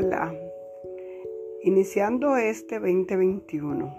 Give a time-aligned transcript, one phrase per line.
[0.00, 0.32] Hola,
[1.64, 3.96] iniciando este 2021.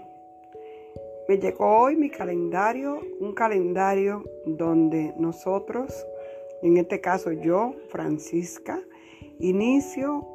[1.28, 6.06] Me llegó hoy mi calendario, un calendario donde nosotros,
[6.62, 8.80] en este caso yo, Francisca,
[9.40, 10.26] inicio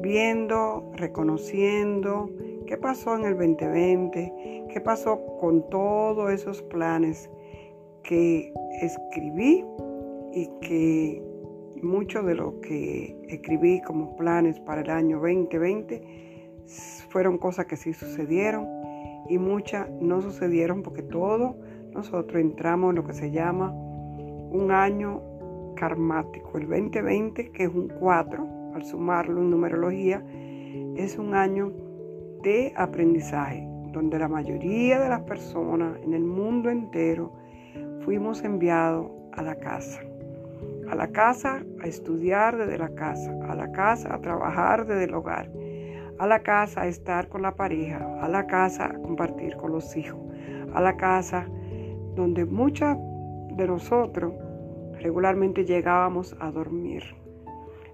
[0.00, 2.30] viendo, reconociendo
[2.68, 7.28] qué pasó en el 2020, qué pasó con todos esos planes
[8.04, 9.64] que escribí
[10.32, 11.29] y que
[11.82, 16.20] mucho de lo que escribí como planes para el año 2020
[17.10, 18.66] fueron cosas que sí sucedieron
[19.28, 21.56] y muchas no sucedieron porque todos
[21.92, 25.22] nosotros entramos en lo que se llama un año
[25.76, 26.58] karmático.
[26.58, 30.24] El 2020, que es un 4, al sumarlo en numerología,
[30.96, 31.72] es un año
[32.42, 37.32] de aprendizaje, donde la mayoría de las personas en el mundo entero
[38.04, 40.00] fuimos enviados a la casa
[40.90, 45.14] a la casa a estudiar desde la casa, a la casa a trabajar desde el
[45.14, 45.48] hogar,
[46.18, 49.96] a la casa a estar con la pareja, a la casa a compartir con los
[49.96, 50.20] hijos,
[50.74, 51.46] a la casa
[52.16, 52.98] donde muchas
[53.56, 54.34] de nosotros
[55.00, 57.04] regularmente llegábamos a dormir.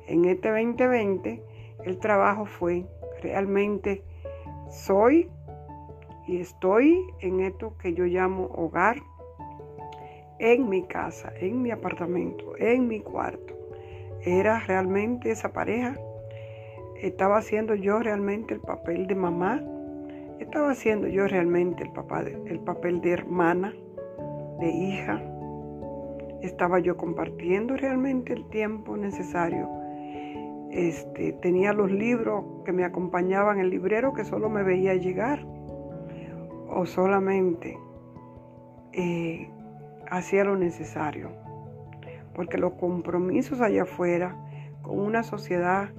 [0.07, 1.43] En este 2020
[1.85, 2.87] el trabajo fue
[3.23, 4.03] realmente
[4.71, 5.31] soy
[6.27, 8.97] y estoy en esto que yo llamo hogar
[10.39, 13.55] en mi casa, en mi apartamento, en mi cuarto.
[14.25, 15.97] ¿Era realmente esa pareja?
[17.01, 19.63] ¿Estaba haciendo yo realmente el papel de mamá?
[20.41, 23.75] ¿Estaba haciendo yo realmente el, papá el papel de hermana,
[24.61, 25.23] de hija?
[26.43, 29.69] ¿Estaba yo compartiendo realmente el tiempo necesario?
[30.71, 35.45] Este, tenía los libros que me acompañaban, el librero que solo me veía llegar.
[36.69, 37.79] O solamente
[38.93, 39.49] eh,
[40.11, 41.31] hacía lo necesario.
[42.35, 44.37] Porque los compromisos allá afuera
[44.83, 45.91] con una sociedad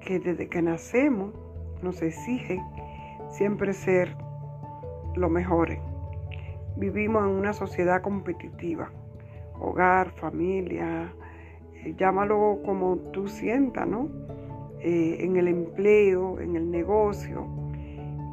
[0.00, 1.34] que desde que nacemos
[1.82, 2.60] nos exige
[3.28, 4.16] siempre ser
[5.14, 5.76] lo mejor.
[6.76, 8.90] Vivimos en una sociedad competitiva,
[9.58, 11.12] hogar, familia,
[11.74, 14.08] eh, llámalo como tú sientas, ¿no?
[14.80, 17.46] Eh, en el empleo, en el negocio,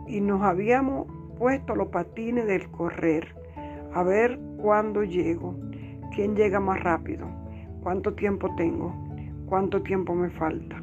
[0.07, 1.07] y nos habíamos
[1.37, 3.35] puesto los patines del correr
[3.93, 5.53] a ver cuándo llego,
[6.15, 7.27] quién llega más rápido,
[7.83, 8.95] cuánto tiempo tengo,
[9.45, 10.81] cuánto tiempo me falta.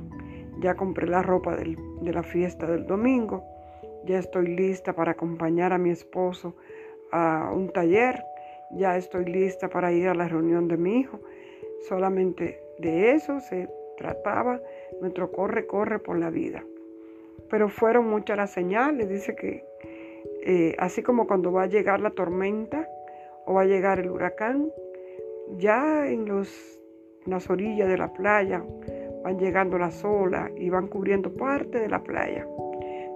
[0.61, 3.43] Ya compré la ropa de la fiesta del domingo,
[4.05, 6.55] ya estoy lista para acompañar a mi esposo
[7.11, 8.23] a un taller,
[8.71, 11.19] ya estoy lista para ir a la reunión de mi hijo.
[11.89, 14.61] Solamente de eso se trataba
[15.01, 16.65] nuestro corre, corre por la vida.
[17.51, 19.65] Pero fueron muchas las señales, dice que
[20.47, 22.89] eh, así como cuando va a llegar la tormenta,
[23.47, 24.71] o va a llegar el huracán,
[25.57, 26.81] ya en, los,
[27.27, 28.65] las orillas de la playa
[29.23, 32.47] van llegando las olas y van cubriendo parte de la playa.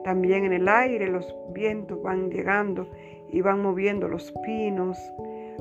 [0.05, 2.89] También en el aire los vientos van llegando
[3.33, 4.97] y van moviendo los pinos,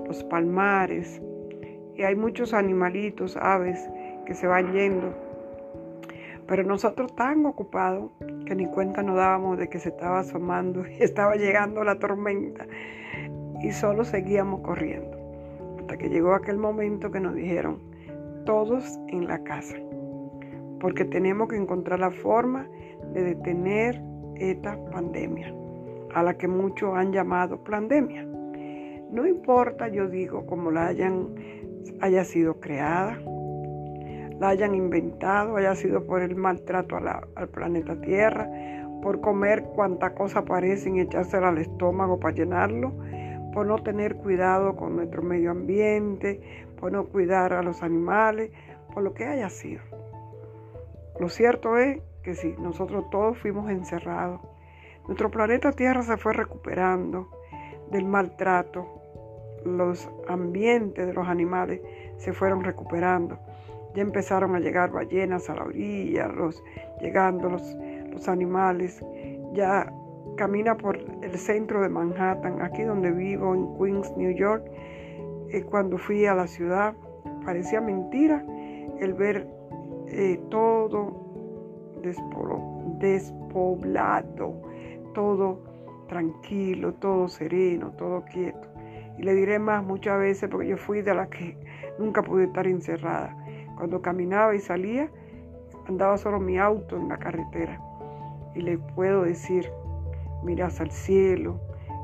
[0.06, 1.22] los palmares.
[1.96, 3.90] Y hay muchos animalitos, aves
[4.26, 5.14] que se van yendo.
[6.48, 8.12] Pero nosotros tan ocupados
[8.46, 12.68] que ni cuenta nos dábamos de que se estaba asomando y estaba llegando la tormenta
[13.62, 15.18] y solo seguíamos corriendo.
[15.80, 17.80] Hasta que llegó aquel momento que nos dijeron,
[18.46, 19.76] todos en la casa,
[20.80, 22.68] porque tenemos que encontrar la forma
[23.14, 24.02] de detener
[24.36, 25.54] esta pandemia,
[26.14, 28.26] a la que muchos han llamado pandemia.
[29.12, 31.36] No importa, yo digo, cómo la hayan,
[32.02, 33.20] haya sido creada,
[34.40, 36.98] la hayan inventado, haya sido por el maltrato
[37.36, 38.50] al planeta Tierra,
[39.02, 42.92] por comer cuanta cosa aparece y echársela al estómago para llenarlo,
[43.56, 48.52] por no tener cuidado con nuestro medio ambiente, por no cuidar a los animales,
[48.94, 49.82] por lo que haya sido.
[51.22, 54.42] Lo cierto es que si nosotros todos fuimos encerrados,
[55.08, 57.30] nuestro planeta Tierra se fue recuperando
[57.92, 59.02] del maltrato,
[59.64, 61.80] los ambientes de los animales
[62.18, 63.40] se fueron recuperando.
[63.96, 66.62] Ya empezaron a llegar ballenas a la orilla, los,
[67.00, 67.78] llegando los,
[68.12, 69.02] los animales,
[69.54, 69.90] ya
[70.36, 74.66] camina por el centro de Manhattan, aquí donde vivo, en Queens, New York.
[75.50, 76.96] Eh, cuando fui a la ciudad,
[77.46, 78.46] parecía mentira
[79.00, 79.48] el ver
[80.08, 81.26] eh, todo
[83.00, 84.62] despoblado,
[85.14, 85.64] todo
[86.08, 88.68] tranquilo, todo sereno, todo quieto.
[89.18, 91.58] Y le diré más muchas veces porque yo fui de la que
[91.98, 93.36] nunca pude estar encerrada.
[93.78, 95.10] Cuando caminaba y salía,
[95.88, 97.80] andaba solo mi auto en la carretera.
[98.54, 99.70] Y le puedo decir,
[100.46, 101.60] miras al cielo,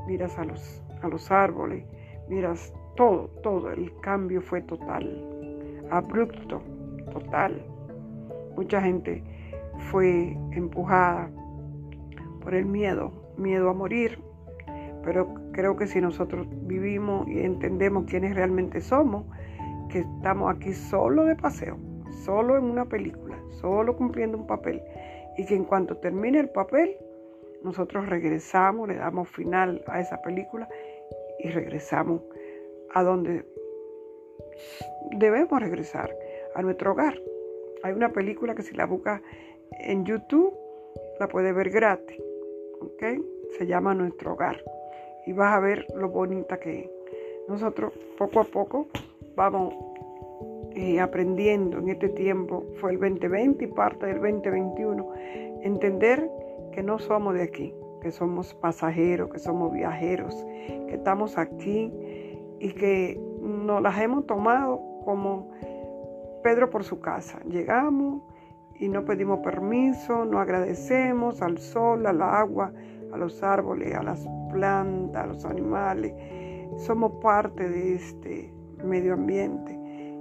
[0.06, 1.84] miras a los, a los árboles,
[2.28, 3.70] miras todo, todo.
[3.70, 6.60] El cambio fue total, abrupto,
[7.12, 7.64] total.
[8.56, 9.22] Mucha gente
[9.90, 11.30] fue empujada
[12.42, 14.18] por el miedo, miedo a morir.
[15.04, 19.24] Pero creo que si nosotros vivimos y entendemos quiénes realmente somos,
[19.88, 21.76] que estamos aquí solo de paseo,
[22.24, 24.80] solo en una película, solo cumpliendo un papel,
[25.36, 26.96] y que en cuanto termine el papel,
[27.64, 30.68] nosotros regresamos, le damos final a esa película
[31.38, 32.22] y regresamos
[32.94, 33.44] a donde
[35.16, 36.14] debemos regresar,
[36.54, 37.18] a nuestro hogar.
[37.82, 39.22] Hay una película que si la busca
[39.80, 40.54] en YouTube,
[41.18, 42.20] la puede ver gratis.
[43.58, 44.62] Se llama Nuestro Hogar.
[45.26, 46.90] Y vas a ver lo bonita que es.
[47.48, 48.86] Nosotros poco a poco
[49.34, 49.74] vamos
[50.74, 52.64] eh, aprendiendo en este tiempo.
[52.80, 55.12] Fue el 2020 y parte del 2021.
[55.62, 56.28] Entender
[56.72, 60.34] que no somos de aquí, que somos pasajeros, que somos viajeros,
[60.88, 61.92] que estamos aquí
[62.58, 65.50] y que nos las hemos tomado como
[66.42, 67.38] Pedro por su casa.
[67.48, 68.22] Llegamos
[68.74, 72.72] y no pedimos permiso, no agradecemos al sol, al agua,
[73.12, 76.14] a los árboles, a las plantas, a los animales.
[76.78, 78.52] Somos parte de este
[78.82, 79.78] medio ambiente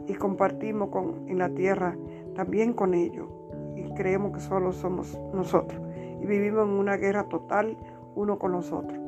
[0.07, 1.98] y compartimos con, en la tierra
[2.36, 3.27] también con ellos
[3.75, 5.81] y creemos que solo somos nosotros
[6.22, 7.78] y vivimos en una guerra total
[8.16, 9.00] uno con los otros.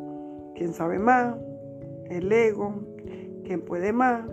[0.55, 1.35] ¿Quién sabe más?
[2.09, 2.73] El ego,
[3.43, 4.25] ¿quién puede más?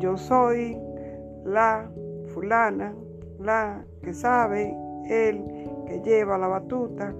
[0.00, 0.76] Yo soy
[1.44, 1.90] la
[2.32, 2.94] fulana,
[3.38, 4.74] la que sabe,
[5.08, 5.44] el
[5.86, 7.14] que lleva la batuta,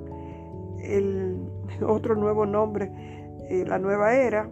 [0.83, 1.39] el
[1.87, 2.91] otro nuevo nombre,
[3.49, 4.49] eh, la nueva era,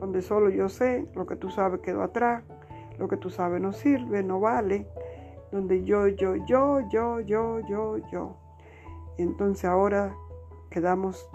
[0.00, 2.42] donde solo yo sé, lo que tú sabes quedó atrás,
[2.98, 4.86] lo que tú sabes no sirve, no vale,
[5.50, 8.41] donde yo, yo, yo, yo, yo, yo, yo.
[9.18, 10.14] Y entonces ahora
[10.70, 11.28] quedamos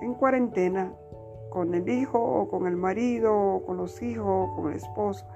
[0.00, 0.92] en cuarentena
[1.50, 5.26] con el hijo o con el marido o con los hijos o con el esposo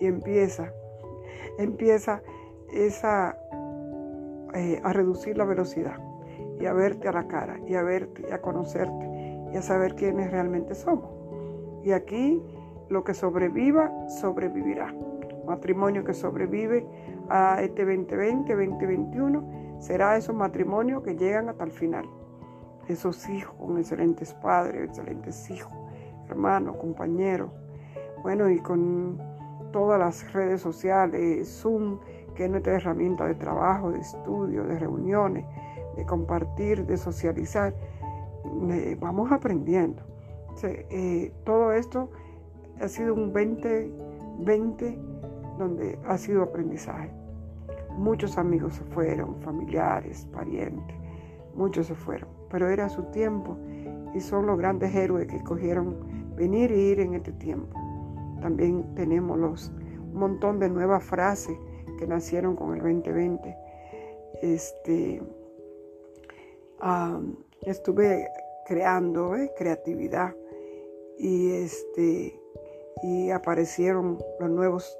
[0.00, 0.72] y empieza,
[1.58, 2.22] empieza
[2.72, 3.36] esa
[4.54, 5.98] eh, a reducir la velocidad
[6.60, 9.10] y a verte a la cara y a verte y a conocerte
[9.52, 11.10] y a saber quiénes realmente somos.
[11.82, 12.42] Y aquí
[12.88, 14.94] lo que sobreviva, sobrevivirá.
[15.46, 16.86] Matrimonio que sobrevive
[17.28, 22.08] a este 2020, 2021, será esos matrimonios que llegan hasta el final.
[22.88, 25.72] Esos hijos con excelentes padres, excelentes hijos,
[26.28, 27.50] hermanos, compañeros.
[28.22, 29.18] Bueno, y con
[29.72, 31.98] todas las redes sociales, Zoom,
[32.34, 35.44] que es nuestra herramienta de trabajo, de estudio, de reuniones,
[35.96, 37.74] de compartir, de socializar.
[39.00, 40.02] vamos aprendiendo.
[40.62, 42.10] Eh, todo esto
[42.80, 44.98] ha sido un 2020
[45.58, 47.10] donde ha sido aprendizaje.
[47.96, 50.96] Muchos amigos se fueron, familiares, parientes,
[51.54, 53.56] muchos se fueron, pero era su tiempo
[54.14, 57.78] y son los grandes héroes que cogieron venir e ir en este tiempo.
[58.40, 59.72] También tenemos los,
[60.12, 61.56] un montón de nuevas frases
[61.98, 63.56] que nacieron con el 2020.
[64.42, 65.22] Este,
[67.62, 68.28] estuve
[68.66, 70.34] creando eh, creatividad
[71.18, 72.40] y, este,
[73.02, 74.98] y aparecieron los nuevos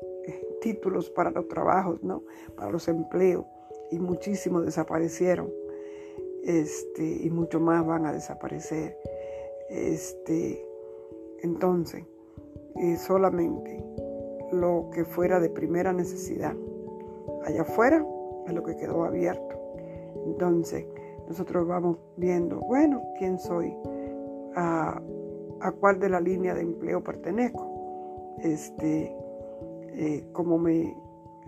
[0.65, 2.23] títulos para los trabajos, ¿no?
[2.57, 3.45] para los empleos
[3.91, 5.53] y muchísimos desaparecieron
[6.43, 8.97] este, y mucho más van a desaparecer.
[9.69, 10.67] Este,
[11.43, 12.05] entonces,
[12.77, 13.85] eh, solamente
[14.53, 16.57] lo que fuera de primera necesidad
[17.45, 18.03] allá afuera
[18.47, 19.61] es lo que quedó abierto.
[20.27, 20.87] Entonces,
[21.29, 23.77] nosotros vamos viendo, bueno, quién soy,
[24.57, 25.03] a,
[25.81, 29.15] cuál de la línea de empleo pertenezco, este,
[29.95, 30.97] eh, como me,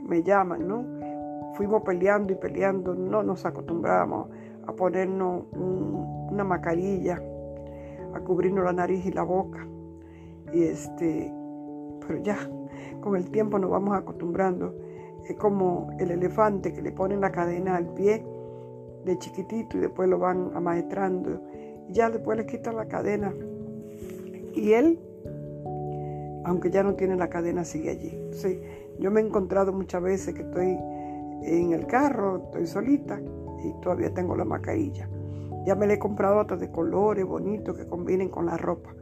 [0.01, 0.85] me llaman, ¿no?
[1.55, 4.29] Fuimos peleando y peleando, no nos acostumbramos
[4.67, 7.21] a ponernos una mascarilla,
[8.15, 9.67] a cubrirnos la nariz y la boca.
[10.53, 11.33] Y este,
[12.07, 12.37] pero ya,
[13.01, 14.75] con el tiempo nos vamos acostumbrando
[15.29, 18.25] es como el elefante que le ponen la cadena al pie
[19.05, 21.41] de chiquitito y después lo van amaestrando.
[21.89, 23.35] Y ya después le quitan la cadena.
[24.55, 25.01] Y él,
[26.47, 28.17] aunque ya no tiene la cadena, sigue allí.
[29.01, 30.79] yo me he encontrado muchas veces que estoy
[31.43, 33.21] en el carro, estoy solita
[33.65, 35.09] y todavía tengo la mascarilla.
[35.67, 38.95] Ya me la he comprado hasta de colores bonitos que combinen con la ropa.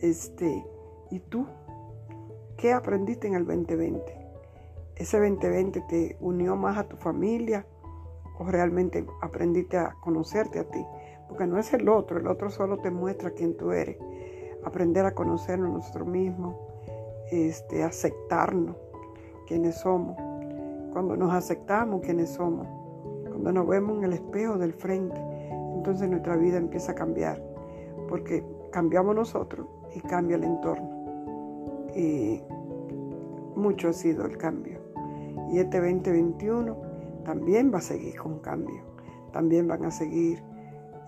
[0.00, 0.64] Este,
[1.10, 1.46] ¿y tú?
[2.56, 4.26] ¿Qué aprendiste en el 2020?
[4.94, 7.66] ese 2020 te unió más a tu familia
[8.38, 10.86] o realmente aprendiste a conocerte a ti.
[11.28, 13.98] Porque no es el otro, el otro solo te muestra quién tú eres.
[14.64, 16.56] Aprender a conocernos nosotros mismos,
[17.30, 18.76] este, aceptarnos
[19.46, 20.16] quiénes somos.
[20.92, 22.66] Cuando nos aceptamos quiénes somos,
[23.28, 25.20] cuando nos vemos en el espejo del frente,
[25.74, 27.42] entonces nuestra vida empieza a cambiar.
[28.08, 30.88] Porque cambiamos nosotros y cambia el entorno.
[31.94, 32.42] Y
[33.54, 34.80] mucho ha sido el cambio.
[35.50, 36.76] Y este 2021
[37.24, 38.84] también va a seguir con cambio.
[39.32, 40.42] también van a seguir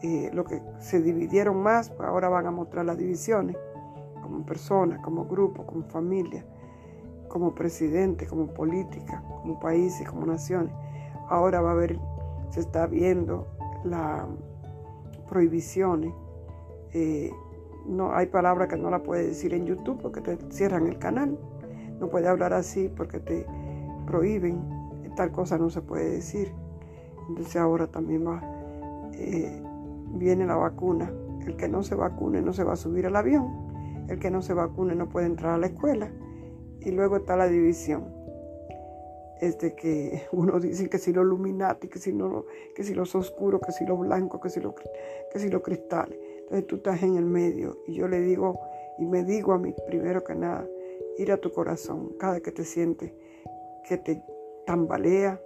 [0.02, 3.56] eh, lo que se dividieron más, pues ahora van a mostrar las divisiones
[4.28, 6.44] como personas, como grupo, como familia,
[7.28, 10.72] como presidente, como política, como países, como naciones.
[11.28, 11.98] Ahora va a haber,
[12.50, 13.46] se está viendo
[13.84, 14.26] las
[15.30, 16.12] prohibiciones.
[16.92, 17.30] Eh,
[17.86, 21.38] no hay palabra que no la puedes decir en YouTube porque te cierran el canal.
[21.98, 23.46] No puedes hablar así porque te
[24.06, 24.60] prohíben.
[25.16, 26.52] Tal cosa no se puede decir.
[27.30, 28.42] Entonces ahora también va,
[29.14, 29.62] eh,
[30.12, 31.10] viene la vacuna.
[31.46, 33.67] El que no se vacune no se va a subir al avión.
[34.08, 36.10] El que no se vacune no puede entrar a la escuela.
[36.80, 38.14] Y luego está la división.
[39.40, 43.60] Este que uno dice que si los Illuminati, que si, no, que si los oscuros,
[43.64, 44.74] que si los blancos, que si los,
[45.32, 46.18] que si los cristales.
[46.40, 48.58] Entonces tú estás en el medio y yo le digo
[48.98, 50.66] y me digo a mí primero que nada,
[51.18, 53.12] ir a tu corazón cada que te sientes
[53.88, 54.22] que te
[54.66, 55.40] tambalea,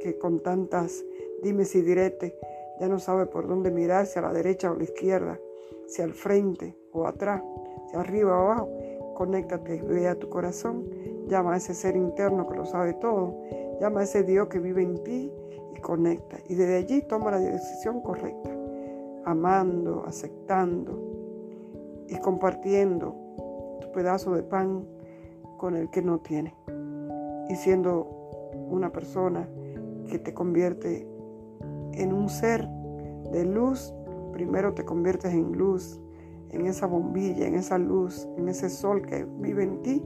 [0.00, 1.04] que con tantas
[1.42, 2.32] dimes y diretes
[2.78, 5.38] ya no sabe por dónde mirar, si a la derecha o a la izquierda,
[5.86, 7.42] si al frente o atrás,
[7.94, 8.68] arriba o abajo.
[9.14, 10.86] Conéctate, ve a tu corazón,
[11.26, 13.34] llama a ese ser interno que lo sabe todo,
[13.80, 15.30] llama a ese Dios que vive en ti
[15.76, 16.38] y conecta.
[16.48, 18.50] Y desde allí toma la decisión correcta
[19.24, 20.98] amando, aceptando
[22.08, 23.14] y compartiendo
[23.80, 24.86] tu pedazo de pan
[25.56, 26.54] con el que no tiene.
[27.48, 28.06] Y siendo
[28.70, 29.48] una persona
[30.08, 31.06] que te convierte
[31.92, 32.66] en un ser
[33.32, 33.94] de luz,
[34.32, 36.00] primero te conviertes en luz,
[36.50, 40.02] en esa bombilla, en esa luz, en ese sol que vive en ti,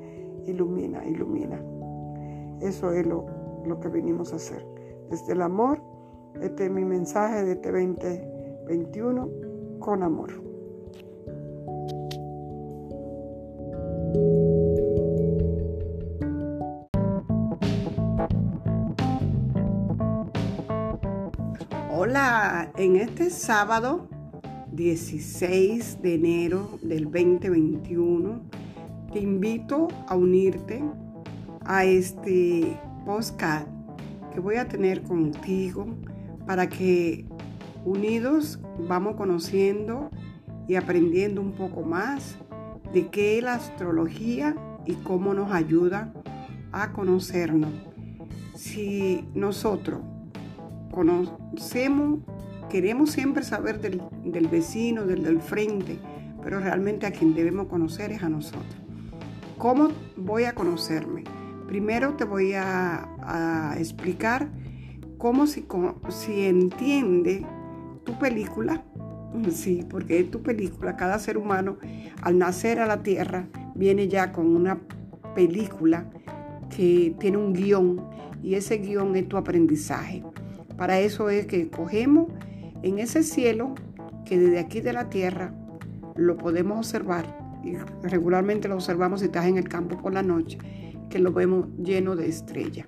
[0.47, 1.61] ilumina, ilumina.
[2.61, 3.27] Eso es lo,
[3.65, 4.65] lo que venimos a hacer.
[5.11, 5.81] Desde el amor,
[6.41, 8.35] este es mi mensaje de este 20
[8.67, 9.31] 21
[9.79, 10.33] con amor.
[21.97, 24.09] Hola, en este sábado
[24.75, 28.41] 16 de enero del 2021
[29.13, 30.83] te invito a unirte
[31.65, 32.77] a este
[33.07, 33.69] podcast
[34.33, 35.87] que voy a tener contigo
[36.45, 37.25] para que
[37.85, 40.11] Unidos vamos conociendo
[40.67, 42.37] y aprendiendo un poco más
[42.93, 46.13] de qué es la astrología y cómo nos ayuda
[46.73, 47.71] a conocernos.
[48.57, 50.01] Si nosotros
[50.91, 52.21] conocemos,
[52.75, 55.97] queremos siempre saber del, vecino, del del frente,
[56.43, 58.75] pero realmente a quien debemos conocer es a nosotros.
[59.59, 61.23] ¿Cómo voy a conocerme?
[61.69, 64.51] Primero te voy a, explicar
[65.19, 65.65] cómo si,
[66.09, 67.47] si entiende
[68.03, 68.83] tu película,
[69.51, 71.77] sí, porque es tu película, cada ser humano
[72.23, 74.81] al nacer a la tierra viene ya con una
[75.37, 76.11] película
[76.77, 78.05] que tiene un guion
[78.43, 80.25] y ese guion es tu aprendizaje.
[80.77, 82.33] Para eso es que cogemos
[82.85, 83.75] en ese cielo
[84.27, 85.55] que desde aquí de la tierra
[86.17, 87.25] lo podemos observar
[87.65, 87.77] y
[88.07, 90.59] regularmente lo observamos si estás en el campo por la noche,
[91.09, 92.87] que lo vemos lleno de estrellas,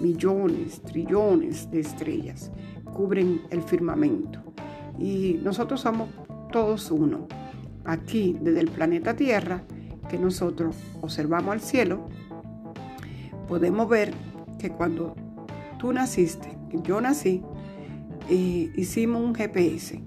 [0.00, 2.52] millones, trillones de estrellas
[2.92, 4.40] cubren el firmamento.
[4.98, 6.08] Y nosotros somos
[6.52, 7.26] todos uno.
[7.84, 9.64] Aquí, desde el planeta Tierra,
[10.08, 12.06] que nosotros observamos al cielo,
[13.48, 14.14] podemos ver
[14.60, 15.16] que cuando
[15.78, 17.42] tú naciste, yo nací,
[18.30, 20.02] hicimos un GPS.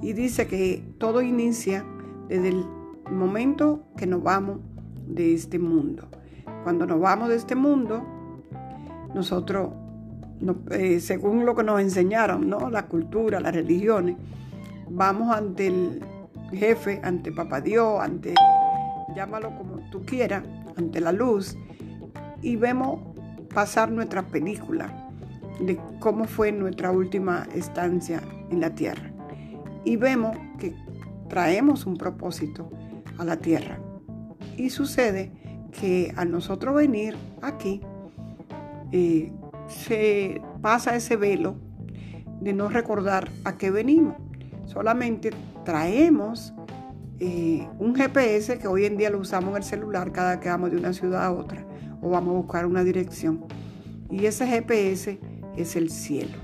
[0.00, 1.84] Y dice que todo inicia
[2.28, 2.64] desde el
[3.10, 4.58] momento que nos vamos
[5.06, 6.08] de este mundo.
[6.64, 8.04] Cuando nos vamos de este mundo,
[9.14, 9.70] nosotros
[10.70, 12.68] eh, según lo que nos enseñaron, ¿no?
[12.68, 14.16] la cultura, las religiones,
[14.90, 16.04] vamos ante el
[16.50, 18.34] jefe, ante Papá Dios, ante,
[19.14, 20.42] llámalo como tú quieras,
[20.76, 21.56] ante la luz,
[22.40, 23.00] y vemos
[23.54, 25.01] pasar nuestra película
[25.60, 29.10] de cómo fue nuestra última estancia en la tierra.
[29.84, 30.74] Y vemos que
[31.28, 32.70] traemos un propósito
[33.18, 33.78] a la tierra.
[34.56, 35.32] Y sucede
[35.80, 37.80] que al nosotros venir aquí,
[38.92, 39.32] eh,
[39.66, 41.56] se pasa ese velo
[42.40, 44.16] de no recordar a qué venimos.
[44.66, 45.30] Solamente
[45.64, 46.52] traemos
[47.20, 50.70] eh, un GPS que hoy en día lo usamos en el celular cada que vamos
[50.70, 51.64] de una ciudad a otra
[52.00, 53.44] o vamos a buscar una dirección.
[54.10, 55.18] Y ese GPS
[55.56, 56.36] es el cielo.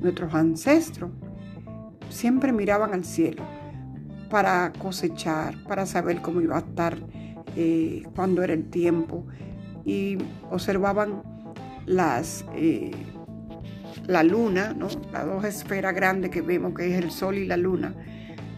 [0.00, 1.10] Nuestros ancestros
[2.10, 3.42] siempre miraban al cielo
[4.30, 6.98] para cosechar, para saber cómo iba a estar,
[7.56, 9.26] eh, cuándo era el tiempo
[9.84, 10.18] y
[10.50, 11.22] observaban
[11.86, 12.90] las, eh,
[14.06, 14.88] la luna, ¿no?
[15.12, 17.94] las dos esferas grandes que vemos, que es el sol y la luna.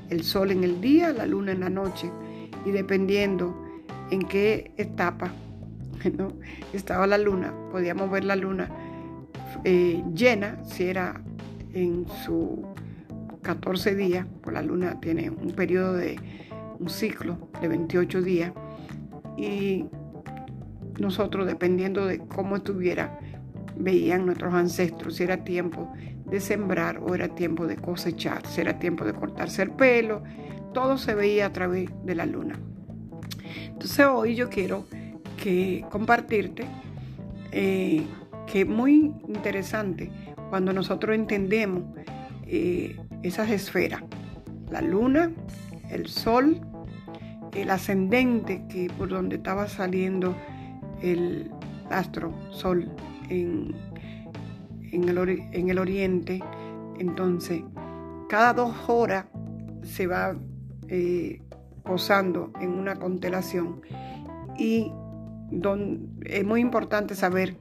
[0.09, 2.11] El sol en el día, la luna en la noche.
[2.67, 3.57] Y dependiendo
[4.11, 5.33] en qué etapa
[6.73, 8.69] estaba la luna, podíamos ver la luna
[9.65, 11.21] eh, llena, si era
[11.73, 12.65] en su
[13.43, 16.19] 14 días, pues la luna tiene un periodo de
[16.79, 18.53] un ciclo de 28 días
[19.37, 19.87] y
[20.99, 23.19] nosotros dependiendo de cómo estuviera,
[23.77, 25.93] veían nuestros ancestros si era tiempo
[26.27, 30.23] de sembrar o era tiempo de cosechar, si era tiempo de cortarse el pelo,
[30.73, 32.59] todo se veía a través de la luna.
[33.67, 34.85] Entonces hoy yo quiero
[35.37, 36.67] que compartirte
[37.53, 38.05] eh,
[38.51, 40.11] que es muy interesante
[40.49, 41.85] cuando nosotros entendemos
[42.47, 44.03] eh, esas esferas,
[44.71, 45.31] la luna,
[45.91, 46.61] el sol,
[47.53, 50.35] el ascendente que por donde estaba saliendo
[51.01, 51.51] el
[51.91, 52.91] astro sol
[53.29, 53.75] en,
[54.91, 55.19] en, el,
[55.53, 56.41] en el oriente,
[56.99, 57.63] entonces
[58.29, 59.27] cada dos horas
[59.83, 60.37] se va
[60.89, 61.41] eh,
[61.85, 63.81] posando en una constelación.
[64.59, 64.93] Y
[66.27, 67.57] es muy importante saber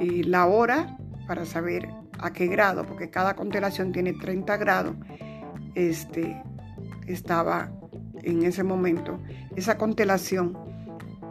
[0.00, 0.96] eh, la hora
[1.26, 4.96] para saber a qué grado, porque cada constelación tiene 30 grados.
[5.74, 6.42] Este
[7.06, 7.70] estaba
[8.22, 9.18] en ese momento,
[9.56, 10.56] esa constelación,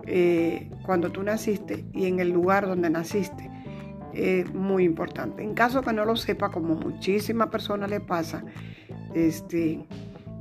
[0.06, 3.50] eh, cuando tú naciste y en el lugar donde naciste,
[4.13, 5.44] es muy importante.
[5.44, 8.44] En caso que no lo sepa, como muchísimas personas le pasa,
[9.13, 9.86] este,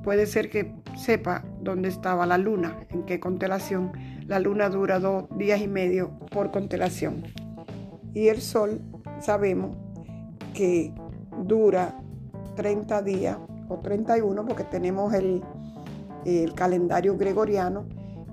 [0.03, 3.93] puede ser que sepa dónde estaba la luna, en qué constelación.
[4.27, 7.25] La luna dura dos días y medio por constelación.
[8.14, 8.81] Y el sol,
[9.21, 9.76] sabemos
[10.55, 10.93] que
[11.45, 11.97] dura
[12.57, 13.38] 30 días
[13.69, 15.43] o 31 porque tenemos el,
[16.25, 17.87] el calendario gregoriano,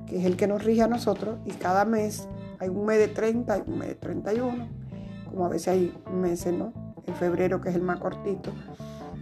[0.06, 2.28] que es el que nos rige a nosotros, y cada mes
[2.60, 4.68] hay un mes de 30 y un mes de 31,
[5.30, 6.74] como a veces hay meses, ¿no?
[7.06, 8.52] En febrero, que es el más cortito.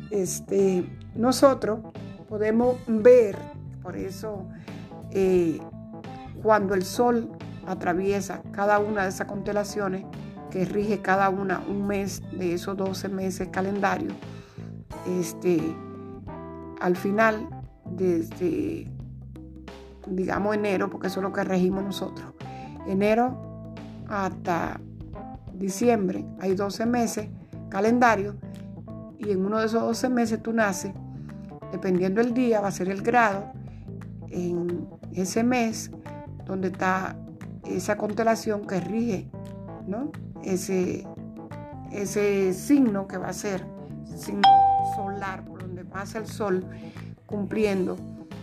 [0.09, 1.79] Este, nosotros
[2.29, 3.38] podemos ver,
[3.83, 4.45] por eso
[5.12, 5.59] eh,
[6.41, 7.29] cuando el sol
[7.67, 10.05] atraviesa cada una de esas constelaciones,
[10.55, 14.11] que rige cada una un mes de esos 12 meses calendario,
[15.05, 15.59] este,
[16.79, 17.50] al final,
[17.83, 18.89] desde,
[20.07, 22.31] digamos, enero, porque eso es lo que regimos nosotros,
[22.87, 23.74] enero
[24.07, 24.79] hasta
[25.53, 27.27] diciembre, hay 12 meses
[27.68, 28.35] calendario,
[29.20, 30.94] y en uno de esos 12 meses tú naces
[31.74, 33.51] dependiendo del día, va a ser el grado
[34.29, 35.91] en ese mes
[36.46, 37.18] donde está
[37.65, 39.29] esa constelación que rige,
[39.85, 40.13] ¿no?
[40.46, 41.05] Ese,
[41.92, 43.66] ese signo que va a ser
[44.16, 44.48] signo
[44.96, 46.64] solar, por donde pasa el sol,
[47.25, 47.98] cumpliendo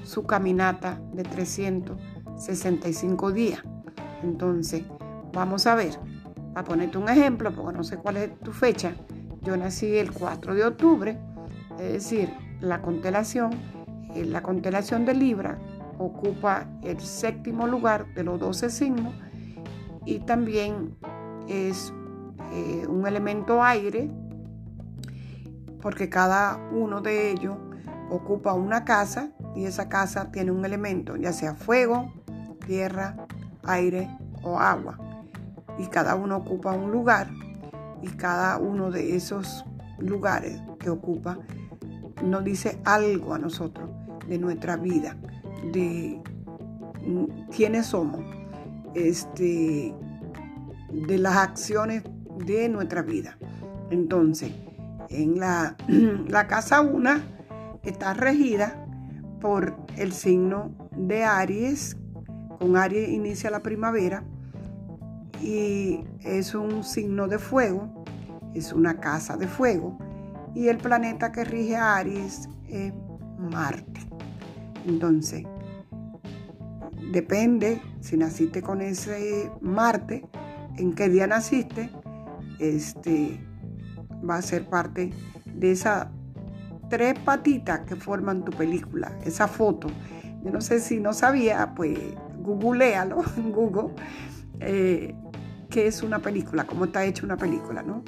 [0.04, 3.62] su caminata de 365 días.
[4.22, 4.82] Entonces,
[5.32, 5.98] vamos a ver,
[6.54, 8.92] a ponerte un ejemplo, porque no sé cuál es tu fecha.
[9.42, 11.18] Yo nací el 4 de octubre,
[11.78, 13.50] es decir, la constelación,
[14.14, 15.58] eh, la constelación de Libra
[15.98, 19.12] ocupa el séptimo lugar de los 12 signos
[20.04, 20.94] y también
[21.48, 21.92] es
[22.52, 24.10] eh, un elemento aire
[25.80, 27.56] porque cada uno de ellos
[28.08, 32.12] ocupa una casa y esa casa tiene un elemento, ya sea fuego,
[32.66, 33.26] tierra,
[33.64, 34.08] aire
[34.42, 34.98] o agua.
[35.78, 37.28] Y cada uno ocupa un lugar
[38.00, 39.64] y cada uno de esos
[39.98, 41.38] lugares que ocupa
[42.22, 43.90] nos dice algo a nosotros
[44.28, 45.16] de nuestra vida,
[45.72, 46.20] de
[47.54, 48.20] quiénes somos,
[48.94, 49.94] este,
[50.92, 52.02] de las acciones
[52.44, 53.38] de nuestra vida.
[53.90, 54.52] Entonces,
[55.08, 55.76] en la,
[56.28, 57.10] la casa 1
[57.82, 58.86] está regida
[59.40, 61.96] por el signo de Aries.
[62.58, 64.22] Con Aries inicia la primavera
[65.40, 68.04] y es un signo de fuego,
[68.54, 69.98] es una casa de fuego
[70.54, 72.92] y el planeta que rige a Aries es
[73.38, 74.00] Marte.
[74.86, 75.44] Entonces,
[77.12, 80.24] depende si naciste con ese Marte,
[80.76, 81.90] en qué día naciste,
[82.58, 83.40] este
[84.28, 85.10] va a ser parte
[85.46, 86.08] de esas
[86.88, 89.88] tres patitas que forman tu película, esa foto.
[90.44, 91.98] Yo no sé si no sabía, pues
[92.40, 93.94] googlealo en Google,
[94.60, 95.14] eh,
[95.70, 98.02] qué es una película, cómo está hecha una película, ¿no?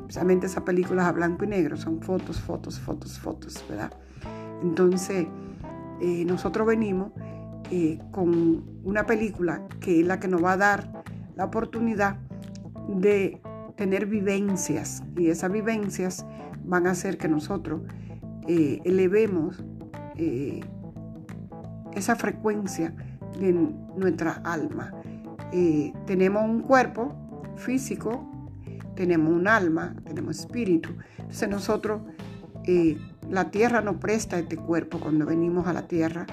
[0.00, 3.92] Especialmente esas películas a blanco y negro, son fotos, fotos, fotos, fotos, ¿verdad?
[4.62, 5.26] Entonces,
[6.00, 7.12] eh, nosotros venimos
[7.70, 11.01] eh, con una película que es la que nos va a dar
[11.36, 12.16] la oportunidad
[12.88, 13.40] de
[13.76, 16.26] tener vivencias y esas vivencias
[16.64, 17.82] van a hacer que nosotros
[18.46, 19.64] eh, elevemos
[21.94, 22.94] esa frecuencia
[23.40, 23.52] de
[23.96, 24.92] nuestra alma.
[26.06, 27.14] tenemos un cuerpo
[27.56, 28.32] físico
[28.94, 30.90] tenemos un alma, tenemos espíritu.
[31.18, 32.02] Entonces nosotros,
[32.64, 32.98] eh,
[33.30, 36.26] la tierra nos presta este cuerpo cuando venimos a la tierra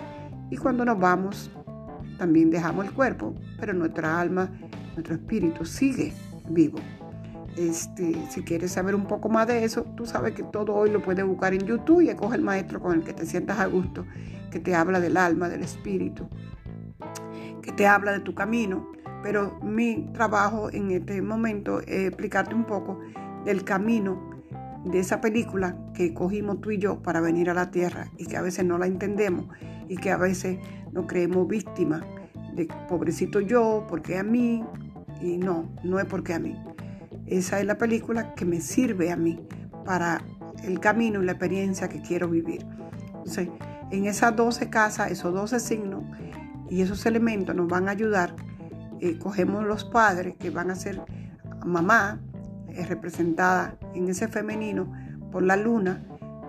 [0.49, 1.51] y cuando nos vamos
[2.17, 4.51] también dejamos el cuerpo, pero nuestra alma,
[4.95, 6.13] nuestro espíritu sigue
[6.49, 6.79] vivo.
[7.57, 11.01] Este, si quieres saber un poco más de eso, tú sabes que todo hoy lo
[11.01, 14.05] puedes buscar en YouTube y escoge el maestro con el que te sientas a gusto,
[14.51, 16.27] que te habla del alma, del espíritu,
[17.61, 18.91] que te habla de tu camino.
[19.23, 22.99] Pero mi trabajo en este momento es explicarte un poco
[23.43, 24.29] del camino
[24.85, 28.37] de esa película que cogimos tú y yo para venir a la tierra y que
[28.37, 29.47] a veces no la entendemos
[29.89, 30.59] y que a veces
[30.93, 32.03] nos creemos víctimas
[32.65, 34.63] pobrecito yo, porque a mí,
[35.21, 36.55] y no, no es porque a mí.
[37.25, 39.39] Esa es la película que me sirve a mí
[39.85, 40.21] para
[40.63, 42.65] el camino y la experiencia que quiero vivir.
[43.07, 43.49] Entonces,
[43.91, 46.03] en esas 12 casas, esos 12 signos
[46.69, 48.35] y esos elementos nos van a ayudar.
[48.99, 51.01] Eh, cogemos los padres que van a ser
[51.65, 52.19] mamá,
[52.69, 54.91] es representada en ese femenino
[55.31, 56.03] por la luna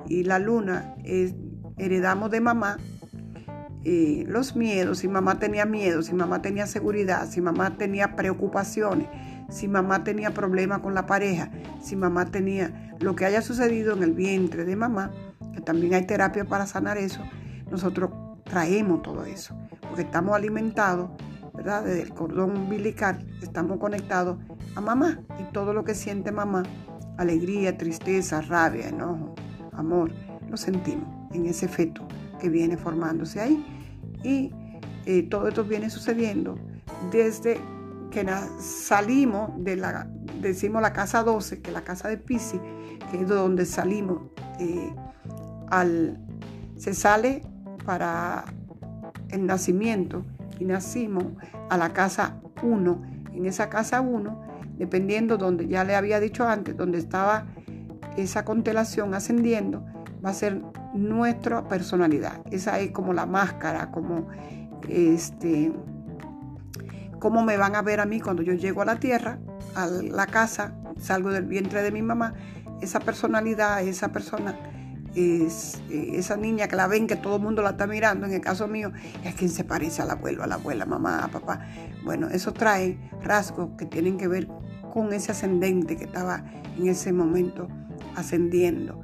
[0.07, 0.95] y la luna
[1.77, 2.79] heredamos de mamá
[3.85, 9.09] los miedos, si mamá tenía miedo, si mamá tenía seguridad, si mamá tenía preocupaciones,
[9.49, 11.51] si mamá tenía problemas con la pareja,
[11.83, 15.11] si mamá tenía lo que haya sucedido en el vientre de mamá,
[15.55, 17.23] que también hay terapia para sanar eso,
[17.71, 18.11] nosotros
[18.45, 21.11] traemos todo eso, porque estamos alimentados,
[21.55, 21.85] ¿verdad?
[21.85, 24.39] Desde el cordón umbilical estamos conectados
[24.75, 26.65] a mamá y todo lo que siente mamá,
[27.17, 29.35] alegría, tristeza, rabia, enojo,
[29.73, 30.13] amor,
[30.49, 32.07] lo sentimos en ese feto
[32.41, 33.65] que viene formándose ahí.
[34.25, 34.53] Y
[35.07, 36.59] eh, todo esto viene sucediendo
[37.11, 37.61] desde
[38.11, 38.27] que
[38.59, 40.09] salimos de la,
[40.41, 42.59] decimos la casa 12, que es la casa de Pisi,
[43.11, 44.23] que es donde salimos,
[44.59, 44.93] eh,
[45.69, 46.19] al,
[46.77, 47.43] se sale
[47.85, 48.45] para
[49.29, 50.25] el nacimiento
[50.59, 51.25] y nacimos
[51.69, 53.03] a la casa 1.
[53.33, 54.51] En esa casa 1
[54.81, 57.45] dependiendo donde ya le había dicho antes, donde estaba
[58.17, 59.85] esa constelación ascendiendo,
[60.25, 60.63] va a ser
[60.95, 62.41] nuestra personalidad.
[62.51, 64.29] Esa es como la máscara, como
[64.89, 65.73] este,
[67.19, 69.39] cómo me van a ver a mí cuando yo llego a la tierra,
[69.75, 72.35] a la casa, salgo del vientre de mi mamá.
[72.81, 74.57] Esa personalidad, esa persona,
[75.15, 78.41] es esa niña que la ven, que todo el mundo la está mirando, en el
[78.41, 78.93] caso mío,
[79.25, 81.67] es quien se parece al abuelo, a la abuela, mamá, papá.
[82.05, 84.49] Bueno, eso trae rasgos que tienen que ver
[84.93, 86.45] con ese ascendente que estaba
[86.77, 87.69] en ese momento
[88.17, 89.03] ascendiendo.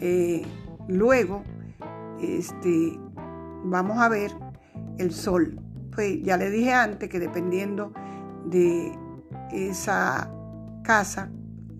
[0.00, 0.42] Eh,
[0.88, 1.44] luego,
[2.20, 2.98] este,
[3.64, 4.32] vamos a ver
[4.98, 5.60] el sol.
[5.94, 7.92] Pues ya le dije antes que dependiendo
[8.46, 8.92] de
[9.52, 10.30] esa
[10.82, 11.30] casa,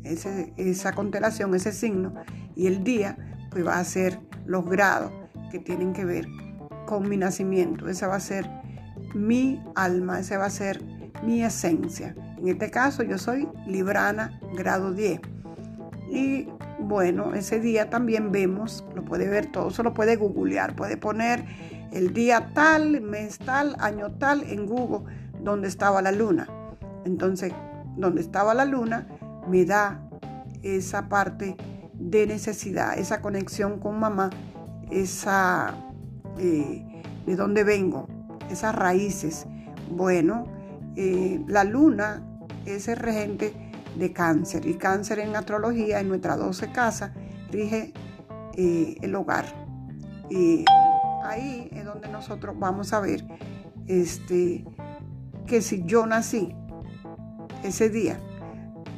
[0.05, 2.15] esa constelación, ese signo
[2.55, 3.17] y el día,
[3.51, 5.13] pues va a ser los grados
[5.51, 6.27] que tienen que ver
[6.87, 7.89] con mi nacimiento.
[7.89, 8.49] Esa va a ser
[9.15, 10.83] mi alma, esa va a ser
[11.25, 12.15] mi esencia.
[12.39, 15.21] En este caso yo soy Librana grado 10.
[16.11, 20.97] Y bueno, ese día también vemos, lo puede ver todo, se lo puede googlear, puede
[20.97, 21.45] poner
[21.93, 26.49] el día tal, mes tal, año tal en Google donde estaba la luna.
[27.05, 27.53] Entonces,
[27.97, 29.07] donde estaba la luna
[29.49, 30.09] me da
[30.63, 31.57] esa parte
[31.95, 34.31] de necesidad, esa conexión con mamá,
[34.91, 35.75] esa
[36.39, 36.85] eh,
[37.27, 38.09] de dónde vengo,
[38.51, 39.47] esas raíces.
[39.91, 40.47] Bueno,
[40.97, 42.23] eh, la luna
[42.67, 47.15] es el regente de cáncer y cáncer en astrología en nuestra 12 casa
[47.51, 47.93] rige
[48.55, 49.47] eh, el hogar.
[50.31, 50.65] Y
[51.25, 53.25] ahí es donde nosotros vamos a ver
[53.87, 54.65] este,
[55.47, 56.55] que si yo nací
[57.63, 58.21] ese día,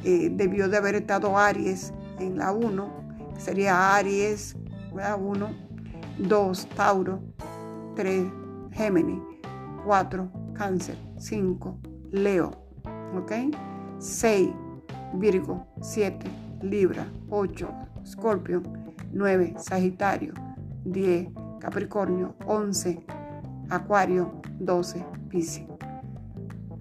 [0.03, 4.55] eh, debió de haber estado Aries en la 1, sería Aries,
[4.91, 5.49] 1,
[6.19, 7.23] 2, Tauro,
[7.95, 8.25] 3,
[8.71, 9.21] Géminis,
[9.85, 11.79] 4, Cáncer, 5,
[12.11, 12.51] Leo,
[13.15, 13.31] ¿ok?
[13.99, 14.49] 6,
[15.13, 16.25] Virgo, 7,
[16.61, 17.69] Libra, 8,
[18.05, 18.61] Scorpio,
[19.11, 20.33] 9, Sagitario,
[20.85, 23.03] 10, Capricornio, 11,
[23.69, 25.65] Acuario, 12, Piscis.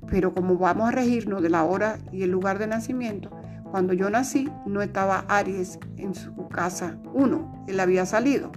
[0.09, 3.31] Pero como vamos a regirnos de la hora y el lugar de nacimiento,
[3.71, 8.51] cuando yo nací no estaba Aries en su casa 1, él había salido.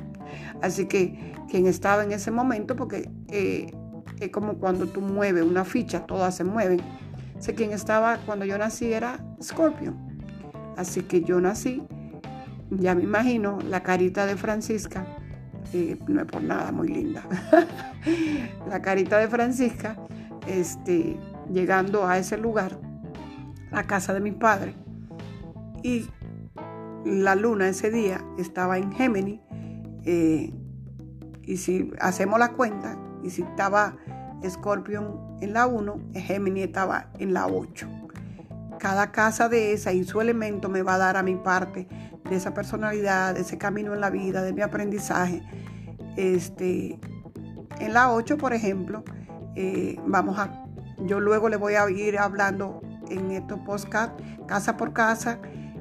[0.62, 3.72] Así que quien estaba en ese momento, porque eh,
[4.20, 6.82] es como cuando tú mueves una ficha, todas se mueven.
[7.44, 9.94] Sé quien estaba cuando yo nací era Scorpio.
[10.78, 11.84] Así que yo nací,
[12.70, 15.06] ya me imagino la carita de Francisca,
[16.08, 17.22] no es por nada muy linda,
[18.70, 19.98] la carita de Francisca,
[20.48, 21.20] este,
[21.52, 22.80] llegando a ese lugar,
[23.72, 24.76] la casa de mi padre.
[25.84, 26.06] Y
[27.04, 29.42] la luna ese día estaba en Géminis.
[30.06, 30.54] Eh,
[31.42, 33.98] y si hacemos la cuenta, y si estaba
[34.50, 37.88] Scorpion en la 1, Géminis estaba en la 8.
[38.80, 41.88] Cada casa de esa y su elemento me va a dar a mi parte
[42.30, 45.42] de esa personalidad, de ese camino en la vida, de mi aprendizaje.
[46.16, 47.00] Este,
[47.80, 49.04] en la 8, por ejemplo,
[49.56, 50.66] eh, vamos a,
[51.00, 55.40] yo luego le voy a ir hablando en estos podcast casa por casa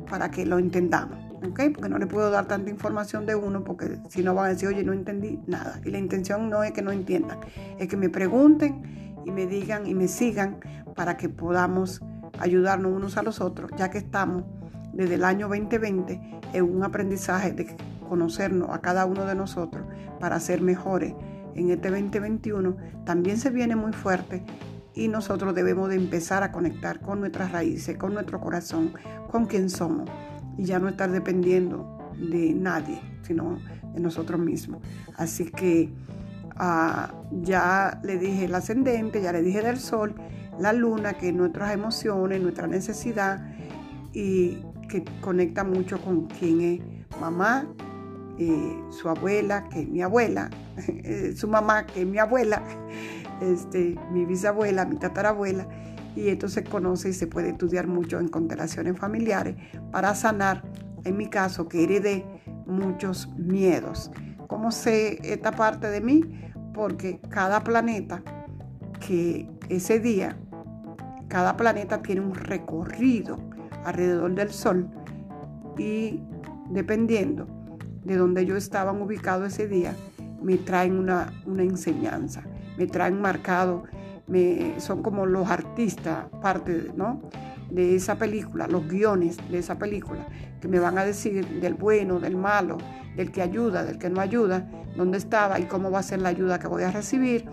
[0.09, 1.19] para que lo entendamos.
[1.49, 1.61] ¿ok?
[1.75, 4.69] Porque no le puedo dar tanta información de uno porque si no van a decir,
[4.69, 5.81] oye, no entendí nada.
[5.85, 7.39] Y la intención no es que no entiendan,
[7.79, 10.61] es que me pregunten y me digan y me sigan
[10.95, 12.03] para que podamos
[12.39, 14.45] ayudarnos unos a los otros, ya que estamos
[14.93, 17.77] desde el año 2020 en un aprendizaje de
[18.09, 19.87] conocernos a cada uno de nosotros
[20.21, 21.15] para ser mejores
[21.55, 24.45] en este 2021, también se viene muy fuerte
[24.95, 28.93] y nosotros debemos de empezar a conectar con nuestras raíces, con nuestro corazón,
[29.31, 30.09] con quien somos
[30.59, 33.59] y ya no estar dependiendo de nadie, sino
[33.95, 34.83] de nosotros mismos.
[35.17, 35.93] Así que
[37.43, 40.15] ya le dije el ascendente, ya le dije del sol,
[40.59, 43.45] la luna, que nuestras emociones, nuestra necesidad
[44.13, 47.67] y que conecta mucho con quien es mamá,
[48.39, 50.51] eh, su abuela, que es mi abuela,
[50.89, 52.63] eh, su mamá, que es mi abuela,
[53.41, 55.67] este, mi bisabuela, mi tatarabuela,
[56.15, 59.57] y esto se conoce y se puede estudiar mucho en constelaciones familiares
[59.91, 60.63] para sanar,
[61.05, 62.25] en mi caso, que heredé
[62.67, 64.11] muchos miedos.
[64.47, 66.52] ¿Cómo sé esta parte de mí?
[66.75, 68.23] Porque cada planeta
[69.07, 70.37] que ese día,
[71.29, 73.39] cada planeta tiene un recorrido
[73.85, 74.89] alrededor del Sol
[75.77, 76.21] y
[76.71, 77.47] dependiendo
[78.05, 79.95] de donde yo estaba ubicado ese día,
[80.43, 82.43] me traen una, una enseñanza,
[82.77, 83.85] me traen marcado
[84.79, 87.21] son como los artistas, parte ¿no?
[87.71, 90.27] de esa película, los guiones de esa película,
[90.61, 92.79] que me van a decir del bueno, del malo,
[93.17, 96.31] del que ayuda, del que no ayuda, dónde estaba y cómo va a ser la
[96.31, 97.45] ayuda que voy a recibir,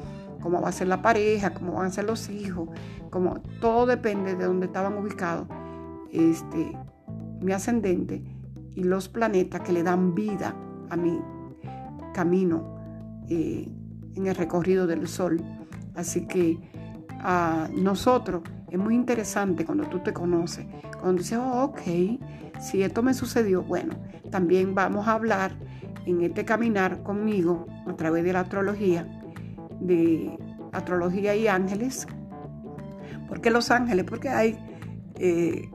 [0.41, 2.69] cómo va a ser la pareja, cómo van a ser los hijos,
[3.09, 5.47] como todo depende de dónde estaban ubicados
[6.11, 6.77] este,
[7.41, 8.23] mi ascendente
[8.75, 10.55] y los planetas que le dan vida
[10.89, 11.19] a mi
[12.13, 12.75] camino
[13.27, 13.67] eh,
[14.15, 15.41] en el recorrido del sol.
[15.95, 16.57] Así que
[17.19, 20.65] a nosotros es muy interesante cuando tú te conoces,
[20.99, 21.81] cuando dices, oh, ok,
[22.59, 23.95] si esto me sucedió, bueno,
[24.29, 25.53] también vamos a hablar
[26.05, 29.07] en este caminar conmigo a través de la astrología,
[29.79, 30.37] de
[30.71, 32.07] astrología y ángeles.
[33.27, 34.05] ¿Por qué los ángeles?
[34.05, 34.57] Porque hay
[35.15, 35.69] eh,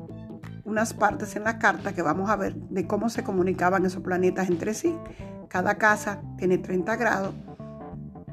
[0.64, 4.49] unas partes en la carta que vamos a ver de cómo se comunicaban esos planetas
[4.49, 4.97] entre sí.
[5.49, 7.35] Cada casa tiene 30 grados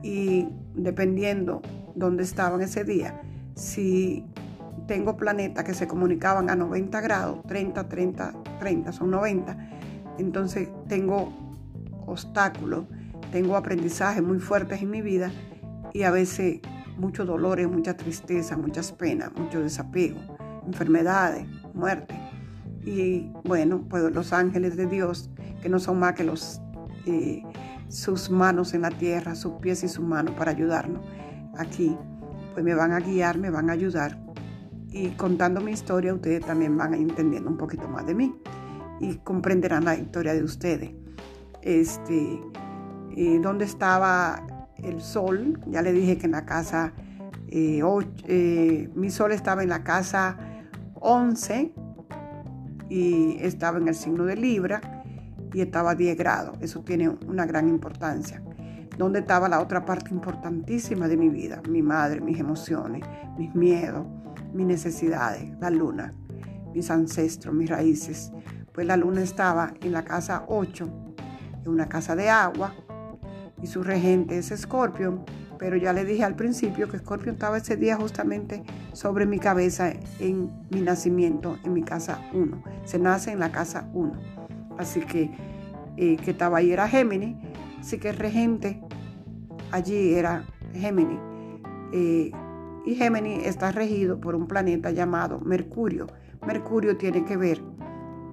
[0.02, 1.62] y dependiendo
[1.96, 3.22] dónde estaban ese día,
[3.56, 4.26] si
[4.88, 9.58] tengo planetas que se comunicaban a 90 grados, 30, 30, 30, son 90,
[10.18, 11.32] entonces tengo
[12.06, 12.86] obstáculos,
[13.32, 15.32] tengo aprendizajes muy fuertes en mi vida
[15.94, 16.60] y a veces
[16.98, 20.20] muchos dolores, mucha tristeza, muchas penas, mucho desapego,
[20.66, 22.16] enfermedades, muerte.
[22.84, 25.30] Y bueno, pues los ángeles de Dios,
[25.62, 26.62] que no son más que los
[27.06, 27.44] eh,
[27.92, 31.02] sus manos en la tierra, sus pies y sus manos para ayudarnos
[31.58, 31.98] aquí,
[32.54, 34.18] pues me van a guiar, me van a ayudar.
[34.92, 38.36] Y contando mi historia, ustedes también van entendiendo un poquito más de mí
[39.00, 40.92] y comprenderán la historia de ustedes.
[41.62, 42.42] Este,
[43.16, 44.46] eh, ¿Dónde estaba
[44.78, 45.60] el sol?
[45.68, 46.94] Ya le dije que en la casa,
[47.48, 47.82] eh,
[48.28, 50.38] eh, mi sol estaba en la casa
[50.96, 51.74] 11
[52.90, 54.82] y estaba en el signo de Libra
[55.54, 56.58] y estaba a 10 grados.
[56.60, 58.44] Eso tiene una gran importancia.
[58.98, 61.62] ¿Dónde estaba la otra parte importantísima de mi vida?
[61.70, 63.04] Mi madre, mis emociones,
[63.38, 64.06] mis miedos,
[64.54, 66.14] mis necesidades, la luna,
[66.74, 68.32] mis ancestros, mis raíces.
[68.74, 70.90] Pues la luna estaba en la casa 8,
[71.64, 72.74] en una casa de agua,
[73.62, 75.24] y su regente es Escorpio,
[75.60, 79.94] pero ya le dije al principio que Escorpio estaba ese día justamente sobre mi cabeza
[80.20, 82.64] en mi nacimiento, en mi casa 1.
[82.86, 84.42] Se nace en la casa 1
[84.82, 85.32] así que
[85.98, 87.36] eh, que estaba ahí era Géminis,
[87.80, 88.82] así que el regente
[89.72, 91.20] allí era Géminis.
[91.94, 92.32] Eh,
[92.86, 96.08] y Géminis está regido por un planeta llamado Mercurio.
[96.46, 97.62] Mercurio tiene que ver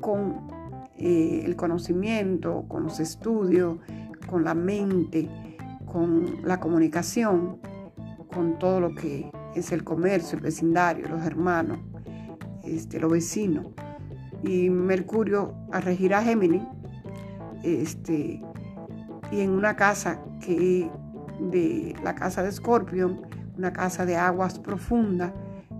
[0.00, 0.48] con
[0.96, 3.78] eh, el conocimiento, con los estudios,
[4.28, 5.28] con la mente,
[5.86, 7.58] con la comunicación,
[8.32, 11.78] con todo lo que es el comercio, el vecindario, los hermanos,
[12.62, 13.66] este, los vecinos
[14.42, 16.62] y Mercurio a regir a Géminis,
[17.62, 18.42] este,
[19.32, 20.90] y en una casa que
[21.40, 23.20] de la casa de Escorpio,
[23.58, 25.32] una casa de aguas profundas,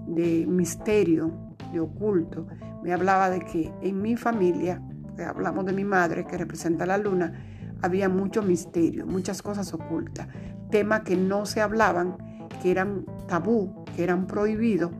[0.07, 1.31] de misterio,
[1.73, 2.47] de oculto,
[2.83, 4.83] me hablaba de que en mi familia,
[5.27, 7.33] hablamos de mi madre que representa la luna,
[7.81, 10.27] había mucho misterio, muchas cosas ocultas,
[10.71, 12.17] temas que no se hablaban,
[12.61, 14.91] que eran tabú, que eran prohibidos,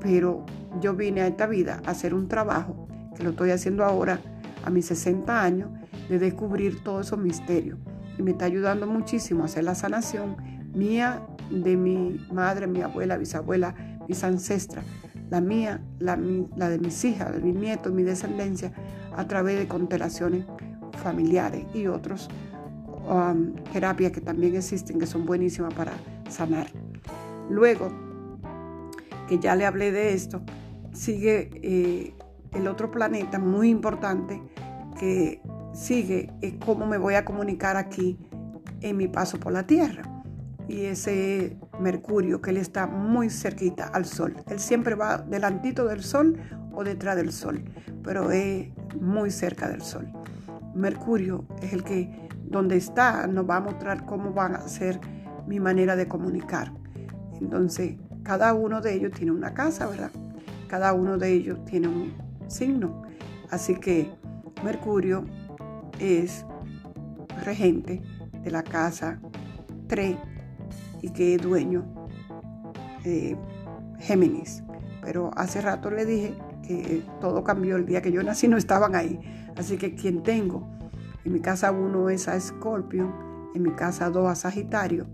[0.00, 0.46] pero
[0.80, 4.20] yo vine a esta vida a hacer un trabajo, que lo estoy haciendo ahora
[4.64, 5.70] a mis 60 años,
[6.08, 7.78] de descubrir todos esos misterios.
[8.18, 10.36] Y me está ayudando muchísimo a hacer la sanación
[10.76, 13.74] mía, de mi madre, mi abuela, bisabuela,
[14.08, 14.84] mis ancestras,
[15.30, 18.72] la mía, la, de mis hijas, de mis nietos, mi descendencia,
[19.16, 20.44] a través de constelaciones
[21.02, 22.28] familiares y otros
[23.08, 25.92] um, terapias que también existen que son buenísimas para
[26.28, 26.68] sanar.
[27.48, 27.90] Luego,
[29.28, 30.42] que ya le hablé de esto,
[30.92, 32.14] sigue eh,
[32.52, 34.40] el otro planeta muy importante
[34.98, 35.40] que
[35.72, 38.18] sigue es cómo me voy a comunicar aquí
[38.80, 40.15] en mi paso por la Tierra.
[40.68, 44.36] Y ese Mercurio, que él está muy cerquita al Sol.
[44.48, 46.36] Él siempre va delantito del Sol
[46.72, 47.64] o detrás del Sol,
[48.02, 48.68] pero es
[49.00, 50.12] muy cerca del Sol.
[50.74, 55.00] Mercurio es el que donde está nos va a mostrar cómo van a ser
[55.46, 56.72] mi manera de comunicar.
[57.40, 60.10] Entonces, cada uno de ellos tiene una casa, ¿verdad?
[60.68, 62.12] Cada uno de ellos tiene un
[62.48, 63.02] signo.
[63.50, 64.10] Así que
[64.64, 65.24] Mercurio
[66.00, 66.44] es
[67.44, 68.02] regente
[68.42, 69.20] de la casa
[69.88, 70.16] 3
[71.02, 71.84] y que es dueño
[73.04, 73.36] de
[73.98, 74.62] Géminis.
[75.02, 78.94] Pero hace rato le dije que todo cambió el día que yo nací, no estaban
[78.94, 79.20] ahí.
[79.56, 80.68] Así que quien tengo,
[81.24, 83.12] en mi casa 1 es a Escorpio,
[83.54, 85.06] en mi casa 2 a Sagitario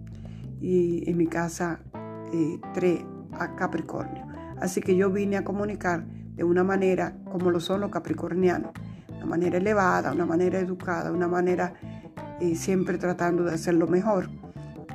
[0.60, 1.80] y en mi casa
[2.74, 3.06] 3 eh,
[3.38, 4.26] a Capricornio.
[4.60, 8.72] Así que yo vine a comunicar de una manera como lo son los capricornianos,
[9.16, 11.74] una manera elevada, una manera educada, una manera
[12.40, 14.30] eh, siempre tratando de hacer lo mejor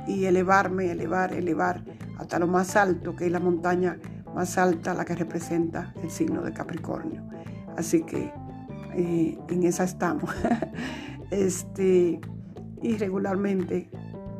[0.08, 1.84] y elevarme, elevar, elevar
[2.18, 3.98] hasta lo más alto, que es la montaña
[4.34, 7.22] más alta, la que representa el signo de Capricornio.
[7.76, 8.32] Así que
[8.94, 10.30] eh, en esa estamos.
[11.30, 12.20] este,
[12.82, 13.90] y regularmente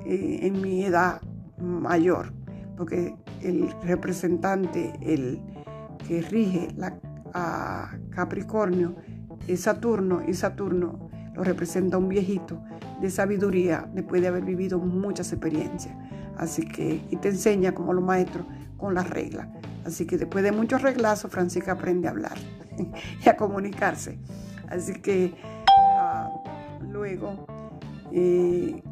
[0.06, 1.20] eh, en mi edad
[1.60, 2.32] mayor,
[2.76, 5.40] porque el representante, el
[6.06, 6.98] que rige la,
[7.34, 8.96] a Capricornio,
[9.46, 11.07] es Saturno, y Saturno
[11.38, 12.60] lo representa un viejito
[13.00, 15.94] de sabiduría después de haber vivido muchas experiencias.
[16.36, 18.44] Así que, y te enseña como los maestros
[18.76, 19.46] con las reglas.
[19.84, 22.36] Así que después de muchos reglazos, Francisca aprende a hablar
[23.24, 24.18] y a comunicarse.
[24.68, 25.32] Así que
[25.78, 26.28] ah,
[26.90, 27.46] luego,
[28.10, 28.82] eh,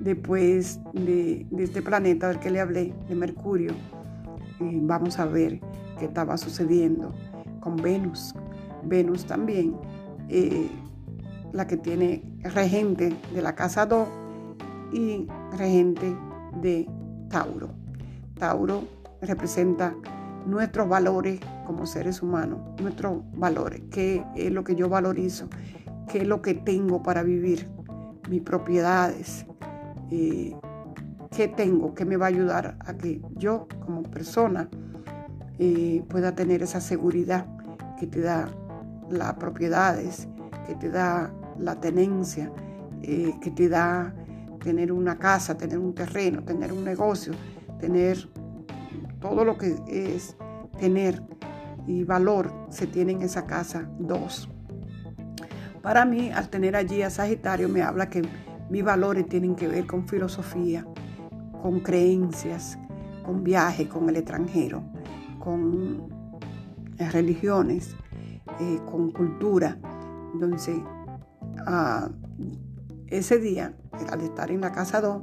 [0.00, 5.60] después de, este planeta del que le hablé, de Mercurio, eh, vamos a ver
[5.98, 7.14] qué estaba sucediendo
[7.60, 8.34] con Venus.
[8.84, 9.76] Venus también
[10.28, 10.68] eh,
[11.52, 14.08] la que tiene regente de la casa 2
[14.92, 16.16] y regente
[16.60, 16.88] de
[17.28, 17.70] Tauro.
[18.38, 18.84] Tauro
[19.20, 19.94] representa
[20.46, 25.48] nuestros valores como seres humanos, nuestros valores, qué es lo que yo valorizo,
[26.10, 27.68] qué es lo que tengo para vivir,
[28.28, 29.46] mis propiedades,
[30.10, 30.56] eh,
[31.30, 34.68] qué tengo, qué me va a ayudar a que yo como persona
[35.58, 37.46] eh, pueda tener esa seguridad
[37.98, 38.48] que te da
[39.10, 40.28] las propiedades,
[40.66, 42.52] que te da la tenencia
[43.02, 44.14] eh, que te da
[44.62, 47.32] tener una casa, tener un terreno, tener un negocio,
[47.78, 48.28] tener
[49.20, 50.36] todo lo que es
[50.78, 51.22] tener
[51.86, 54.48] y valor se tiene en esa casa dos.
[55.82, 58.22] Para mí, al tener allí a Sagitario, me habla que
[58.68, 60.86] mis valores tienen que ver con filosofía,
[61.62, 62.78] con creencias,
[63.24, 64.82] con viaje, con el extranjero,
[65.38, 66.08] con
[66.98, 67.96] religiones,
[68.60, 69.78] eh, con cultura.
[70.34, 70.76] Entonces,
[73.08, 73.74] ese día,
[74.10, 75.22] al estar en la casa 2,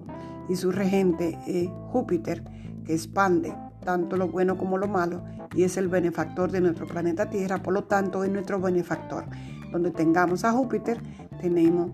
[0.49, 2.43] y su regente es Júpiter,
[2.85, 5.23] que expande tanto lo bueno como lo malo,
[5.55, 9.25] y es el benefactor de nuestro planeta Tierra, por lo tanto es nuestro benefactor.
[9.71, 11.01] Donde tengamos a Júpiter,
[11.41, 11.91] tenemos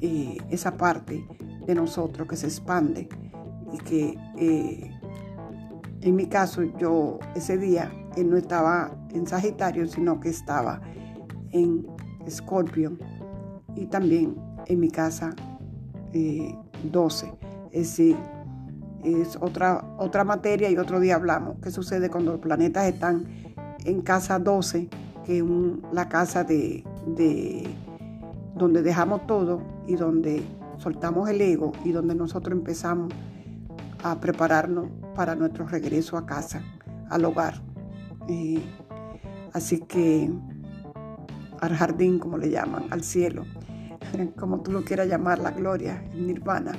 [0.00, 1.26] eh, esa parte
[1.66, 3.08] de nosotros que se expande
[3.72, 4.90] y que eh,
[6.02, 10.80] en mi caso yo ese día él no estaba en Sagitario, sino que estaba
[11.52, 11.86] en
[12.26, 12.98] Escorpio
[13.76, 15.34] y también en mi casa
[16.12, 17.26] 12.
[17.26, 17.32] Eh,
[17.72, 18.16] es decir,
[19.02, 21.56] es otra, otra materia y otro día hablamos.
[21.62, 23.26] ¿Qué sucede cuando los planetas están
[23.84, 24.88] en casa 12,
[25.24, 25.44] que es
[25.92, 27.68] la casa de, de
[28.54, 30.42] donde dejamos todo y donde
[30.78, 33.12] soltamos el ego y donde nosotros empezamos
[34.02, 36.62] a prepararnos para nuestro regreso a casa,
[37.08, 37.62] al hogar.
[38.28, 38.62] Eh,
[39.52, 40.30] así que
[41.60, 43.44] al jardín, como le llaman, al cielo.
[44.38, 46.72] como tú lo quieras llamar, la gloria, el nirvana.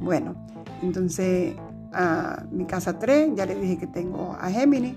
[0.00, 0.34] Bueno,
[0.82, 1.54] entonces
[1.92, 4.94] a mi casa 3, ya le dije que tengo a Géminis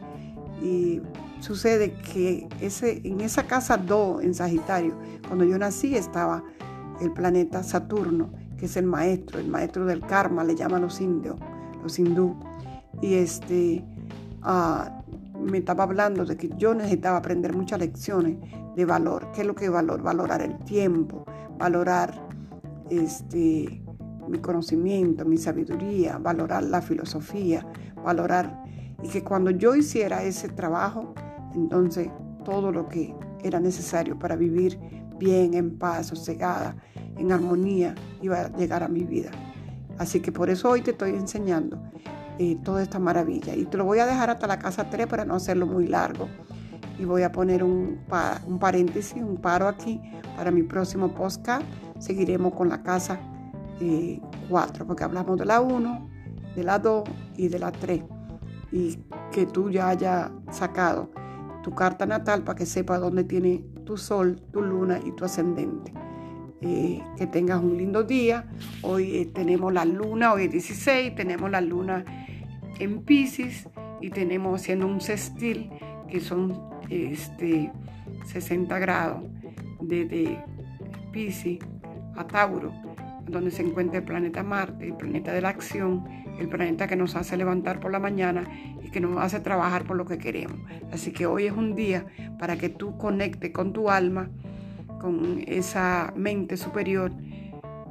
[0.62, 1.02] y
[1.40, 4.96] sucede que ese, en esa casa 2 en Sagitario,
[5.28, 6.44] cuando yo nací estaba
[7.02, 11.36] el planeta Saturno, que es el maestro, el maestro del karma, le llaman los indios,
[11.82, 12.36] los hindú.
[13.02, 13.84] Y este,
[14.42, 15.02] ah,
[15.38, 18.38] me estaba hablando de que yo necesitaba aprender muchas lecciones
[18.76, 19.28] de valor.
[19.34, 20.02] ¿Qué es lo que es valor?
[20.02, 21.26] Valorar el tiempo,
[21.64, 22.14] valorar
[22.90, 23.82] este,
[24.28, 27.66] mi conocimiento, mi sabiduría, valorar la filosofía,
[28.04, 28.66] valorar
[29.02, 31.14] y que cuando yo hiciera ese trabajo,
[31.56, 32.10] entonces
[32.44, 34.78] todo lo que era necesario para vivir
[35.18, 36.76] bien, en paz, sosegada,
[37.18, 39.32] en armonía, iba a llegar a mi vida.
[39.98, 41.82] Así que por eso hoy te estoy enseñando
[42.40, 43.56] eh, toda esta maravilla.
[43.56, 46.28] Y te lo voy a dejar hasta la casa 3 para no hacerlo muy largo.
[47.00, 48.00] Y voy a poner un,
[48.48, 50.02] un paréntesis, un paro aquí
[50.36, 51.66] para mi próximo podcast.
[52.00, 53.20] Seguiremos con la casa
[54.50, 56.10] 4, eh, porque hablamos de la 1,
[56.56, 57.04] de la 2
[57.38, 58.04] y de la 3.
[58.72, 59.00] Y
[59.32, 61.12] que tú ya hayas sacado
[61.64, 65.94] tu carta natal para que sepa dónde tiene tu sol, tu luna y tu ascendente.
[66.62, 68.46] Eh, que tengas un lindo día.
[68.84, 72.06] Hoy eh, tenemos la luna, hoy es 16, tenemos la luna
[72.80, 73.68] en Pisces
[74.02, 75.70] y tenemos haciendo un sextil
[76.08, 77.72] que son este,
[78.26, 79.24] 60 grados
[79.82, 80.44] desde
[81.12, 81.60] Pisces
[82.16, 82.72] a Tauro,
[83.28, 86.04] donde se encuentra el planeta Marte, el planeta de la acción,
[86.40, 88.44] el planeta que nos hace levantar por la mañana
[88.82, 90.58] y que nos hace trabajar por lo que queremos.
[90.92, 92.06] Así que hoy es un día
[92.40, 94.30] para que tú conectes con tu alma,
[95.00, 97.12] con esa mente superior,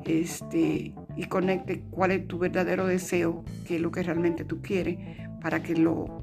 [0.04, 4.98] este, y conecte cuál es tu verdadero deseo, qué es lo que realmente tú quieres,
[5.40, 6.20] para que lo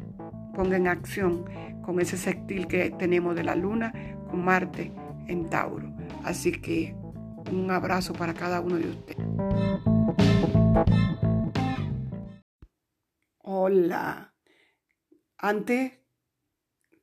[0.53, 1.45] ponga en acción
[1.89, 3.91] con ese sextil que tenemos de la luna
[4.29, 4.91] con Marte
[5.27, 5.91] en Tauro.
[6.23, 6.95] Así que
[7.51, 9.17] un abrazo para cada uno de ustedes.
[13.39, 14.35] Hola.
[15.39, 15.93] Antes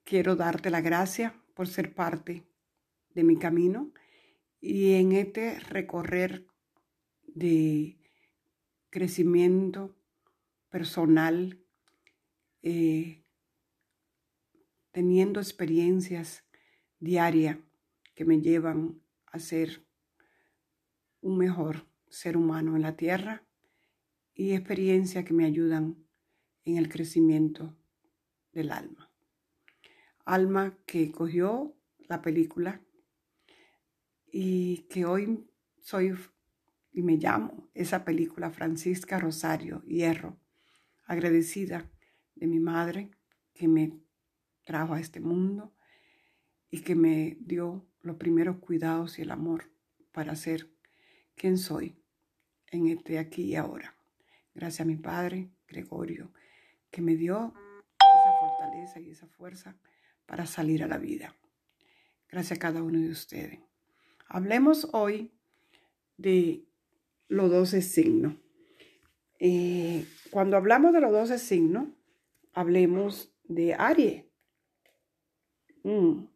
[0.05, 2.45] quiero darte la gracia por ser parte
[3.11, 3.91] de mi camino
[4.61, 6.47] y en este recorrer
[7.27, 7.99] de
[8.91, 9.97] crecimiento
[10.71, 11.59] personal,
[12.63, 13.26] eh,
[14.97, 16.43] teniendo experiencias
[17.01, 17.59] diarias
[18.15, 19.87] que me llevan a ser
[21.21, 23.45] un mejor ser humano en la tierra
[24.33, 26.03] y experiencias que me ayudan
[26.65, 27.77] en el crecimiento
[28.53, 29.13] del alma.
[30.25, 31.77] Alma que cogió
[32.09, 32.81] la película
[34.33, 35.47] y que hoy
[35.79, 36.15] soy
[36.91, 40.41] y me llamo esa película Francisca Rosario Hierro,
[41.05, 41.93] agradecida
[42.35, 43.11] de mi madre
[43.53, 44.06] que me
[44.67, 45.73] trajo a este mundo
[46.71, 49.71] y que me dio los primeros cuidados y el amor
[50.13, 50.69] para ser
[51.37, 51.97] quien soy
[52.71, 53.97] en este aquí y ahora.
[54.55, 56.33] Gracias a mi padre, Gregorio,
[56.91, 57.55] que me dio
[57.99, 59.77] esa fortaleza y esa fuerza
[60.27, 61.35] para salir a la vida.
[62.29, 63.61] Gracias a cada uno de ustedes.
[64.29, 65.33] Hablemos hoy
[66.17, 66.65] de
[67.29, 68.35] los 12 signos.
[69.39, 71.89] Eh, cuando hablamos de los 12 signos,
[72.53, 74.26] hablemos de Aries.
[75.87, 76.27] Mm.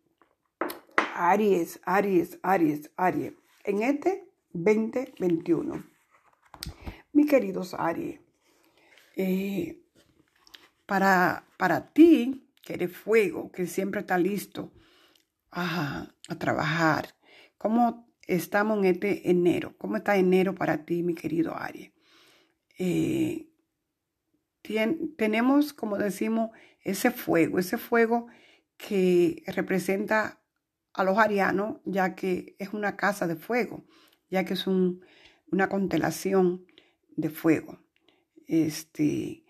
[1.17, 3.33] Aries, Aries, Aries, Aries.
[3.65, 5.85] En este 2021.
[7.13, 8.21] Mi queridos Aries,
[9.17, 9.83] eh,
[10.87, 14.73] para, para ti, que eres fuego, que siempre está listo
[15.51, 16.07] a,
[16.39, 17.17] trabajar,
[17.59, 19.75] ¿cómo estamos en este enero?
[19.79, 21.91] ¿Cómo está enero para ti, mi querido Aries?
[22.79, 23.49] Eh,
[25.17, 26.51] tenemos, como decimos,
[26.85, 28.29] ese fuego, ese fuego
[28.87, 30.41] que representa
[30.93, 33.85] a los arianos, ya que es una casa de fuego
[34.31, 36.65] ya que es una constelación
[37.17, 37.81] de fuego.
[38.47, 39.45] Este,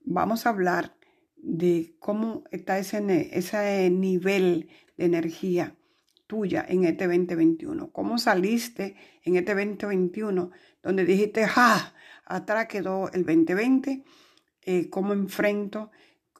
[0.00, 0.96] vamos a hablar
[1.36, 5.76] de cómo está ese, ese nivel de energía
[6.26, 7.90] tuya en este 2021.
[7.92, 10.50] ¿Cómo saliste en este 2021
[10.82, 14.04] donde dijiste, ja, atrás quedó el 2020?
[14.62, 15.90] Eh, ¿Cómo enfrento?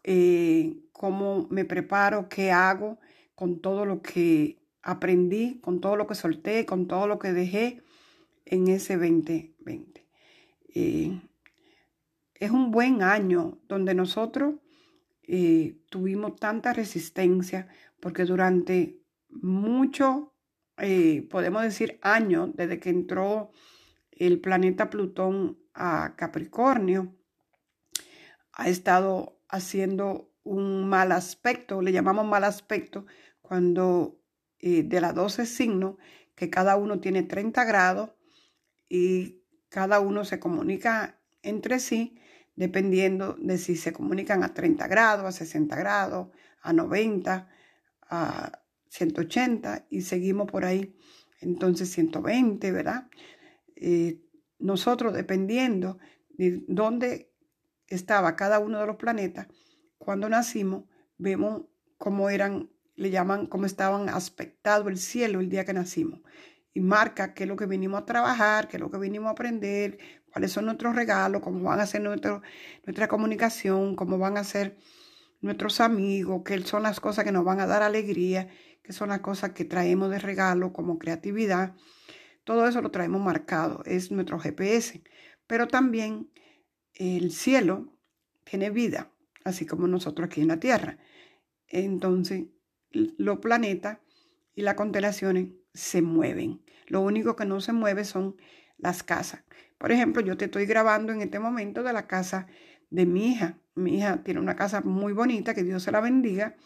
[0.05, 2.29] Eh, ¿Cómo me preparo?
[2.29, 2.99] ¿Qué hago
[3.35, 7.83] con todo lo que aprendí, con todo lo que solté, con todo lo que dejé
[8.45, 10.07] en ese 2020.
[10.75, 11.19] Eh,
[12.35, 14.57] es un buen año donde nosotros
[15.23, 17.67] eh, tuvimos tanta resistencia
[17.99, 20.35] porque durante mucho,
[20.77, 23.53] eh, podemos decir años, desde que entró
[24.13, 27.17] el planeta Plutón a Capricornio,
[28.53, 33.07] ha estado haciendo un mal aspecto, le llamamos mal aspecto,
[33.43, 34.19] cuando
[34.61, 35.97] de las 12 signos,
[36.35, 38.11] que cada uno tiene 30 grados
[38.89, 42.21] y cada uno se comunica entre sí
[42.61, 46.29] dependiendo de si se comunican a 30 grados, a 60 grados,
[46.61, 47.49] a 90,
[48.03, 50.95] a 180 y seguimos por ahí.
[51.41, 53.09] Entonces 120, ¿verdad?
[53.77, 54.21] Eh,
[54.59, 57.33] nosotros dependiendo de dónde
[57.87, 59.47] estaba cada uno de los planetas,
[60.01, 60.85] cuando nacimos,
[61.19, 61.67] vemos
[61.99, 66.21] cómo eran le llaman cómo estaban aspectado el cielo el día que nacimos.
[66.75, 69.33] Y marca qué es lo que vinimos a trabajar, qué es lo que vinimos a
[69.33, 69.99] aprender,
[70.31, 74.77] cuáles son nuestros regalos, cómo van a ser nuestra comunicación, cómo van a ser
[75.41, 78.49] nuestros amigos, que son las cosas que nos van a dar alegría,
[78.83, 81.75] que son las cosas que traemos de regalo como creatividad.
[82.45, 85.03] Todo eso lo traemos marcado, es nuestro GPS.
[85.47, 86.31] Pero también
[86.93, 87.99] el cielo
[88.45, 89.11] tiene vida,
[89.45, 90.99] así como nosotros aquí en la Tierra.
[91.69, 92.47] Entonces,
[92.93, 93.99] los planetas
[94.55, 96.63] y las constelaciones se mueven.
[96.87, 98.37] Lo único que no se mueve son
[98.79, 99.45] las casas.
[99.79, 102.47] Por ejemplo, yo te estoy grabando en este momento de la casa
[102.91, 103.59] de mi hija.
[103.75, 106.57] Mi hija tiene una casa muy bonita, que Dios se la bendiga.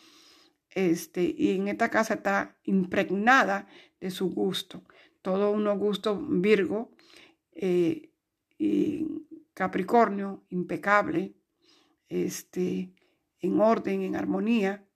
[0.70, 3.68] Este, y en esta casa está impregnada
[4.00, 4.82] de su gusto.
[5.22, 6.90] Todo unos gusto Virgo
[7.52, 8.10] eh,
[8.58, 9.06] y
[9.54, 11.36] Capricornio, impecable,
[12.14, 12.94] este,
[13.40, 14.86] en orden, en armonía.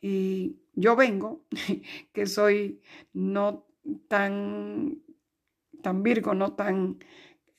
[0.00, 1.44] Y yo vengo,
[2.12, 2.80] que soy
[3.12, 3.66] no
[4.08, 5.02] tan,
[5.82, 6.98] tan Virgo, no tan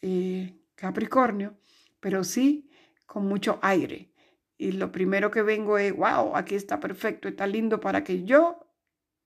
[0.01, 1.57] eh, Capricornio,
[1.99, 2.69] pero sí
[3.05, 4.11] con mucho aire.
[4.57, 8.67] Y lo primero que vengo es, wow, aquí está perfecto, está lindo para que yo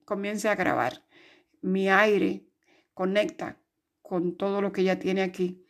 [0.04, 1.04] comience a grabar.
[1.60, 2.46] Mi aire
[2.94, 3.62] conecta
[4.02, 5.64] con todo lo que ella tiene aquí,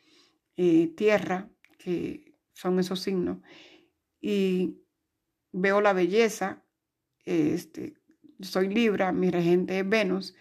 [0.57, 3.39] eh, tierra, que son esos signos,
[4.23, 4.79] y
[5.53, 6.63] veo la belleza,
[7.27, 7.95] este,
[8.41, 10.35] soy Libra, mi regente es Venus,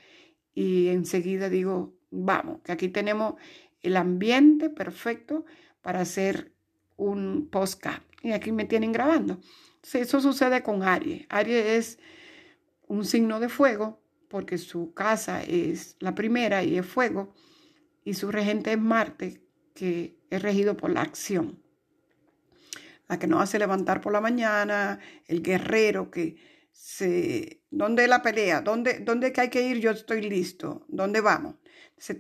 [0.54, 3.36] y enseguida digo, vamos, que aquí tenemos
[3.82, 5.46] el ambiente perfecto
[5.82, 6.54] para hacer
[6.98, 8.04] un postcard.
[8.22, 9.40] Y aquí me tienen grabando.
[9.94, 11.26] eso sucede con Aries.
[11.30, 12.00] Aries es
[12.88, 17.34] un signo de fuego porque su casa es la primera y es fuego.
[18.04, 19.42] Y su regente es Marte,
[19.74, 21.61] que es regido por la acción.
[23.12, 24.98] La que nos hace levantar por la mañana,
[25.28, 26.38] el guerrero que
[26.72, 27.62] se...
[27.70, 28.62] ¿Dónde la pelea?
[28.62, 29.80] ¿Dónde, ¿Dónde que hay que ir?
[29.80, 30.86] Yo estoy listo.
[30.88, 31.56] ¿Dónde vamos?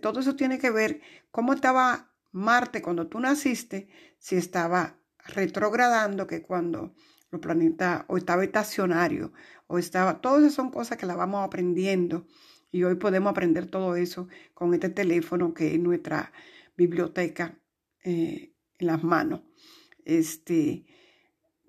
[0.02, 1.00] todo eso tiene que ver
[1.32, 3.88] cómo estaba Marte cuando tú naciste,
[4.20, 6.94] si estaba retrogradando, que cuando
[7.30, 9.32] los planetas o estaba estacionario
[9.68, 12.28] o estaba, todas esas son cosas que las vamos aprendiendo
[12.70, 16.34] y hoy podemos aprender todo eso con este teléfono que es nuestra
[16.76, 17.58] biblioteca
[18.04, 19.40] eh, en las manos.
[20.06, 20.86] Este,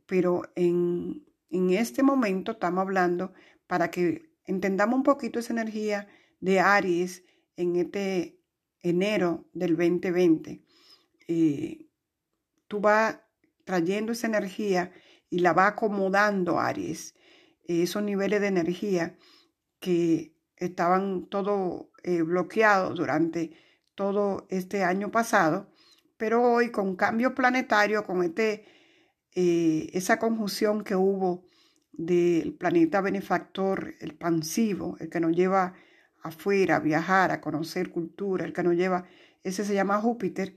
[0.06, 3.32] pero en, en este momento estamos hablando
[3.66, 6.08] para que entendamos un poquito esa energía
[6.40, 7.24] de Aries
[7.56, 8.38] en este
[8.80, 10.64] enero del 2020,
[11.28, 11.86] eh,
[12.68, 13.20] tú vas
[13.64, 14.92] trayendo esa energía
[15.30, 17.14] y la va acomodando, Aries,
[17.64, 19.16] esos niveles de energía
[19.78, 23.52] que estaban todo eh, bloqueados durante
[23.94, 25.70] todo este año pasado,
[26.22, 28.64] pero hoy con cambio planetario, con este,
[29.34, 31.48] eh, esa conjunción que hubo
[31.90, 35.74] del planeta benefactor, el pansivo, el que nos lleva
[36.22, 39.04] afuera, a viajar, a conocer cultura, el que nos lleva,
[39.42, 40.56] ese se llama Júpiter,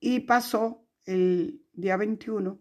[0.00, 2.58] y pasó el día 21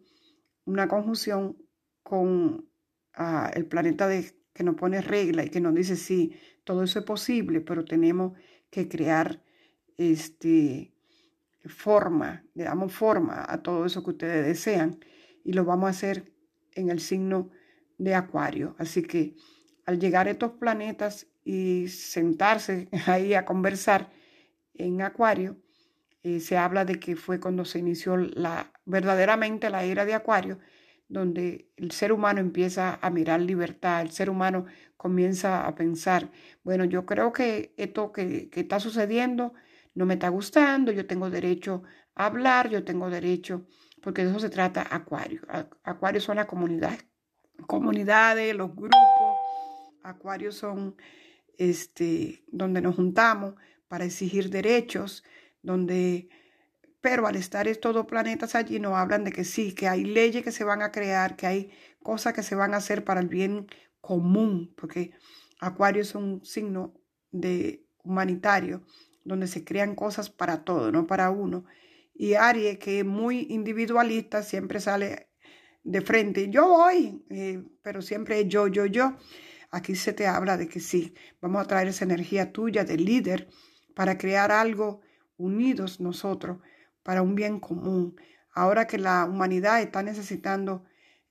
[0.66, 1.56] una conjunción
[2.04, 2.70] con
[3.14, 4.10] ah, el planeta
[4.52, 8.38] que nos pone regla y que nos dice, sí, todo eso es posible, pero tenemos
[8.70, 9.42] que crear
[9.96, 10.95] este,
[11.68, 15.00] forma, le damos forma a todo eso que ustedes desean
[15.44, 16.32] y lo vamos a hacer
[16.74, 17.50] en el signo
[17.98, 18.76] de Acuario.
[18.78, 19.36] Así que
[19.86, 24.12] al llegar a estos planetas y sentarse ahí a conversar
[24.74, 25.58] en Acuario,
[26.24, 30.60] eh, se habla de que fue cuando se inició la, verdaderamente la era de Acuario,
[31.08, 34.66] donde el ser humano empieza a mirar libertad, el ser humano
[34.98, 36.32] comienza a pensar,
[36.64, 39.54] bueno, yo creo que esto que, que está sucediendo
[39.96, 41.84] no me está gustando, yo tengo derecho
[42.14, 43.66] a hablar, yo tengo derecho,
[44.02, 45.42] porque de eso se trata Acuario.
[45.84, 47.06] Acuario son las comunidades,
[47.66, 49.00] comunidades, los grupos,
[50.04, 50.96] Acuario son
[51.58, 53.56] este, donde nos juntamos
[53.88, 55.24] para exigir derechos,
[55.62, 56.30] donde,
[57.02, 60.44] pero al estar estos dos planetas allí nos hablan de que sí, que hay leyes
[60.44, 61.72] que se van a crear, que hay
[62.04, 63.68] cosas que se van a hacer para el bien
[64.02, 65.14] común, porque
[65.60, 66.94] Acuario es un signo
[67.32, 68.84] de humanitario,
[69.26, 71.66] donde se crean cosas para todo, no para uno.
[72.14, 75.28] Y Aries, que es muy individualista, siempre sale
[75.84, 79.18] de frente, yo voy, eh, pero siempre es yo, yo, yo.
[79.72, 83.50] Aquí se te habla de que sí, vamos a traer esa energía tuya de líder
[83.94, 85.02] para crear algo
[85.38, 86.60] unidos nosotros
[87.04, 88.16] para un bien común.
[88.54, 90.86] Ahora que la humanidad está necesitando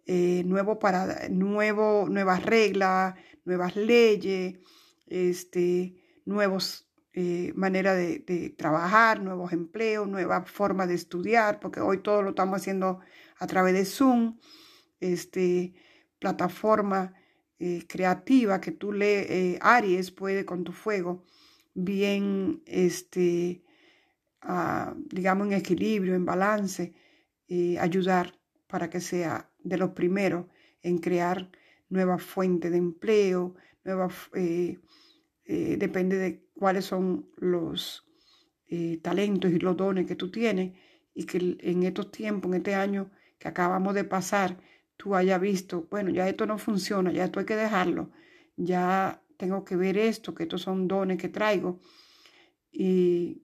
[0.07, 3.15] eh, nuevo para, nuevo, nuevas reglas,
[3.45, 4.59] nuevas leyes,
[5.07, 6.87] este, nuevos
[7.17, 12.61] eh, maneras de, trabajar, nuevos empleos, nuevas formas de estudiar, porque hoy todo lo estamos
[12.61, 12.99] haciendo
[13.39, 14.37] a través de Zoom,
[14.99, 15.75] este,
[16.19, 17.15] plataforma
[17.61, 21.25] eh, creativa que tú le, eh, Aries puede con tu fuego,
[21.73, 23.63] bien, este,
[24.41, 26.95] ah, digamos, en equilibrio, en balance,
[27.79, 28.37] ayudar
[28.67, 30.47] para que sea de los primeros
[30.83, 31.49] en crear
[31.89, 33.55] nuevas fuentes de empleo,
[35.45, 38.07] depende de cuáles son los
[38.69, 40.73] eh, talentos y los dones que tú tienes
[41.15, 44.59] y que en estos tiempos, en este año que acabamos de pasar,
[44.97, 48.11] tú hayas visto, bueno, ya esto no funciona, ya esto hay que dejarlo,
[48.57, 51.81] ya tengo que ver esto, que estos son dones que traigo.
[52.73, 53.43] Y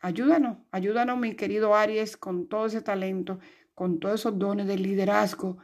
[0.00, 3.38] ayúdanos, ayúdanos, mi querido Aries, con todo ese talento,
[3.74, 5.58] con todos esos dones de liderazgo,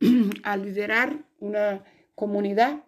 [0.44, 1.82] a liderar una
[2.14, 2.84] comunidad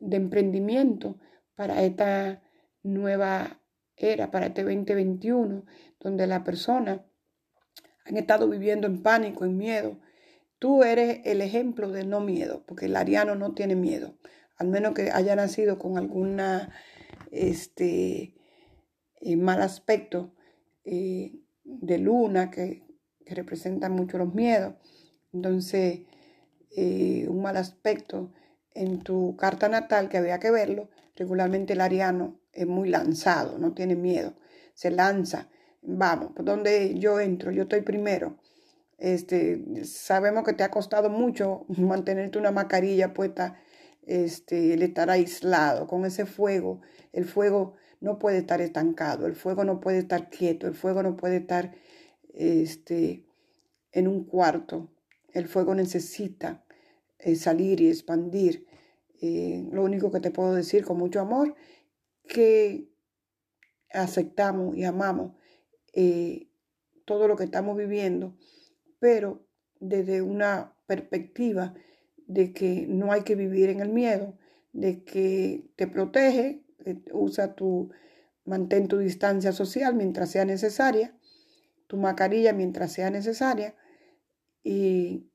[0.00, 1.18] de emprendimiento
[1.54, 2.42] para esta
[2.82, 3.60] nueva
[3.96, 5.64] era, para este 2021,
[6.00, 7.00] donde las personas
[8.04, 9.98] han estado viviendo en pánico, en miedo.
[10.58, 14.16] Tú eres el ejemplo de no miedo, porque el ariano no tiene miedo,
[14.56, 16.72] al menos que haya nacido con alguna
[17.30, 18.34] este,
[19.20, 20.34] eh, mal aspecto
[20.84, 22.82] eh, de luna que,
[23.24, 24.74] representa mucho los miedos.
[25.32, 26.00] Entonces,
[26.76, 28.30] eh, un mal aspecto
[28.74, 33.72] en tu carta natal, que había que verlo, regularmente el ariano es muy lanzado, no
[33.72, 34.34] tiene miedo,
[34.74, 35.48] se lanza,
[35.82, 38.36] vamos, por donde yo entro, yo estoy primero.
[38.98, 43.56] Este, sabemos que te ha costado mucho mantenerte una mascarilla puesta,
[44.06, 46.80] este, el estar aislado con ese fuego.
[47.12, 51.16] El fuego no puede estar estancado, el fuego no puede estar quieto, el fuego no
[51.16, 51.72] puede estar
[52.34, 53.24] este,
[53.92, 54.92] en un cuarto.
[55.32, 56.64] El fuego necesita
[57.18, 58.66] eh, salir y expandir.
[59.20, 61.54] Eh, lo único que te puedo decir con mucho amor,
[62.26, 62.88] que
[63.90, 65.34] aceptamos y amamos
[65.92, 66.48] eh,
[67.04, 68.36] todo lo que estamos viviendo,
[68.98, 69.46] pero
[69.80, 71.74] desde una perspectiva
[72.26, 74.38] de que no hay que vivir en el miedo,
[74.72, 76.64] de que te protege,
[77.12, 77.90] usa tu,
[78.44, 81.16] mantén tu distancia social mientras sea necesaria,
[81.86, 83.76] tu mascarilla mientras sea necesaria
[84.62, 85.30] y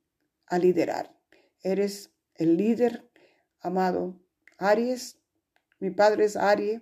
[0.48, 1.16] a liderar.
[1.62, 3.10] Eres el líder,
[3.60, 4.20] amado
[4.58, 5.20] Aries.
[5.80, 6.82] Mi padre es Aries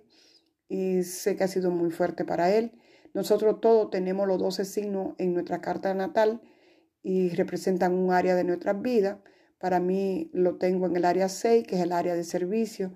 [0.68, 2.72] y sé que ha sido muy fuerte para él.
[3.14, 6.42] Nosotros todos tenemos los 12 signos en nuestra carta natal
[7.02, 9.18] y representan un área de nuestras vidas.
[9.58, 12.92] Para mí lo tengo en el área 6, que es el área de servicio,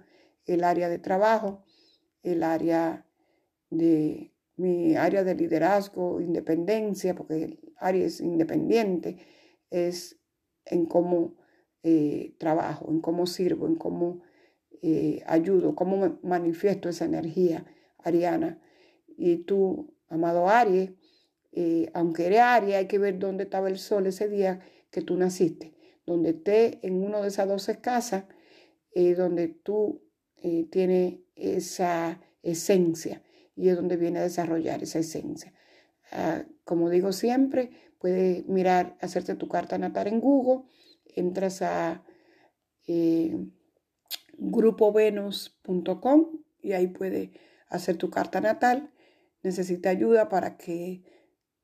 [0.46, 1.64] el área de trabajo,
[2.22, 3.06] el área
[3.70, 9.16] de mi área de liderazgo, independencia, porque el área es independiente,
[9.70, 10.18] es
[10.66, 11.36] en cómo
[11.82, 14.20] eh, trabajo, en cómo sirvo, en cómo
[14.82, 17.64] eh, ayudo, cómo manifiesto esa energía
[17.98, 18.60] ariana.
[19.16, 20.92] Y tú, amado Aries,
[21.52, 24.60] eh, aunque eres Aries, hay que ver dónde estaba el sol ese día
[24.90, 25.74] que tú naciste,
[26.06, 28.24] donde esté en una de esas 12 casas,
[29.16, 30.02] donde tú
[30.70, 33.22] tienes esa esencia
[33.60, 35.52] y es donde viene a desarrollar esa esencia.
[36.12, 40.64] Ah, como digo siempre, puedes mirar, hacerte tu carta natal en Google,
[41.14, 42.02] entras a
[42.86, 43.36] eh,
[44.40, 47.30] grupovenus.com y ahí puedes
[47.68, 48.90] hacer tu carta natal.
[49.42, 51.02] Necesita ayuda para que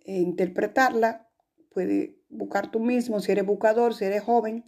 [0.04, 1.28] eh, interpretarla.
[1.70, 4.64] Puedes buscar tú mismo, si eres buscador, si eres joven,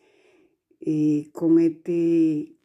[0.81, 2.57] eh, con este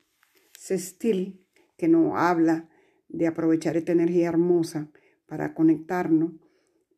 [0.57, 1.45] sextil
[1.77, 2.69] que nos habla
[3.09, 4.91] de aprovechar esta energía hermosa
[5.25, 6.33] para conectarnos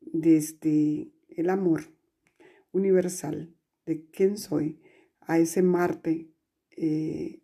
[0.01, 1.83] desde el amor
[2.71, 3.55] universal
[3.85, 4.81] de quién soy
[5.21, 6.29] a ese Marte
[6.77, 7.41] eh,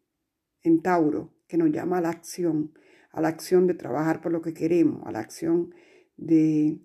[0.64, 2.74] en Tauro que nos llama a la acción,
[3.12, 5.74] a la acción de trabajar por lo que queremos, a la acción
[6.18, 6.80] de,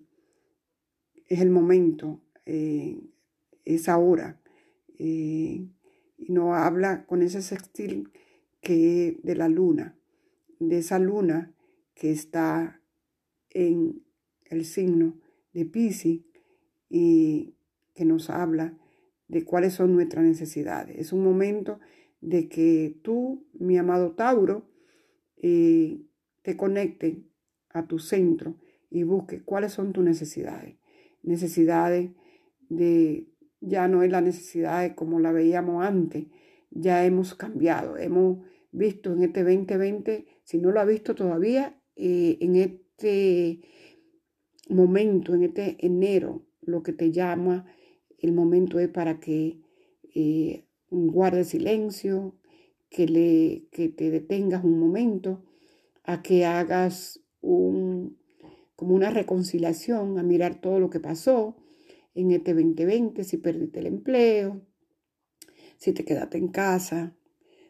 [1.27, 2.99] es el momento, eh,
[3.65, 4.41] es ahora.
[6.17, 8.11] Y nos habla con ese sextil
[8.61, 9.97] que de la luna,
[10.59, 11.53] de esa luna
[11.93, 12.81] que está
[13.49, 14.03] en
[14.45, 15.19] el signo
[15.53, 16.21] de Pisces
[16.89, 17.55] y
[17.93, 18.77] que nos habla
[19.27, 20.97] de cuáles son nuestras necesidades.
[20.97, 21.79] Es un momento
[22.21, 24.69] de que tú, mi amado Tauro,
[25.37, 26.01] eh,
[26.41, 27.23] te conecte
[27.69, 28.57] a tu centro
[28.89, 30.77] y busque cuáles son tus necesidades.
[31.23, 32.11] Necesidades
[32.69, 33.27] de,
[33.61, 36.27] ya no es la necesidad como la veíamos antes,
[36.71, 42.37] ya hemos cambiado, hemos visto en este 2020, si no lo ha visto todavía, eh,
[42.41, 43.61] en este
[44.69, 47.65] momento, en este enero, lo que te llama,
[48.19, 49.61] el momento es para que
[50.13, 52.35] eh, guarde silencio,
[52.89, 55.43] que, le, que te detengas un momento,
[56.03, 58.17] a que hagas un,
[58.75, 61.57] como una reconciliación, a mirar todo lo que pasó
[62.17, 64.65] en este 2020, si perdiste el empleo,
[65.77, 67.15] si te quedaste en casa,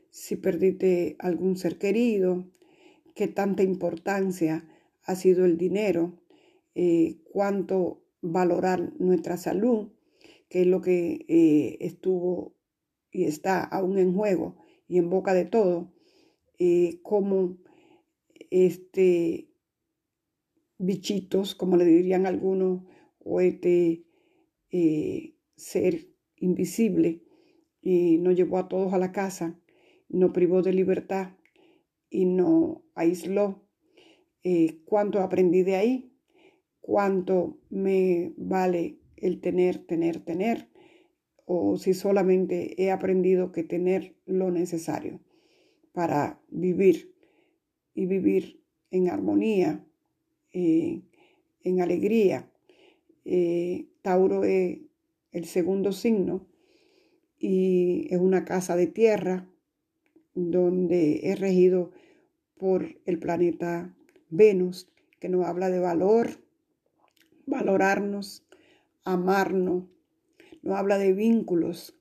[0.09, 2.49] si perdiste algún ser querido,
[3.13, 4.65] qué tanta importancia
[5.03, 6.21] ha sido el dinero,
[6.75, 9.89] eh, cuánto valorar nuestra salud,
[10.47, 12.55] que es lo que eh, estuvo
[13.11, 14.55] y está aún en juego
[14.87, 15.91] y en boca de todo,
[16.57, 17.57] eh, como
[18.49, 19.49] este
[20.77, 22.83] bichitos, como le dirían algunos,
[23.19, 24.06] o este
[25.55, 27.21] ser invisible,
[27.81, 29.59] y nos llevó a todos a la casa,
[30.09, 31.37] nos privó de libertad
[32.09, 33.63] y nos aisló.
[34.43, 36.11] Eh, ¿Cuánto aprendí de ahí?
[36.81, 40.69] ¿Cuánto me vale el tener, tener, tener?
[41.45, 45.21] O si solamente he aprendido que tener lo necesario
[45.93, 47.15] para vivir
[47.93, 49.85] y vivir en armonía,
[50.51, 51.03] eh,
[51.63, 52.51] en alegría.
[53.29, 54.79] Eh, Tauro es
[55.33, 56.47] el segundo signo
[57.37, 59.45] y es una casa de tierra
[60.33, 61.91] donde es regido
[62.55, 63.93] por el planeta
[64.29, 64.87] Venus,
[65.19, 66.41] que nos habla de valor,
[67.45, 68.47] valorarnos,
[69.03, 69.83] amarnos,
[70.61, 71.99] nos habla de vínculos,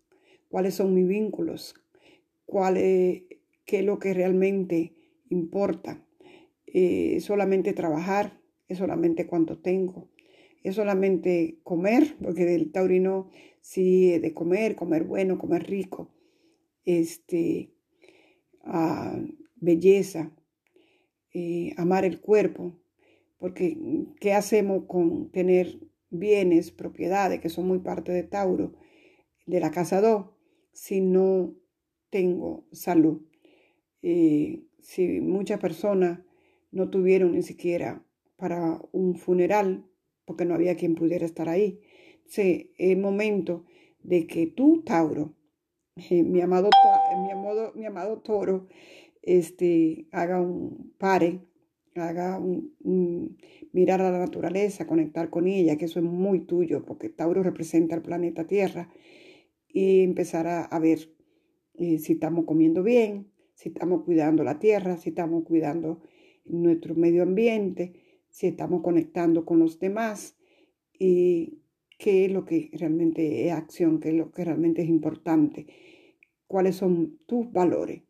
[0.48, 1.74] cuáles son mis vínculos,
[2.44, 3.24] cuál es,
[3.64, 4.94] qué es lo que realmente
[5.28, 6.00] importa.
[6.68, 10.08] Eh, solamente trabajar, es solamente cuánto tengo,
[10.62, 13.30] es solamente comer, porque del taurino
[13.60, 16.10] sí, de comer, comer bueno, comer rico,
[16.84, 17.72] este,
[18.64, 19.18] ah,
[19.56, 20.32] belleza,
[21.34, 22.78] eh, amar el cuerpo,
[23.38, 23.76] porque
[24.20, 25.78] ¿qué hacemos con tener
[26.10, 28.74] bienes, propiedades que son muy parte de Tauro,
[29.46, 30.26] de la casa 2,
[30.72, 31.54] si no
[32.10, 33.20] tengo salud?
[34.02, 36.20] Eh, si muchas personas
[36.70, 38.04] no tuvieron ni siquiera
[38.36, 39.84] para un funeral,
[40.26, 41.80] porque no había quien pudiera estar ahí,
[42.26, 43.64] es el momento
[44.02, 45.34] de que tú, Tauro,
[46.10, 46.70] eh, mi, amado,
[47.22, 48.66] mi, amado, mi amado toro,
[49.22, 51.40] este, haga un pare,
[51.94, 53.38] haga un,
[53.72, 57.94] mirar a la naturaleza, conectar con ella, que eso es muy tuyo, porque Tauro representa
[57.94, 58.90] el planeta Tierra,
[59.68, 61.10] y empezar a, ver
[61.74, 66.00] eh, si estamos comiendo bien, si estamos cuidando la tierra, si estamos cuidando
[66.46, 68.05] nuestro medio ambiente,
[68.36, 70.36] si estamos conectando con los demás
[70.92, 71.62] y
[71.98, 75.66] qué es lo que realmente es acción, qué es lo que realmente es importante,
[76.46, 78.02] cuáles son tus valores.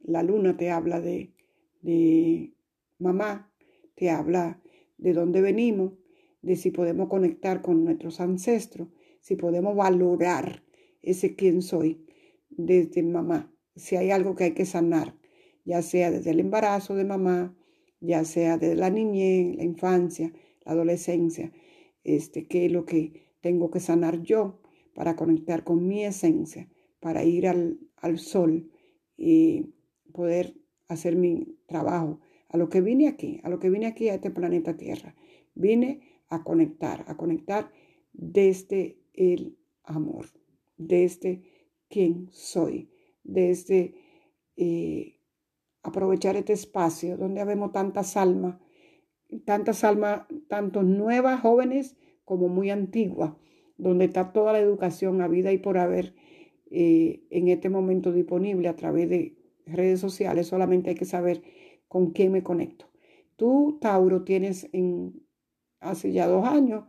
[0.00, 1.34] La luna te habla de,
[1.82, 2.54] de
[2.98, 3.52] mamá,
[3.94, 4.62] te habla
[4.96, 5.92] de dónde venimos,
[6.40, 8.88] de si podemos conectar con nuestros ancestros,
[9.20, 10.62] si podemos valorar
[11.02, 12.02] ese quién soy
[12.48, 15.18] desde mamá, si hay algo que hay que sanar,
[15.66, 17.54] ya sea desde el embarazo de mamá,
[18.00, 20.32] ya sea desde la niñez, la infancia,
[20.64, 21.52] la adolescencia,
[22.04, 24.60] este, qué es lo que tengo que sanar yo
[24.94, 26.68] para conectar con mi esencia,
[27.00, 27.78] para ir al,
[28.18, 28.70] sol
[29.16, 29.74] y
[30.12, 30.54] poder
[30.88, 34.30] hacer mi trabajo, a lo que vine aquí, a lo que vine aquí a este
[34.30, 35.16] planeta Tierra.
[35.54, 37.72] Vine a conectar, a conectar
[38.12, 40.26] desde el amor,
[40.76, 41.42] desde
[41.88, 42.88] quién soy,
[43.24, 43.94] desde
[44.56, 45.15] eh,
[45.86, 48.56] aprovechar este espacio donde habemos tantas almas,
[49.44, 53.38] tantas almas, tanto nuevas, jóvenes, como muy antigua,
[53.78, 56.14] donde está toda la educación a vida y por haber
[56.70, 61.42] eh, en este momento disponible a través de redes sociales, solamente hay que saber
[61.88, 62.86] con quién me conecto.
[63.36, 65.22] Tú, Tauro, tienes en,
[65.80, 66.84] hace ya dos años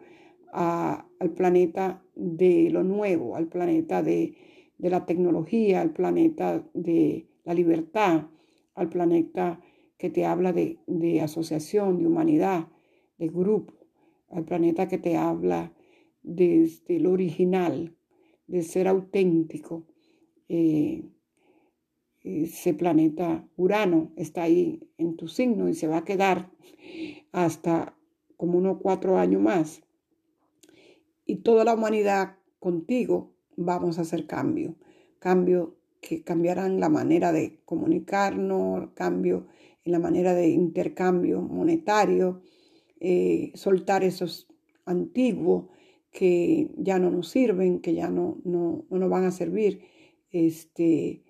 [0.51, 4.35] al planeta de lo nuevo, al planeta de,
[4.79, 8.27] la tecnología, al planeta de la libertad,
[8.78, 9.59] al planeta
[9.97, 12.67] que te habla de, asociación, de humanidad,
[13.17, 13.73] de grupo,
[14.30, 15.73] al planeta que te habla
[16.21, 17.95] desde lo original,
[18.45, 19.88] de ser auténtico.
[20.47, 21.03] Eh,
[22.21, 26.51] ese planeta Urano está ahí en tu signo y se va a quedar
[27.32, 27.97] hasta
[28.36, 29.82] como unos cuatro años más.
[31.25, 34.75] Y toda la humanidad contigo vamos a hacer cambio.
[35.19, 39.47] Cambio que cambiarán la manera de comunicarnos, cambio
[39.83, 42.41] en la manera de intercambio monetario,
[42.99, 44.47] eh, soltar esos
[44.85, 45.65] antiguos
[46.11, 49.81] que ya no nos sirven, que ya no, no, no nos van a servir.
[50.31, 51.23] Este,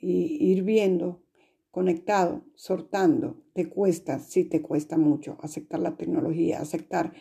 [0.00, 1.22] y ir viendo,
[1.70, 7.12] conectado, sortando, te cuesta, sí te cuesta mucho aceptar la tecnología, aceptar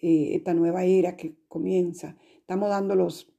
[0.00, 2.16] eh, esta nueva era que comienza.
[2.40, 3.31] Estamos dándolos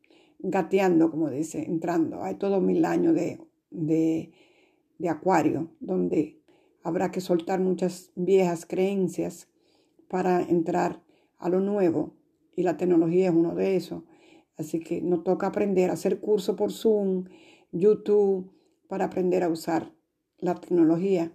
[0.43, 2.21] gateando, como dice, entrando.
[2.21, 3.39] Hay todos mil años de,
[3.71, 4.31] de,
[4.99, 6.39] de acuario, donde
[6.83, 9.47] habrá que soltar muchas viejas creencias
[10.09, 11.01] para entrar
[11.39, 12.13] a lo nuevo
[12.55, 14.03] y la tecnología es uno de esos.
[14.57, 17.25] Así que nos toca aprender a hacer curso por Zoom,
[17.71, 18.51] YouTube,
[18.87, 19.91] para aprender a usar
[20.37, 21.33] la tecnología.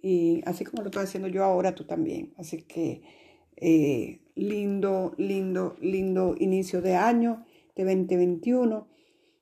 [0.00, 2.32] Y así como lo estoy haciendo yo ahora, tú también.
[2.38, 3.02] Así que
[3.56, 7.44] eh, lindo, lindo, lindo inicio de año
[7.74, 8.88] de 2021.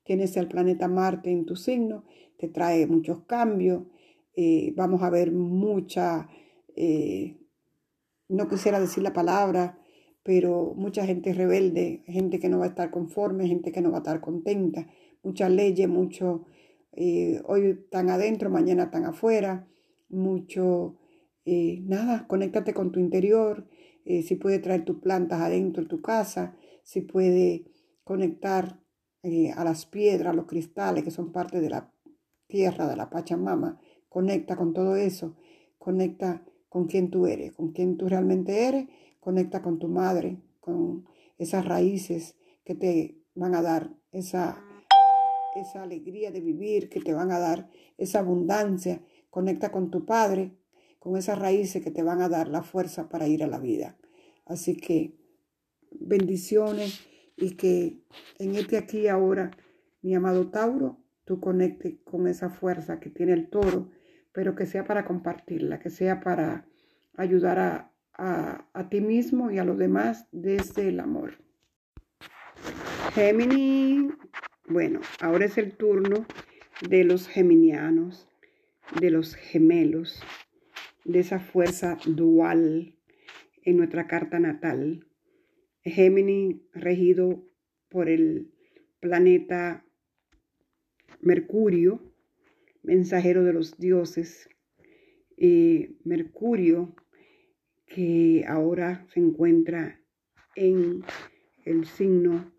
[0.04, 2.04] Tienes el planeta Marte en tu signo,
[2.38, 3.84] te trae muchos cambios.
[4.34, 6.28] Eh, vamos a ver mucha,
[6.74, 7.36] eh,
[8.28, 9.78] no quisiera decir la palabra,
[10.22, 13.98] pero mucha gente rebelde, gente que no va a estar conforme, gente que no va
[13.98, 14.86] a estar contenta,
[15.22, 16.46] muchas leyes, mucho
[16.92, 19.68] eh, hoy están adentro, mañana están afuera,
[20.08, 20.98] mucho,
[21.44, 23.66] nada, conéctate con tu interior,
[24.04, 27.71] si puede traer tus plantas adentro de tu casa, si puede
[28.04, 28.80] conectar
[29.54, 31.92] a las piedras, a los cristales que son parte de la
[32.46, 35.36] tierra, de la Pachamama, conecta con todo eso,
[35.78, 38.88] conecta con quien tú eres, con quien tú realmente eres,
[39.20, 41.06] conecta con tu madre, con
[41.38, 44.62] esas raíces que te van a dar esa
[45.54, 49.02] esa alegría de vivir que te van a dar, esa abundancia.
[49.30, 50.52] Conecta con tu Padre,
[50.98, 53.96] con esas raíces que te van a dar la fuerza para ir a la vida.
[54.44, 55.14] Así que
[55.90, 57.00] bendiciones
[57.42, 57.98] y que
[58.38, 59.50] en este aquí ahora,
[60.00, 63.90] mi amado Tauro, tú conectes con esa fuerza que tiene el toro,
[64.30, 66.68] pero que sea para compartirla, que sea para
[67.16, 71.38] ayudar a, a, a ti mismo y a los demás desde el amor.
[73.12, 74.08] Gemini,
[74.68, 76.24] bueno, ahora es el turno
[76.88, 78.28] de los geminianos,
[79.00, 80.22] de los gemelos,
[81.04, 82.94] de esa fuerza dual
[83.64, 85.08] en nuestra carta natal.
[85.84, 87.44] Gemini regido
[87.88, 88.52] por el
[89.00, 89.84] planeta
[91.20, 92.00] Mercurio,
[92.82, 94.48] mensajero de los dioses.
[96.04, 96.94] Mercurio
[97.86, 100.00] que ahora se encuentra
[100.54, 101.02] en
[101.64, 102.52] el signo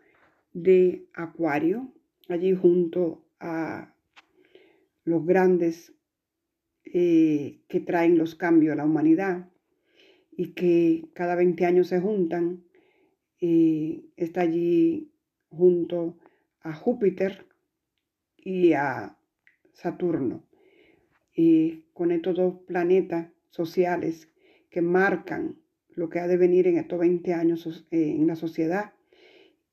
[0.53, 1.93] de Acuario,
[2.29, 3.95] allí junto a
[5.05, 5.93] los grandes
[6.85, 9.49] eh, que traen los cambios a la humanidad
[10.31, 12.63] y que cada 20 años se juntan.
[13.43, 15.11] Y está allí
[15.49, 16.17] junto
[16.61, 17.45] a Júpiter
[18.37, 19.17] y a
[19.73, 20.47] Saturno.
[21.35, 24.29] Y con estos dos planetas sociales
[24.69, 28.93] que marcan lo que ha de venir en estos 20 años eh, en la sociedad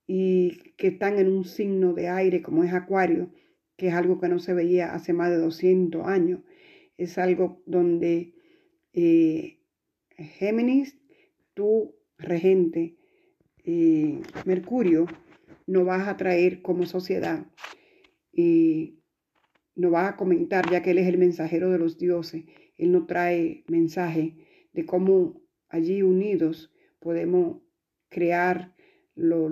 [0.04, 3.30] y que están en un signo de aire como es Acuario,
[3.76, 6.40] que es algo que no se veía hace más de 200 años.
[6.96, 8.34] Es algo donde
[8.94, 9.60] eh,
[10.16, 10.98] Géminis,
[11.54, 12.96] tú regente,
[14.44, 15.06] Mercurio,
[15.66, 17.46] no vas a traer como sociedad
[18.32, 19.00] y
[19.74, 22.44] no vas a comentar, ya que él es el mensajero de los dioses,
[22.76, 24.36] él no trae mensaje
[24.72, 27.62] de cómo allí unidos podemos
[28.08, 28.74] crear
[29.14, 29.50] lo,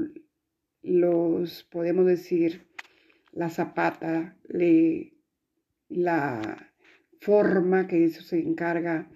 [0.83, 2.67] los, podemos decir,
[3.33, 4.37] la zapata,
[5.89, 6.73] la
[7.21, 9.11] forma que eso se encarga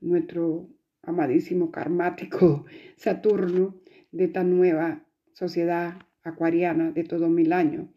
[0.00, 0.68] nuestro
[1.02, 2.64] amadísimo karmático
[2.96, 3.80] Saturno
[4.14, 7.88] de esta nueva sociedad acuariana de todos mil años.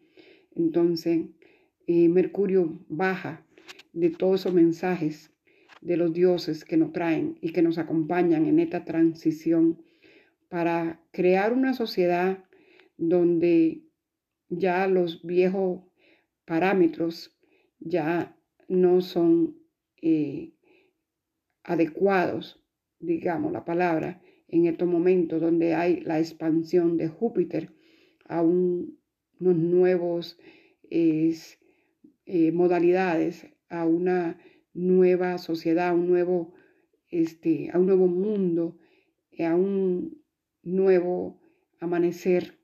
[0.56, 1.28] Entonces,
[1.86, 3.46] eh, Mercurio baja
[3.94, 5.32] de todos esos mensajes
[5.82, 9.84] de los dioses que nos traen y que nos acompañan en esta transición
[10.50, 12.44] para crear una sociedad
[12.98, 13.84] donde
[14.50, 15.84] ya los viejos
[16.46, 17.38] parámetros
[17.80, 18.36] ya
[18.68, 19.56] no son
[20.02, 20.54] eh,
[21.64, 22.60] adecuados,
[23.00, 27.74] digamos la palabra, en estos momentos donde hay la expansión de Júpiter
[28.26, 28.88] a unos
[29.40, 30.38] nuevos
[30.90, 31.32] eh,
[32.54, 34.40] modalidades, a una
[34.74, 36.54] nueva sociedad, a un nuevo,
[37.10, 38.78] este, a un nuevo mundo,
[39.40, 40.22] a un
[40.64, 41.40] nuevo
[41.80, 42.58] amanecer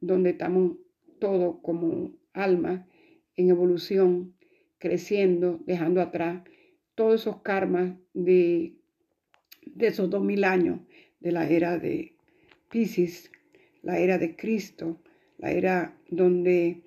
[0.00, 0.76] donde estamos
[1.18, 2.86] todos como alma
[3.36, 4.34] en evolución,
[4.78, 6.42] creciendo, dejando atrás
[6.94, 8.76] todos esos karmas de,
[9.66, 10.80] de esos dos mil años
[11.20, 12.14] de la era de
[12.70, 13.30] Pisces,
[13.82, 14.98] la era de Cristo,
[15.38, 16.82] la era donde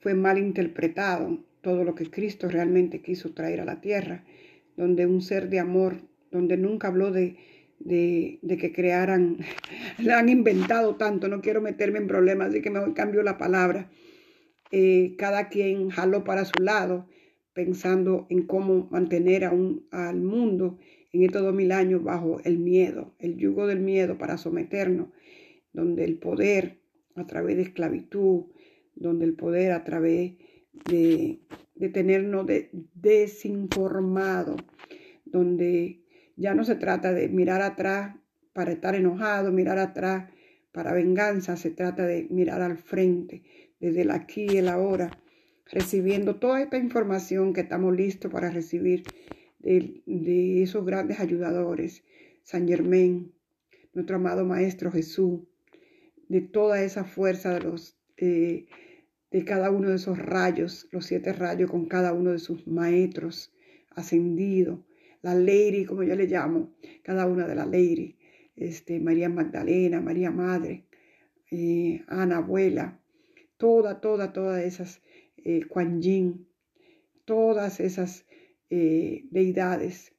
[0.00, 4.24] fue mal interpretado todo lo que Cristo realmente quiso traer a la tierra,
[4.76, 5.96] donde un ser de amor,
[6.30, 7.36] donde nunca habló de,
[7.80, 9.38] de, que crearan,
[9.98, 13.90] le han inventado tanto, no quiero meterme en problemas, así que mejor cambio la palabra.
[14.70, 17.08] Eh, cada quien jaló para su lado,
[17.52, 20.78] pensando en cómo mantener a un, al mundo
[21.16, 25.08] en estos dos mil años bajo el miedo, el yugo del miedo para someternos,
[25.72, 26.78] donde el poder
[27.14, 28.44] a través de esclavitud,
[28.94, 30.34] donde el poder a través
[30.90, 31.40] de,
[31.74, 34.56] de tenernos de, desinformado,
[35.24, 36.02] donde
[36.36, 38.16] ya no se trata de mirar atrás
[38.52, 40.30] para estar enojado, mirar atrás
[40.72, 43.42] para venganza, se trata de mirar al frente,
[43.80, 45.10] desde el aquí y el ahora,
[45.70, 49.02] recibiendo toda esta información que estamos listos para recibir
[49.66, 52.04] de, esos grandes ayudadores,
[52.44, 53.32] San Germán,
[53.92, 55.40] nuestro amado Maestro Jesús,
[56.28, 58.66] de toda esa fuerza de
[59.30, 63.52] de, cada uno de esos rayos, los siete rayos con cada uno de sus maestros
[63.90, 64.80] ascendidos,
[65.20, 68.16] la Lady, como yo le llamo, cada una de las Lady,
[68.54, 70.84] este, María Magdalena, María Madre,
[71.50, 73.00] eh, Ana Abuela,
[73.56, 75.02] toda, toda, todas esas,
[75.36, 75.66] eh,
[76.00, 76.46] Yin,
[77.24, 78.26] todas esas
[78.70, 80.12] eh, deidades,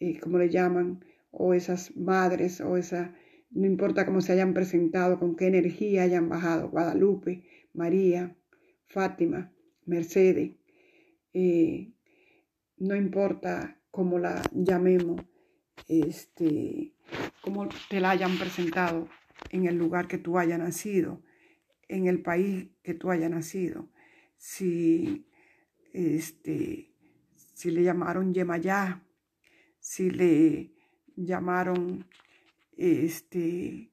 [0.00, 3.14] eh, como le llaman, o esas madres, o esa,
[3.50, 8.36] no importa cómo se hayan presentado, con qué energía hayan bajado, Guadalupe, María,
[8.86, 9.52] Fátima,
[9.84, 10.52] Mercedes,
[12.78, 15.22] no importa como la llamemos,
[15.88, 16.94] este,
[17.40, 19.08] como te la hayan presentado
[19.50, 21.22] en el lugar que tú hayas nacido,
[21.88, 23.88] en el país que tú hayas nacido.
[24.36, 25.26] Si,
[25.92, 26.92] este,
[27.56, 29.02] si le llamaron Yemayá,
[29.80, 30.74] si le
[31.16, 32.04] llamaron
[32.76, 33.90] este,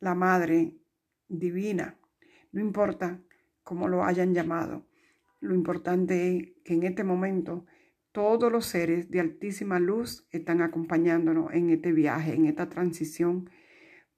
[0.00, 0.74] la Madre
[1.28, 1.96] Divina,
[2.50, 3.22] no importa
[3.62, 4.88] cómo lo hayan llamado.
[5.38, 7.64] Lo importante es que en este momento
[8.10, 13.48] todos los seres de altísima luz están acompañándonos en este viaje, en esta transición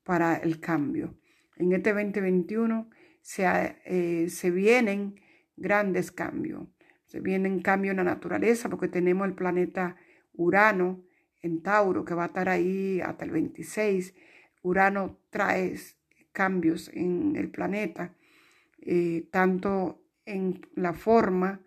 [0.02, 1.14] para el cambio.
[1.56, 2.88] En este 2021
[3.20, 3.44] se,
[3.84, 5.20] eh, se vienen
[5.58, 6.68] grandes cambios.
[7.08, 9.96] Se vienen cambios en la naturaleza porque tenemos el planeta
[10.34, 11.02] Urano
[11.40, 14.14] en Tauro que va a estar ahí hasta el 26.
[14.62, 15.74] Urano trae
[16.32, 18.14] cambios en el planeta,
[18.82, 21.62] eh, tanto en la forma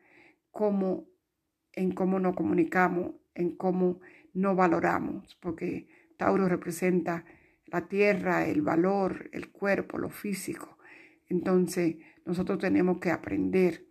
[0.52, 1.08] como
[1.74, 4.00] en cómo nos comunicamos, en cómo
[4.34, 5.88] no valoramos, porque
[6.18, 7.26] Tauro representa
[7.66, 10.78] la tierra, el valor, el cuerpo, lo físico.
[11.30, 13.88] Entonces, nosotros tenemos que aprender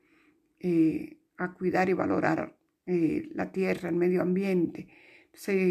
[0.60, 2.54] eh, a cuidar y valorar
[2.86, 4.88] eh, la tierra, el medio ambiente.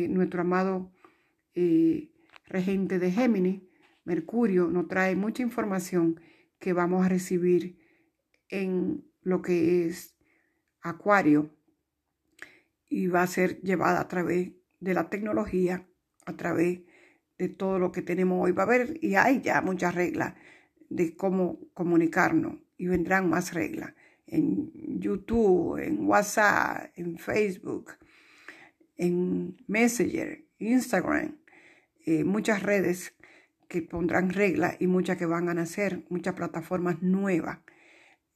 [0.10, 0.92] Nuestro amado
[1.54, 2.12] eh,
[2.48, 3.62] regente de Géminis,
[4.04, 6.20] Mercurio, nos trae mucha información
[6.58, 7.78] que vamos a recibir
[8.50, 10.16] en lo que es
[10.82, 11.52] Acuario,
[12.88, 15.88] y va a ser llevada a través de la tecnología,
[16.26, 16.80] a través
[17.38, 18.54] de todo lo que tenemos hoy.
[18.54, 20.34] Va a haber, y hay ya muchas reglas
[20.90, 23.94] de cómo comunicarnos y vendrán más reglas
[24.32, 27.92] en YouTube, en WhatsApp, en Facebook,
[28.98, 31.38] en Messenger, Instagram,
[32.06, 33.14] eh, muchas redes
[33.68, 37.60] que pondrán reglas y muchas que van a nacer, muchas plataformas nuevas.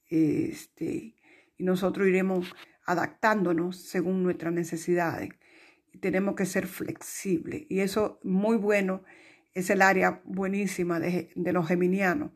[0.08, 1.14] Este,
[1.58, 2.54] y nosotros iremos
[2.86, 5.30] adaptándonos según nuestras necesidades.
[6.00, 7.66] Tenemos que ser flexibles.
[7.68, 9.02] Y eso muy bueno
[9.54, 12.32] es el área buenísima de, los geminianos,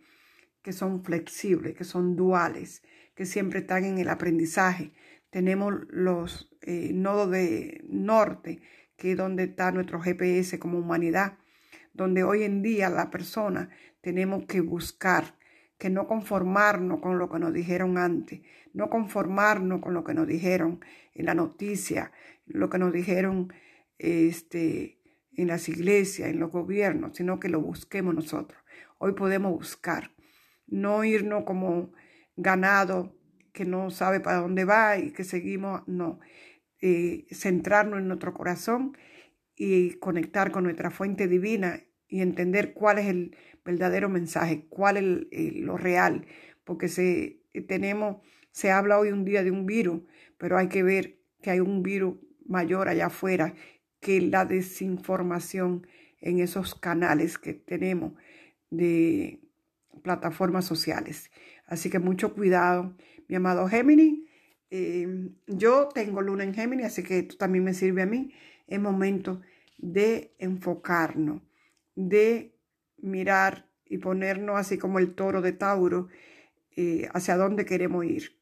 [0.62, 2.82] que son flexibles, que son duales,
[3.18, 4.92] que siempre están en el aprendizaje.
[5.30, 8.62] Tenemos los eh, nodos de norte,
[8.96, 11.36] que es donde está nuestro GPS como humanidad,
[11.92, 13.70] donde hoy en día la persona
[14.02, 15.34] tenemos que buscar
[15.78, 18.42] que no conformarnos con lo que nos dijeron antes,
[18.72, 20.78] no conformarnos con lo que nos dijeron
[21.12, 22.12] en la noticia,
[22.46, 23.52] lo que nos dijeron
[23.98, 25.00] este,
[25.32, 28.62] en las iglesias, en los gobiernos, sino que lo busquemos nosotros.
[28.98, 30.12] Hoy podemos buscar
[30.68, 31.90] no irnos como
[32.38, 33.14] ganado
[33.52, 36.20] que no sabe para dónde va y que seguimos, no,
[36.80, 38.96] eh, centrarnos en nuestro corazón
[39.56, 45.56] y conectar con nuestra fuente divina y entender cuál es el verdadero mensaje, cuál es
[45.56, 46.26] lo real,
[46.64, 48.18] porque se, tenemos,
[48.52, 50.02] se habla hoy un día de un virus,
[50.38, 52.16] pero hay que ver que hay un virus
[52.46, 53.54] mayor allá afuera
[54.00, 55.86] que la desinformación
[56.20, 58.12] en esos canales que tenemos
[58.70, 59.40] de
[60.02, 61.30] plataformas sociales.
[61.68, 62.96] Así que mucho cuidado,
[63.28, 64.26] mi amado Géminis.
[64.70, 68.32] Eh, yo tengo luna en Géminis, así que esto también me sirve a mí.
[68.66, 69.42] Es momento
[69.76, 71.42] de enfocarnos,
[71.94, 72.54] de
[72.96, 76.08] mirar y ponernos así como el toro de Tauro
[76.76, 78.40] eh, hacia dónde queremos ir,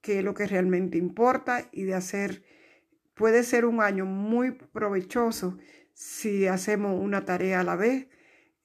[0.00, 2.42] qué es lo que realmente importa y de hacer,
[3.14, 5.58] puede ser un año muy provechoso
[5.92, 8.08] si hacemos una tarea a la vez,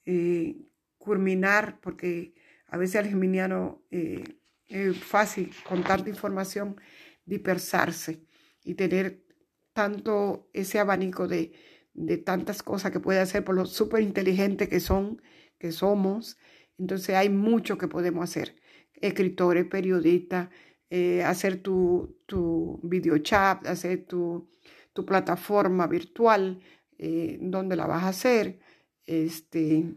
[0.06, 0.56] eh,
[0.98, 2.34] culminar, porque
[2.72, 4.24] a veces al geminiano eh,
[4.66, 6.80] es fácil con tanta información
[7.26, 8.24] dispersarse
[8.64, 9.26] y tener
[9.74, 11.52] tanto ese abanico de,
[11.92, 15.20] de tantas cosas que puede hacer por lo súper inteligente que son,
[15.58, 16.38] que somos.
[16.78, 18.56] Entonces hay mucho que podemos hacer.
[18.94, 20.48] Escritores, periodistas,
[20.88, 24.48] eh, hacer tu, tu video chat, hacer tu,
[24.94, 26.58] tu plataforma virtual,
[26.96, 28.60] eh, dónde la vas a hacer,
[29.04, 29.94] este,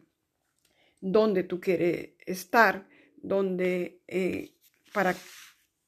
[1.00, 2.88] dónde tú quieres estar,
[3.22, 4.54] donde eh,
[4.94, 5.16] para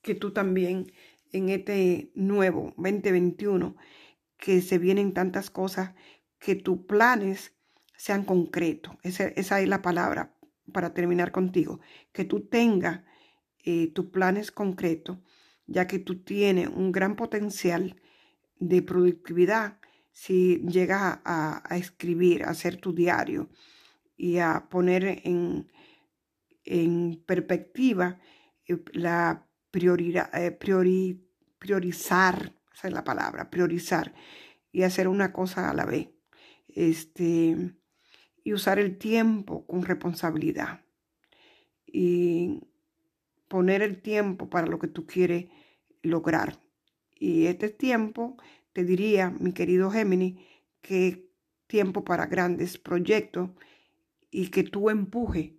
[0.02, 0.92] que tú también
[1.32, 3.76] en este nuevo 2021
[4.38, 5.94] que se vienen tantas cosas,
[6.40, 7.54] que tus planes
[7.96, 8.96] sean concretos.
[9.04, 10.36] Esa, es la palabra
[10.72, 11.80] para terminar contigo.
[12.12, 13.02] Que tú tengas
[13.64, 15.18] eh, tus planes concretos,
[15.66, 18.00] ya que tú tienes un gran potencial
[18.60, 19.80] de productividad
[20.12, 23.50] si llegas a, escribir, a hacer tu diario
[24.16, 25.72] y a poner en,
[26.68, 28.20] en perspectiva
[28.68, 34.14] eh, la prioridad, eh, priorizar, esa es la palabra, priorizar
[34.72, 36.10] y hacer una cosa a la vez.
[36.68, 37.74] Este,
[38.44, 40.82] y usar el tiempo con responsabilidad.
[41.86, 42.62] Y
[43.48, 45.48] poner el tiempo para lo que tú quieres
[46.02, 46.60] lograr.
[47.16, 48.38] Y este tiempo
[48.74, 50.40] te diría, mi querido Géminis,
[50.82, 51.32] que
[51.66, 53.50] tiempo para grandes proyectos
[54.30, 55.57] y que tu empuje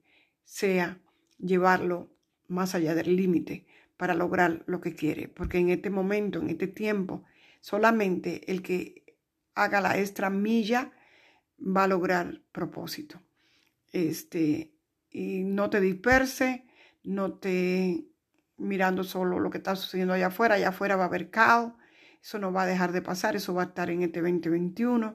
[0.49, 0.99] sea
[1.39, 2.11] llevarlo
[2.47, 3.67] más allá del límite
[3.99, 5.29] para lograr lo que quiere.
[5.29, 7.23] Porque en este momento, en este tiempo,
[7.61, 9.05] solamente el que
[9.55, 10.91] haga la extra milla
[11.61, 13.21] va a lograr propósito.
[13.93, 14.73] Este,
[15.11, 16.65] y no te disperse,
[17.05, 18.07] no te
[18.57, 21.75] mirando solo lo que está sucediendo allá afuera, allá afuera va a haber caos,
[22.23, 25.15] eso no va a dejar de pasar, eso va a estar en este 2021.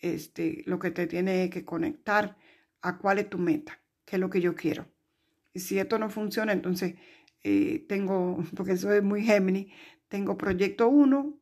[0.00, 2.36] Este, lo que te tiene que conectar
[2.82, 4.86] a cuál es tu meta, qué es lo que yo quiero.
[5.52, 6.94] Y si esto no funciona, entonces
[7.42, 9.70] eh, tengo, porque eso es muy Gemini,
[10.08, 11.38] tengo proyecto 1,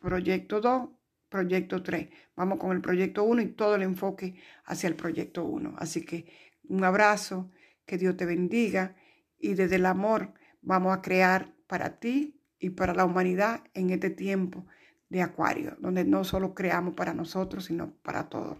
[0.00, 0.90] proyecto 2,
[1.28, 2.08] proyecto 3.
[2.36, 5.74] Vamos con el proyecto 1 y todo el enfoque hacia el proyecto 1.
[5.78, 6.26] Así que
[6.68, 7.50] un abrazo,
[7.86, 8.94] que Dios te bendiga
[9.38, 14.10] y desde el amor vamos a crear para ti y para la humanidad en este
[14.10, 14.66] tiempo
[15.08, 18.58] de Acuario, donde no solo creamos para nosotros, sino para todos.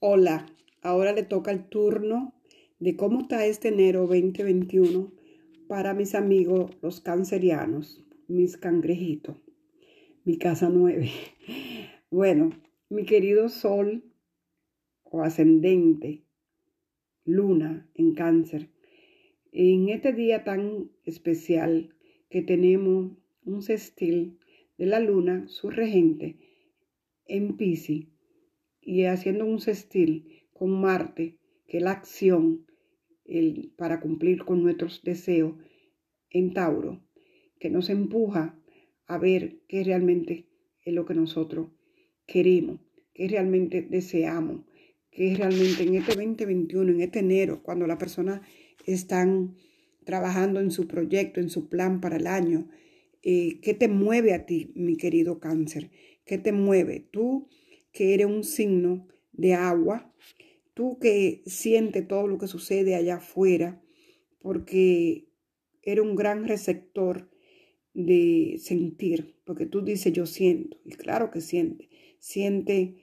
[0.00, 0.46] Hola,
[0.84, 2.34] ahora le toca el turno
[2.78, 5.12] de cómo está este enero 2021
[5.66, 9.36] para mis amigos los cancerianos, mis cangrejitos,
[10.24, 11.10] mi casa nueve.
[12.10, 12.50] Bueno,
[12.90, 14.04] mi querido sol
[15.02, 16.22] o ascendente,
[17.24, 18.68] luna en cáncer,
[19.50, 21.92] en este día tan especial
[22.30, 23.10] que tenemos
[23.44, 24.38] un sextil
[24.78, 26.36] de la luna, su regente,
[27.26, 28.06] en Pisces,
[28.80, 32.66] y haciendo un sextil con Marte, que la acción
[33.26, 35.54] el, para cumplir con nuestros deseos
[36.30, 37.02] en Tauro,
[37.58, 38.58] que nos empuja
[39.06, 40.48] a ver qué realmente
[40.82, 41.68] es lo que nosotros
[42.26, 42.80] queremos,
[43.12, 44.62] qué realmente deseamos,
[45.10, 48.40] qué realmente en este 2021, en este enero, cuando las personas
[48.86, 49.56] están
[50.04, 52.68] trabajando en su proyecto, en su plan para el año.
[53.22, 55.90] Eh, ¿Qué te mueve a ti, mi querido cáncer?
[56.24, 57.06] ¿Qué te mueve?
[57.10, 57.48] Tú
[57.92, 60.12] que eres un signo de agua,
[60.74, 63.80] tú que sientes todo lo que sucede allá afuera,
[64.40, 65.28] porque
[65.82, 67.30] eres un gran receptor
[67.94, 71.88] de sentir, porque tú dices yo siento, y claro que siente,
[72.18, 72.96] siente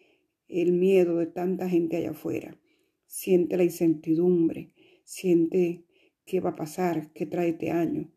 [0.50, 2.60] el miedo de tanta gente allá afuera,
[3.08, 4.74] siente la incertidumbre,
[5.06, 5.86] siente
[6.26, 8.12] qué va a pasar, qué trae este año,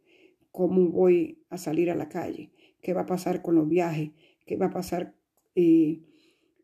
[0.51, 2.51] cómo voy a salir a la calle,
[2.81, 4.10] qué va a pasar con los viajes,
[4.47, 5.14] qué va a pasar,
[5.55, 6.01] eh,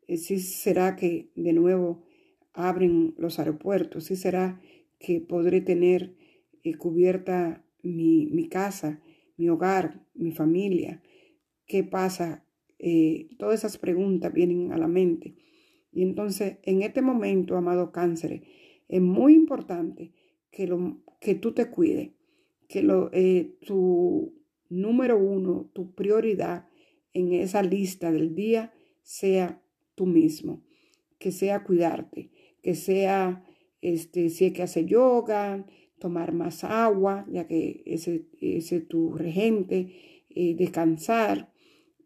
[0.09, 2.05] si será que de nuevo
[2.61, 4.61] abren los aeropuertos, si será
[4.99, 6.15] que podré tener
[6.63, 9.01] eh, cubierta mi, mi, casa,
[9.37, 11.03] mi hogar, mi familia.
[11.67, 12.45] ¿Qué pasa?
[12.79, 15.35] Eh, todas esas preguntas vienen a la mente.
[15.93, 18.43] Y entonces, en este momento, amado cáncer,
[18.89, 20.13] es muy importante
[20.51, 22.11] que, lo, que tú te cuides,
[22.69, 24.35] que lo, eh, tu
[24.69, 26.69] número uno, tu prioridad
[27.13, 28.73] en esa lista del día
[29.03, 29.63] sea
[29.95, 30.63] tú mismo,
[31.19, 32.31] que sea cuidarte,
[32.63, 33.45] que sea,
[33.81, 35.67] este, si hay que hacer yoga,
[35.99, 39.93] tomar más agua, ya que ese, es tu regente,
[40.31, 41.53] eh, descansar,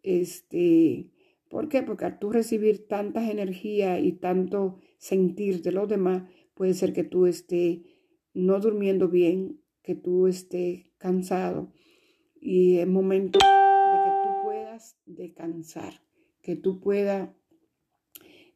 [0.02, 1.10] este,
[1.48, 1.82] ¿por qué?
[1.82, 6.24] Porque al tú recibir tantas energías y tanto sentir de los demás,
[6.54, 7.80] puede ser que tú estés
[8.34, 11.72] no durmiendo bien, que tú estés cansado
[12.40, 16.02] y es momento de que tú puedas descansar,
[16.42, 17.30] que tú puedas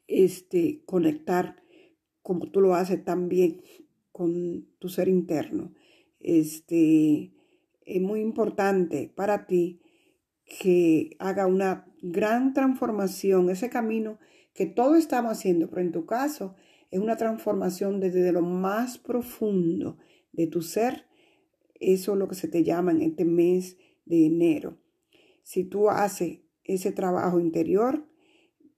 [0.08, 1.62] este, conectar
[2.28, 3.62] como tú lo haces también
[4.12, 5.72] con tu ser interno.
[6.20, 7.32] Este,
[7.86, 9.80] es muy importante para ti
[10.44, 14.18] que haga una gran transformación, ese camino
[14.52, 16.54] que todos estamos haciendo, pero en tu caso
[16.90, 19.96] es una transformación desde lo más profundo
[20.32, 21.06] de tu ser.
[21.80, 24.76] Eso es lo que se te llama en este mes de enero.
[25.44, 28.06] Si tú haces ese trabajo interior,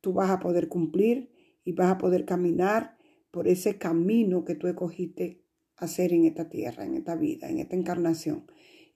[0.01, 1.33] tú vas a poder cumplir
[1.65, 3.00] y vas a poder caminar
[3.31, 5.45] por ese camino que tú escogiste
[5.77, 8.47] hacer en esta tierra, en esta vida, en esta encarnación.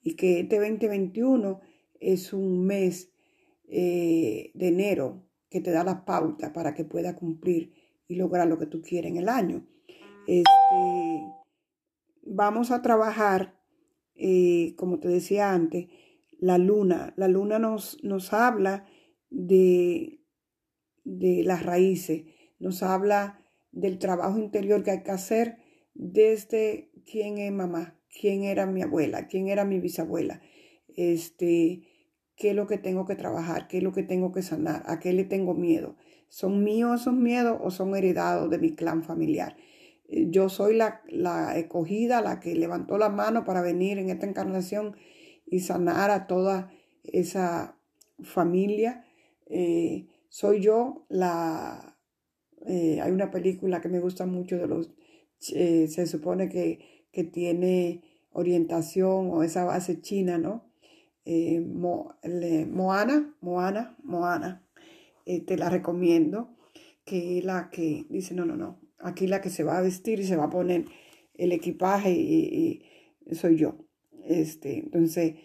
[0.02, 1.61] Y que este 2021
[2.01, 3.11] es un mes
[3.69, 7.73] eh, de enero que te da la pauta para que puedas cumplir
[8.06, 9.66] y lograr lo que tú quieres en el año.
[10.27, 11.24] Este,
[12.23, 13.59] vamos a trabajar,
[14.15, 15.86] eh, como te decía antes,
[16.39, 17.15] la luna.
[17.16, 18.86] La luna nos, nos habla
[19.31, 20.20] de,
[21.05, 22.24] de las raíces,
[22.59, 23.44] nos habla
[23.75, 25.57] del trabajo interior que hay que hacer
[25.95, 30.41] desde quién es mamá, quién era mi abuela, quién era mi bisabuela,
[30.97, 31.83] este,
[32.37, 35.01] qué es lo que tengo que trabajar, qué es lo que tengo que sanar, a
[35.01, 35.97] qué le tengo miedo.
[36.29, 39.57] ¿Son míos esos miedos o son heredados de mi clan familiar?
[40.09, 44.27] Eh, yo soy la, la escogida, la que levantó la mano para venir en esta
[44.27, 44.97] encarnación
[45.47, 46.73] y sanar a toda
[47.05, 47.79] esa
[48.23, 49.05] familia.
[49.47, 51.94] Eh, soy yo la...
[52.66, 54.91] Eh, hay una película que me gusta mucho de los...
[55.39, 60.65] se supone que, que, tiene orientación o esa base china, ¿no?
[61.27, 64.65] Moana, Moana, Moana.
[65.27, 66.55] Eh, te la recomiendo,
[67.05, 70.20] que es la que dice, no, no, no, aquí la que se va a vestir
[70.20, 70.85] y se va a poner
[71.35, 72.82] el equipaje y,
[73.32, 73.78] soy yo.
[74.27, 75.36] Este, entonces,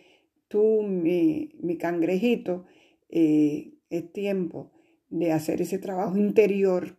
[0.50, 2.66] tú, mi, mi cangrejito,
[3.10, 4.72] eh, es tiempo
[5.10, 6.98] de hacer ese trabajo interior,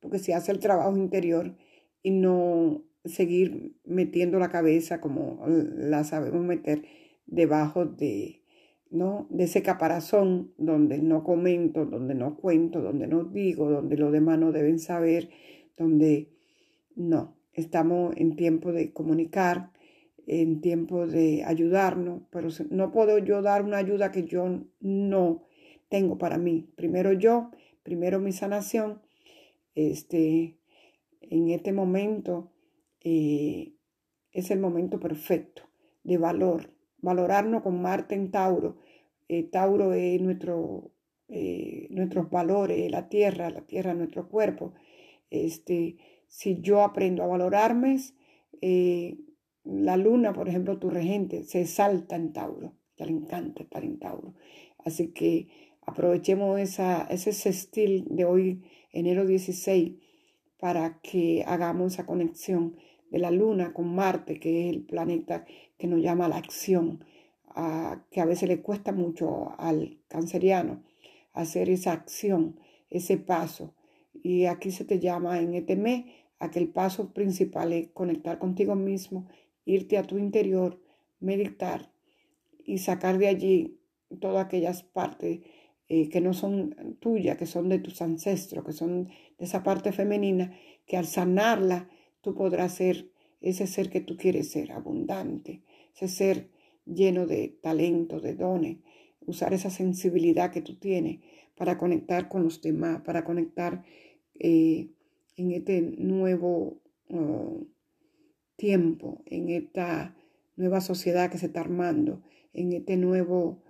[0.00, 1.54] porque si hace el trabajo interior
[2.02, 6.82] y no seguir metiendo la cabeza como la sabemos meter
[7.26, 8.42] debajo de,
[8.90, 9.26] ¿no?
[9.30, 14.38] De ese caparazón donde no comento, donde no cuento, donde no digo, donde los demás
[14.38, 15.30] no deben saber,
[15.76, 16.30] donde
[16.96, 19.70] no, estamos en tiempo de comunicar,
[20.26, 25.44] en tiempo de ayudarnos, pero no puedo yo dar una ayuda que yo no
[25.88, 26.68] tengo para mí.
[26.76, 27.50] Primero yo,
[27.82, 29.00] primero mi sanación,
[29.78, 30.58] este,
[31.20, 32.50] en este momento
[33.00, 33.74] eh,
[34.32, 35.62] es el momento perfecto
[36.02, 38.78] de valor, valorarnos con Marte en Tauro.
[39.28, 40.90] Eh, Tauro es nuestro,
[41.28, 44.74] eh, nuestros valores, la tierra, la tierra nuestro cuerpo.
[45.30, 45.96] Este,
[46.26, 47.98] si yo aprendo a valorarme,
[49.64, 52.72] la luna, por ejemplo, tu regente, se salta en Tauro.
[52.96, 54.34] Ya le encanta estar en Tauro.
[54.78, 55.46] Así que
[55.82, 59.94] aprovechemos esa, ese sextil de hoy, enero 16,
[60.58, 62.76] para que hagamos esa conexión
[63.10, 65.44] de la luna con Marte, que es el planeta
[65.78, 67.04] que nos llama a la acción,
[68.10, 70.82] que a veces le cuesta mucho al canceriano
[71.32, 72.58] hacer esa acción,
[72.90, 73.74] ese paso.
[74.12, 76.04] Y aquí se te llama en este mes
[76.40, 79.28] a que el paso principal es conectar contigo mismo,
[79.64, 80.80] irte a tu interior,
[81.20, 81.92] meditar
[82.64, 83.78] y sacar de allí
[84.20, 85.40] todas aquellas partes
[85.88, 89.92] eh, que no son tuyas, que son de tus ancestros, que son de esa parte
[89.92, 90.52] femenina,
[90.86, 91.88] que al sanarla
[92.20, 93.10] tú podrás ser
[93.40, 95.62] ese ser que tú quieres ser, abundante,
[95.94, 96.50] ese ser
[96.84, 98.78] lleno de talento, de dones,
[99.26, 101.20] usar esa sensibilidad que tú tienes
[101.56, 103.84] para conectar con los demás, para conectar
[104.38, 104.90] eh,
[105.36, 106.80] en este nuevo
[108.56, 110.14] tiempo, en esta
[110.56, 113.62] nueva sociedad que se está armando, en este nuevo,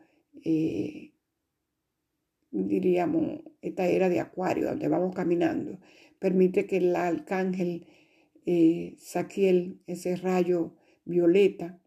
[0.44, 1.07] eh,
[2.50, 5.78] diríamos, esta era de acuario donde vamos caminando.
[6.18, 7.86] Permite que el arcángel
[8.46, 10.72] eh, Saquiel, ese rayo
[11.04, 11.78] violeta.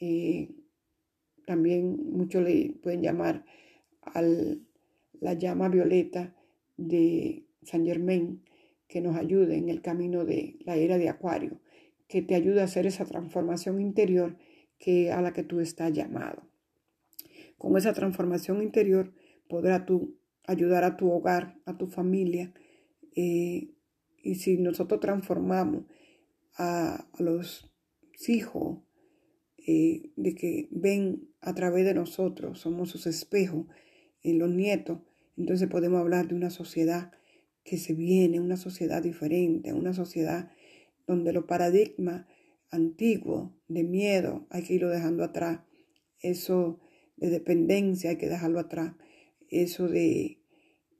[0.00, 0.50] Eh,
[1.46, 3.44] también muchos le pueden llamar
[4.02, 4.62] al,
[5.20, 6.34] la llama violeta
[6.76, 8.42] de San Germain,
[8.88, 11.58] que nos ayude en el camino de la era de Acuario,
[12.06, 14.36] que te ayude a hacer esa transformación interior
[14.78, 16.42] que a la que tú estás llamado.
[17.56, 19.14] Con esa transformación interior
[19.48, 22.52] podrás tú ayudar a tu hogar, a tu familia.
[23.16, 23.70] Eh,
[24.22, 25.84] y si nosotros transformamos
[26.56, 27.70] a, los
[28.28, 28.78] hijos
[29.66, 33.66] eh, de que ven a través de nosotros, somos sus espejos,
[34.24, 35.00] en los nietos,
[35.36, 37.12] entonces podemos hablar de una sociedad
[37.62, 40.50] que se viene, una sociedad diferente, una sociedad
[41.06, 42.26] donde los paradigmas
[42.70, 45.60] antiguos de miedo hay que irlo dejando atrás,
[46.20, 46.80] eso
[47.16, 48.94] de dependencia hay que dejarlo atrás,
[49.62, 50.40] eso de,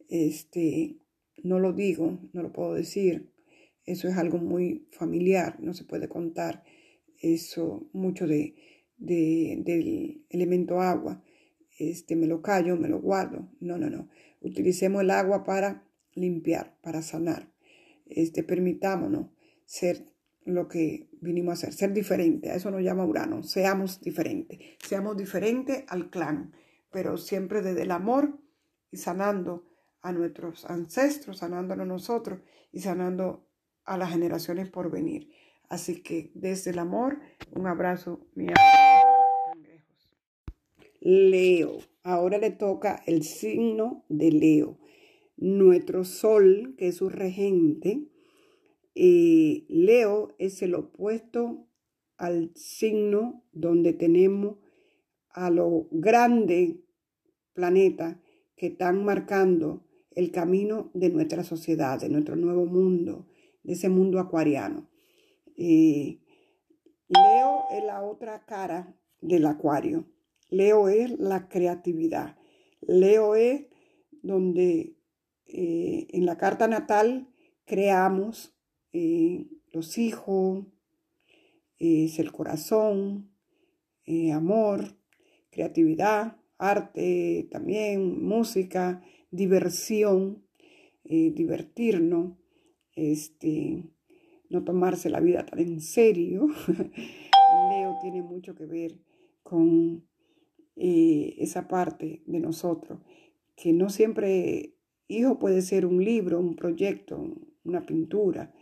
[0.09, 0.97] este,
[1.43, 3.31] no lo digo, no lo puedo decir,
[3.85, 6.65] eso es algo muy familiar, no se puede contar
[7.21, 8.55] eso mucho de,
[8.97, 11.23] del elemento agua.
[11.79, 13.51] Este, me lo callo, me lo guardo.
[13.61, 14.09] No, no, no.
[14.41, 17.53] Utilicemos el agua para limpiar, para sanar.
[18.07, 19.31] Este, permitámonos
[19.65, 20.07] ser
[20.45, 22.51] lo que vinimos a hacer, ser diferente.
[22.51, 23.43] A eso nos llama Urano.
[23.43, 24.59] Seamos diferentes.
[24.87, 26.53] Seamos diferentes al clan,
[26.93, 28.39] pero siempre desde el amor
[28.97, 29.65] sanando
[30.01, 32.41] a nuestros ancestros, sanándonos nosotros
[32.73, 33.47] y sanando
[33.85, 35.31] a las generaciones por venir.
[35.69, 37.21] Así que desde el amor,
[37.53, 38.47] un abrazo, mi
[41.01, 41.79] Leo.
[42.03, 44.79] Ahora le toca el signo de Leo.
[45.37, 48.09] Nuestro sol, que es su regente,
[48.95, 51.67] eh, Leo es el opuesto
[52.17, 54.57] al signo donde tenemos
[55.31, 56.77] a los grandes
[57.53, 58.17] planetas
[58.65, 63.29] que están marcando el camino de nuestra sociedad, de nuestro nuevo mundo,
[63.63, 64.89] de ese mundo acuariano.
[65.59, 66.23] Eh,
[67.09, 70.07] Leo es la otra cara del acuario.
[70.49, 72.39] Leo es la creatividad.
[72.81, 73.67] Leo es
[74.23, 74.97] donde
[75.45, 77.29] eh, en la carta natal
[77.67, 78.57] creamos
[78.95, 80.65] eh, los hijos,
[81.79, 83.31] es el corazón,
[84.33, 84.97] amor,
[85.51, 86.39] creatividad,
[86.71, 90.43] arte también, música, diversión,
[91.05, 92.33] divertirnos,
[92.97, 93.85] este,
[94.49, 96.49] no tomarse la vida tan en serio.
[97.71, 98.99] Leo tiene mucho que ver
[99.43, 100.05] con
[100.77, 103.01] eh, esa parte de nosotros,
[103.57, 104.75] que no siempre
[105.09, 107.23] hijo puede ser un libro, un proyecto,
[107.65, 108.53] una pintura.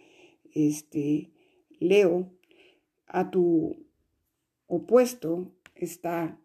[0.53, 1.31] Este,
[1.79, 2.31] Leo,
[3.07, 3.87] a tu
[4.66, 6.39] opuesto está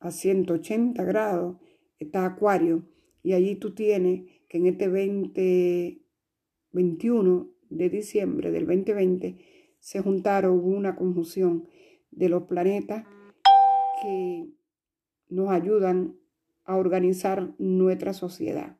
[0.00, 1.56] a 180 grados,
[1.98, 2.84] está Acuario,
[3.22, 9.36] y allí tú tienes que en este 2021 de diciembre del 2020
[9.78, 11.68] se juntaron, una conjunción
[12.10, 13.04] de los planetas
[14.02, 14.48] que
[15.28, 16.16] nos ayudan
[16.64, 18.76] a organizar nuestra sociedad.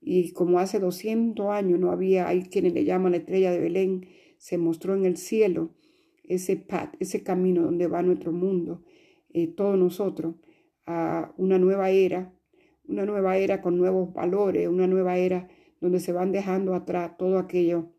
[0.00, 4.08] Y como hace 200 años no había, hay quienes le llaman la estrella de Belén,
[4.36, 5.70] se mostró en el cielo
[6.24, 8.82] ese path, ese camino donde va nuestro mundo,
[9.32, 10.34] eh, todos nosotros,
[10.86, 12.32] a una nueva era,
[12.86, 15.48] una nueva era con nuevos valores, una nueva era
[15.80, 17.90] donde se van dejando atrás todo aquello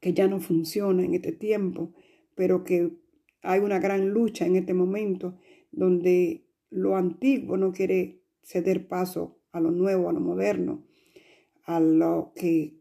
[0.00, 1.94] que ya no funciona en este tiempo,
[2.34, 2.90] pero que
[3.42, 5.38] hay una gran lucha en este momento
[5.72, 10.84] donde lo antiguo no quiere ceder paso a lo nuevo, a lo moderno,
[11.64, 12.74] a lo que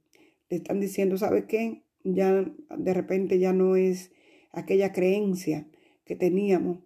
[0.49, 1.83] le están diciendo, ¿sabe qué?
[2.03, 2.45] Ya
[2.77, 4.11] de repente ya no es
[4.51, 5.67] aquella creencia
[6.05, 6.79] que teníamos.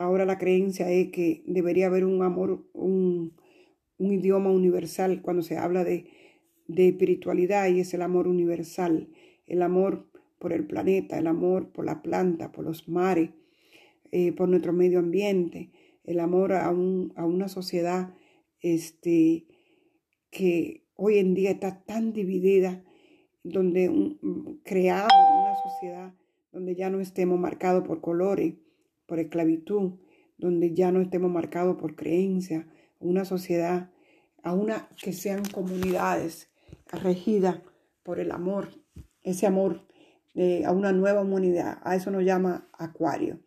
[0.00, 3.36] Ahora la creencia es que debería haber un amor, un,
[3.98, 6.06] idioma universal cuando se habla de,
[6.68, 9.10] de espiritualidad y es el amor universal.
[9.46, 10.08] El amor
[10.38, 13.28] por el planeta, el amor por la planta, por los mares,
[14.10, 15.70] eh, por nuestro medio ambiente,
[16.04, 18.14] el amor a, una sociedad
[18.62, 19.44] este,
[20.30, 22.82] que hoy en día está tan dividida,
[23.44, 24.16] donde
[24.64, 26.14] creamos una sociedad
[26.52, 28.54] donde ya no estemos marcados por colores,
[29.10, 29.98] por esclavitud,
[30.38, 32.64] donde ya no estemos marcados por creencias,
[33.00, 33.90] una sociedad,
[34.44, 36.48] a una que sean comunidades
[36.92, 37.60] regidas
[38.04, 38.68] por el amor,
[39.24, 39.84] ese amor
[40.64, 41.78] a una nueva humanidad.
[41.82, 43.40] A eso nos llama Acuario.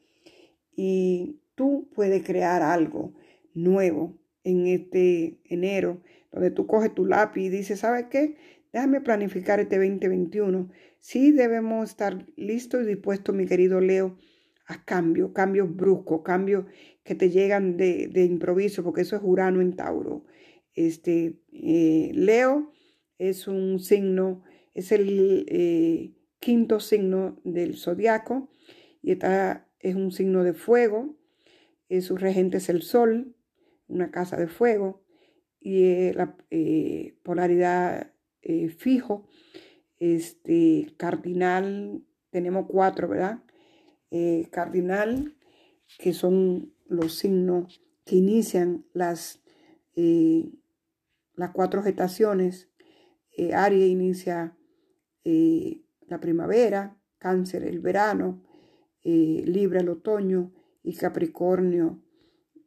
[0.76, 3.14] Y tú puedes crear algo
[3.54, 8.36] nuevo en este enero, donde tú coges tu lápiz y dices, ¿sabes qué?
[8.74, 10.70] Déjame planificar este 2021.
[11.00, 14.18] Sí debemos estar listos y dispuestos, mi querido Leo,
[14.66, 16.66] a cambios, cambios bruscos, cambios
[17.04, 20.26] que te llegan de, improviso, porque eso es Urano en Tauro.
[20.74, 22.72] Este, eh, Leo
[23.18, 28.50] es un signo es el eh, quinto signo del zodiaco
[29.02, 31.16] y esta es un signo de fuego.
[31.90, 33.36] Eh, su regente es el sol,
[33.88, 35.04] una casa de fuego
[35.60, 36.36] y eh, la
[37.24, 38.12] polaridad
[38.78, 39.30] fijo,
[40.00, 43.43] este cardinal, tenemos cuatro, ¿verdad?
[44.52, 45.36] Cardinal,
[45.98, 49.42] que son los signos que inician las,
[49.96, 52.70] las cuatro estaciones.
[53.54, 54.56] Aries inicia
[56.08, 58.44] la primavera, cáncer el verano,
[59.04, 60.54] eh, Libra el otoño
[60.84, 62.04] y Capricornio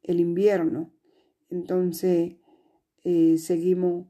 [0.03, 0.93] el invierno.
[1.49, 2.37] Entonces
[3.05, 4.09] eh, seguimos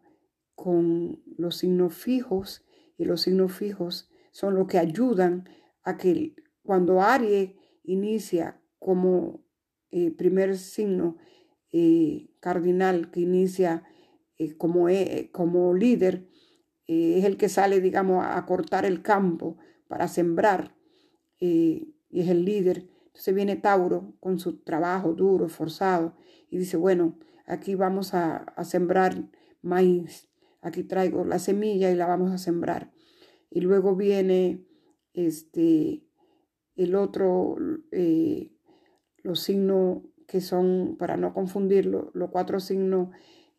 [0.54, 2.64] con los signos fijos
[2.96, 5.48] y los signos fijos son los que ayudan
[5.82, 6.34] a que
[6.66, 7.52] cuando Aries
[7.84, 9.44] inicia como
[9.90, 11.16] eh, primer signo
[12.40, 13.82] cardinal que inicia
[14.56, 14.86] como,
[15.30, 16.26] como líder,
[16.86, 20.74] es el que sale, digamos, a cortar el campo para sembrar
[21.38, 22.88] y es el líder.
[23.06, 26.14] Entonces viene Tauro con su trabajo duro, esforzado,
[26.50, 29.30] y dice, bueno, aquí vamos a, sembrar
[29.62, 30.28] maíz,
[30.60, 32.92] aquí traigo la semilla y la vamos a sembrar.
[33.50, 34.66] Y luego viene
[35.14, 36.05] este,
[36.76, 37.56] el otro,
[37.90, 38.50] eh,
[39.22, 43.08] los signos que son, para no confundirlo, los cuatro signos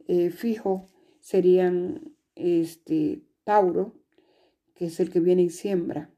[0.07, 0.83] eh, fijos
[1.19, 3.95] serían este, Tauro,
[4.75, 6.11] que es el que viene y siembra,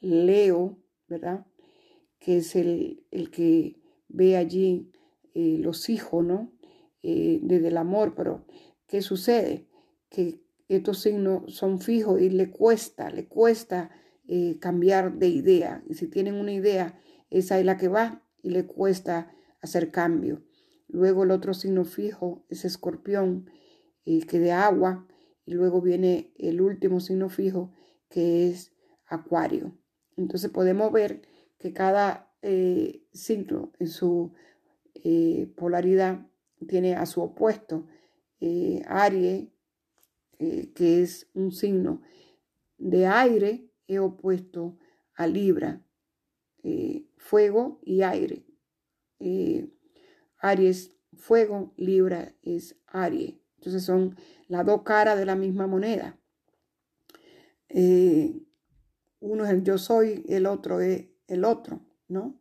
[0.00, 1.46] Leo, ¿verdad?
[2.18, 3.02] que es el,
[3.32, 4.92] que ve allí
[5.34, 6.52] eh, los hijos, ¿no?
[7.02, 8.44] Desde el amor, pero
[8.86, 9.66] ¿qué sucede?
[10.10, 13.90] Que estos signos son fijos y le cuesta, le cuesta
[14.32, 15.82] eh, cambiar de idea.
[15.88, 16.96] Y si tienen una idea,
[17.30, 20.44] esa es la que va y le cuesta hacer cambio.
[20.86, 23.50] Luego el otro signo fijo es escorpión,
[24.04, 25.04] que de agua.
[25.44, 27.72] Y luego viene el último signo fijo,
[28.08, 28.72] que es
[29.06, 29.76] acuario.
[30.16, 31.22] Entonces podemos ver
[31.58, 34.32] que cada eh, signo en su
[34.94, 36.24] eh, polaridad
[36.68, 37.88] tiene a su opuesto.
[38.40, 39.48] Eh, Aries,
[40.38, 42.00] que es un signo
[42.78, 44.78] de aire, es opuesto
[45.14, 45.82] a Libra,
[47.16, 48.46] fuego y aire.
[50.38, 53.34] Aries, fuego, Libra es Aries.
[53.56, 54.16] Entonces son
[54.48, 56.18] las dos caras de la misma moneda.
[59.20, 62.40] uno es el yo soy, el otro es el otro, ¿no?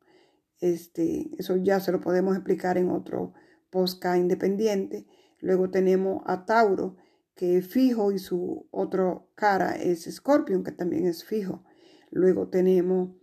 [0.59, 3.33] Este, eso ya se lo podemos explicar en otro
[3.69, 5.05] posca independiente.
[5.39, 6.97] Luego tenemos a Tauro,
[7.39, 11.63] que es fijo y su otra cara es Scorpion, que también es fijo.
[12.11, 13.15] Luego tenemos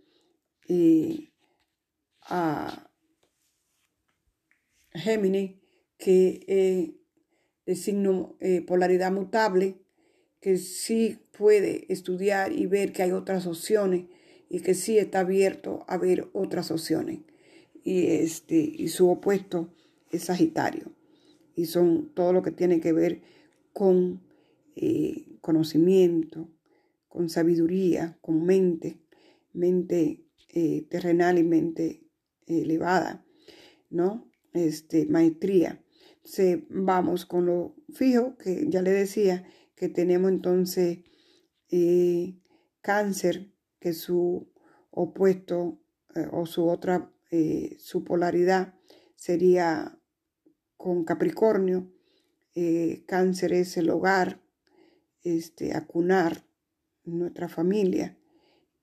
[0.67, 1.33] eh,
[2.21, 2.89] a
[4.91, 5.61] Géminis,
[5.99, 6.95] que es
[7.67, 9.85] de signo eh, polaridad mutable,
[10.41, 14.05] que sí puede estudiar y ver que hay otras opciones
[14.49, 17.19] y que sí está abierto a ver otras opciones.
[17.83, 19.71] Y, este, y su opuesto
[20.09, 20.91] es Sagitario.
[21.53, 23.36] Y son todo lo que tiene que ver
[23.77, 24.23] con
[24.75, 26.49] eh, conocimiento,
[27.07, 29.03] con sabiduría, con mente,
[29.53, 32.01] mente eh, terrenal y mente
[32.47, 33.23] elevada,
[33.91, 34.31] ¿no?
[34.53, 35.83] Este, maestría.
[36.15, 39.45] Entonces, vamos con lo fijo, que ya le decía
[39.75, 41.01] que tenemos entonces
[41.69, 42.35] eh,
[42.81, 44.51] cáncer, que su
[44.89, 45.79] opuesto
[46.15, 48.73] eh, o su otra, eh, su polaridad
[49.15, 49.99] sería
[50.77, 51.91] con Capricornio.
[52.59, 54.41] Eh, cáncer es el hogar,
[55.21, 56.43] este, acunar
[57.03, 58.17] nuestra familia.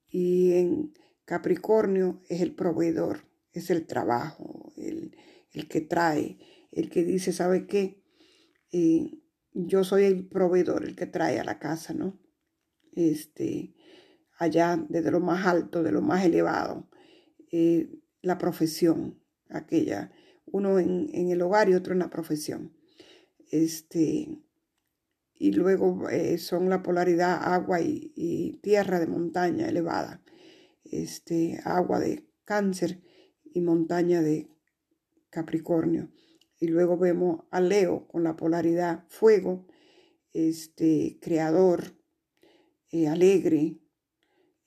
[0.07, 0.93] Y en
[1.25, 5.17] Capricornio es el proveedor, es el trabajo, el,
[5.51, 6.37] el que trae,
[6.71, 8.01] el que dice, ¿sabe qué?
[9.53, 12.17] yo soy el proveedor, el que trae a la casa, ¿no?
[12.93, 13.73] Este,
[14.37, 16.89] allá desde lo más alto, de lo más elevado,
[17.51, 17.89] eh,
[18.21, 20.13] la profesión, aquella,
[20.45, 22.73] uno en, el hogar y otro en la profesión.
[23.51, 24.39] Este,
[25.33, 30.23] y luego eh, son la polaridad agua y, tierra de montaña elevada,
[30.83, 33.01] este, agua de cáncer
[33.43, 34.49] y montaña de
[35.29, 36.09] Capricornio.
[36.59, 39.67] Y luego vemos a Leo con la polaridad fuego,
[40.33, 41.95] este, creador,
[42.91, 43.77] eh, alegre,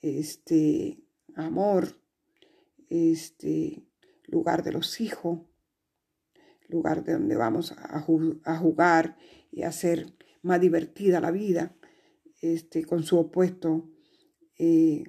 [0.00, 1.02] este
[1.34, 2.00] amor,
[2.88, 3.84] este
[4.26, 5.40] lugar de los hijos,
[6.68, 9.16] lugar de donde vamos a, jugar
[9.50, 11.74] y hacer más divertida la vida,
[12.40, 13.90] este, con su opuesto
[14.58, 15.04] eh,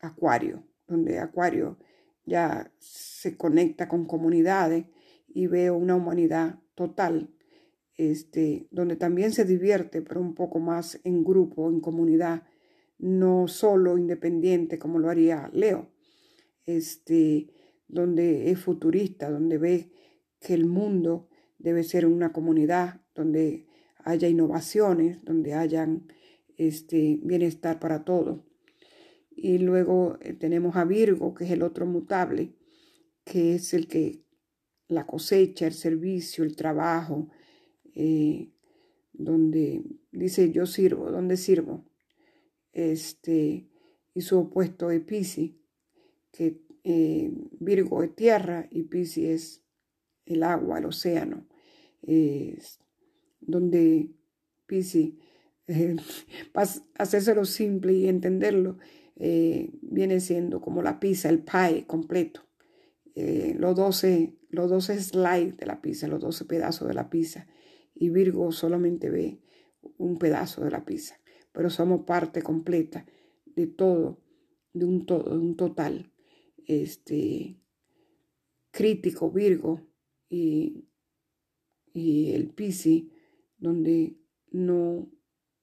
[0.00, 1.78] Acuario, donde Acuario
[2.24, 4.86] ya se conecta con comunidades
[5.28, 7.34] y veo una humanidad total,
[7.96, 12.42] este, donde también se divierte, pero un poco más en grupo, en comunidad,
[12.98, 15.90] no solo independiente como lo haría Leo,
[16.64, 17.48] este,
[17.88, 19.92] donde es futurista, donde ve
[20.42, 21.28] que el mundo
[21.58, 23.66] debe ser una comunidad donde
[24.04, 26.08] haya innovaciones, donde hayan
[26.56, 28.40] este, bienestar para todos.
[29.30, 32.54] Y luego eh, tenemos a Virgo, que es el otro mutable,
[33.24, 34.22] que es el que
[34.88, 37.30] la cosecha, el servicio, el trabajo,
[37.94, 38.50] eh,
[39.12, 41.84] donde dice yo sirvo, ¿dónde sirvo?
[42.72, 43.68] Este,
[44.14, 45.52] y su opuesto es Pisces,
[46.30, 49.62] que eh, Virgo es tierra y Pisces es
[50.26, 51.46] el agua, el océano,
[53.40, 54.10] donde
[54.66, 55.12] Pisces,
[55.66, 55.96] eh,
[56.98, 58.78] hacérselo simple y entenderlo,
[59.16, 62.40] eh, viene siendo como la pizza, el pie completo.
[63.14, 67.46] Eh, los, 12, los 12 slides de la pizza, los 12 pedazos de la pizza.
[67.94, 69.40] Y Virgo solamente ve
[69.98, 71.20] un pedazo de la pizza.
[71.52, 73.04] Pero somos parte completa
[73.44, 74.22] de todo,
[74.72, 76.10] de un todo, de un total.
[76.66, 77.60] Este,
[78.70, 79.91] crítico, Virgo
[80.32, 80.88] y,
[81.94, 83.04] el Piscis,
[83.58, 84.16] donde
[84.50, 85.10] no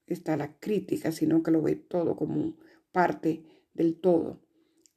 [0.06, 2.56] está la crítica, sino que lo ve todo como
[2.92, 3.44] parte
[3.74, 4.40] del todo,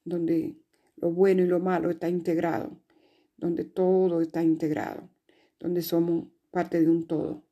[0.04, 0.56] donde
[0.96, 2.78] lo bueno y lo malo está integrado,
[3.38, 5.08] donde todo está integrado,
[5.58, 7.44] donde somos parte de un todo.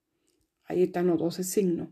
[0.64, 1.88] Ahí están los doce signos.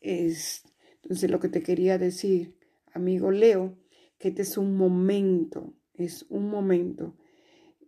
[0.00, 0.64] Es,
[1.02, 2.58] entonces lo que te quería decir,
[2.92, 3.78] amigo Leo,
[4.18, 7.16] que este es un momento, es un momento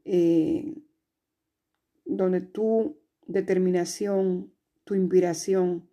[0.05, 0.75] eh,
[2.09, 4.53] donde tu determinación,
[4.85, 5.89] tu inspiración,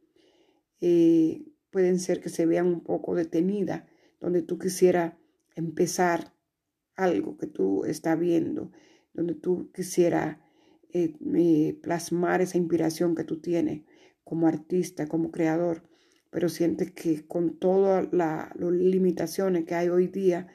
[0.81, 3.83] eh, pueden ser que se vean un poco detenidas,
[4.19, 5.13] donde tú quisieras
[5.55, 6.33] empezar
[6.95, 8.71] algo que tú estás viendo,
[9.13, 10.37] donde tú quisieras
[10.93, 13.83] eh, plasmar esa inspiración que tú tienes
[14.23, 15.83] como artista, como creador,
[16.31, 20.47] pero sientes que con todas las limitaciones que hay hoy día,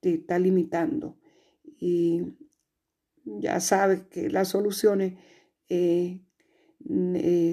[0.00, 1.18] te está limitando.
[1.78, 2.22] Y
[3.24, 5.14] ya sabes que las soluciones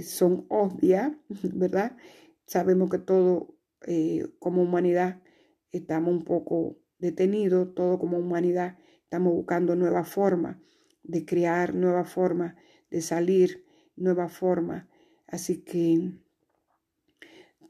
[0.03, 1.13] son obvias,
[1.53, 1.95] ¿verdad?
[2.45, 3.55] Sabemos que todo
[3.87, 5.21] eh, como humanidad
[5.71, 10.57] estamos un poco detenidos, todo como humanidad estamos buscando nuevas formas
[11.03, 12.55] de crear, nuevas formas
[12.89, 13.65] de salir,
[13.95, 14.87] nuevas formas.
[15.27, 16.11] Así que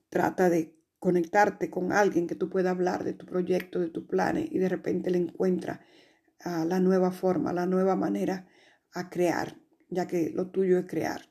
[0.09, 4.47] trata de conectarte con alguien que tú puedas hablar de tu proyecto, de tus planes
[4.51, 5.19] y de repente le
[6.45, 8.47] la nueva forma, la nueva manera
[8.93, 9.57] a crear,
[9.89, 11.29] ya que lo tuyo es crear.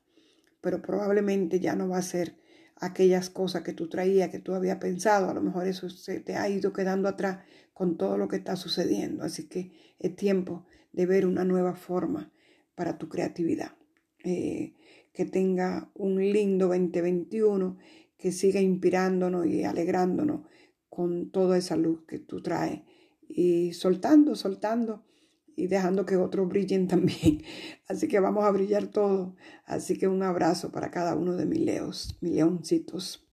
[0.61, 2.37] Pero probablemente ya no va a ser
[2.77, 6.37] aquellas cosas que tú traías, que tú habías pensado, a lo mejor eso se te
[6.37, 9.25] ha ido quedando atrás con todo lo que está sucediendo.
[9.25, 12.33] Así que es tiempo de ver una nueva forma
[12.75, 13.77] para tu creatividad.
[14.25, 14.75] Eh,
[15.13, 17.79] que tenga un lindo 2021,
[18.17, 20.43] que siga inspirándonos y alegrándonos
[20.89, 22.83] con toda esa luz que tú traes
[23.35, 25.05] y soltando, soltando
[25.57, 27.43] y dejando que otros brillen también.
[27.87, 29.35] Así que vamos a brillar todos.
[29.65, 33.27] Así que un abrazo para cada uno de mis leos, mis leoncitos.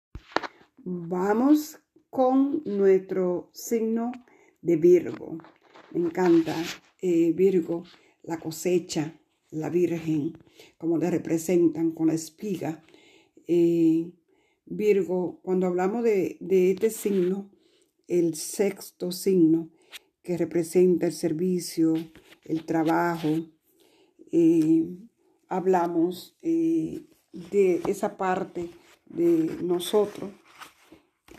[0.79, 1.79] Vamos
[2.11, 4.13] con nuestro signo
[4.61, 5.39] de Virgo.
[5.93, 6.55] Me encanta
[7.01, 7.85] eh, Virgo,
[8.23, 9.19] la cosecha,
[9.51, 10.37] la Virgen,
[10.79, 12.83] como le representan con la espiga.
[13.47, 14.11] Eh,
[14.67, 17.51] Virgo, cuando hablamos de, de este signo,
[18.09, 19.71] el sexto signo,
[20.25, 21.95] que representa el servicio,
[22.45, 23.29] el trabajo.
[24.33, 24.87] Eh,
[25.49, 28.71] hablamos eh, de esa parte
[29.05, 30.31] de nosotros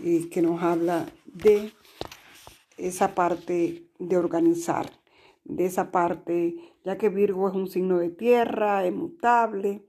[0.04, 1.74] eh, que nos habla de
[2.78, 4.92] esa parte de organizar,
[5.44, 6.56] de esa parte,
[6.86, 9.84] ya que Virgo es un signo de tierra, es mutable,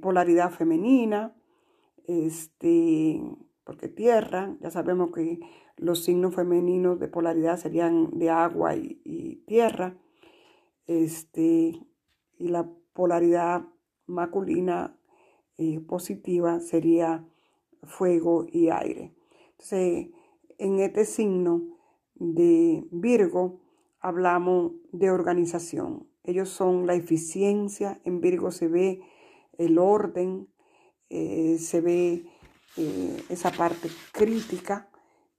[0.00, 1.34] polaridad femenina,
[2.06, 3.20] este,
[3.64, 5.40] porque tierra, ya sabemos que
[5.76, 9.96] los signos femeninos de polaridad serían de agua y, tierra.
[10.86, 11.80] Este,
[12.38, 13.66] y la polaridad
[14.06, 14.98] masculina
[15.56, 17.26] y positiva sería
[17.82, 19.14] fuego y aire.
[19.52, 20.08] Entonces,
[20.58, 21.62] en este signo
[22.14, 23.60] de Virgo
[24.00, 26.08] hablamos de organización.
[26.24, 29.00] Ellos son la eficiencia, en Virgo se ve
[29.58, 30.48] el orden,
[31.08, 32.26] eh, se ve
[32.76, 34.90] eh, esa parte crítica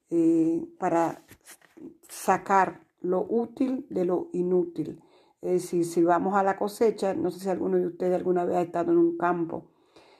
[0.10, 1.24] eh, para
[2.08, 5.02] sacar lo útil de lo inútil.
[5.42, 8.58] Es decir, si vamos a la cosecha, no sé si alguno de ustedes alguna vez
[8.58, 9.66] ha estado en un campo,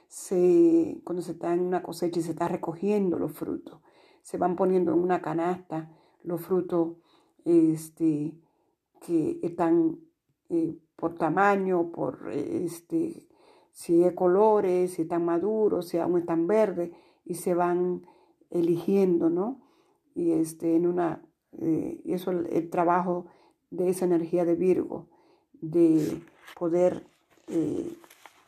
[0.08, 3.82] se, cuando se está en una cosecha y se está recogiendo los frutos,
[4.22, 5.90] se van poniendo en una canasta
[6.24, 6.98] los frutos
[7.46, 8.34] este,
[9.02, 10.00] que están
[10.50, 13.28] eh, por tamaño, por este,
[13.72, 16.92] si es colores, si están maduros, si aún están verdes,
[17.26, 18.06] y se van
[18.50, 19.66] eligiendo, ¿no?
[20.18, 21.22] Y este, en una,
[21.61, 23.27] eh, eso el, trabajo
[23.69, 25.07] de esa energía de Virgo,
[25.61, 26.23] de
[26.57, 27.06] poder
[27.49, 27.94] eh,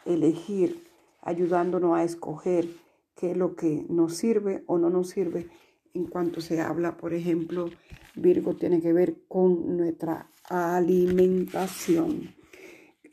[0.04, 0.84] elegir,
[1.22, 2.68] ayudándonos a escoger
[3.16, 5.46] qué es lo que nos sirve o no nos sirve
[5.94, 7.70] en cuanto se habla, por ejemplo,
[8.16, 12.34] Virgo tiene que ver con nuestra alimentación,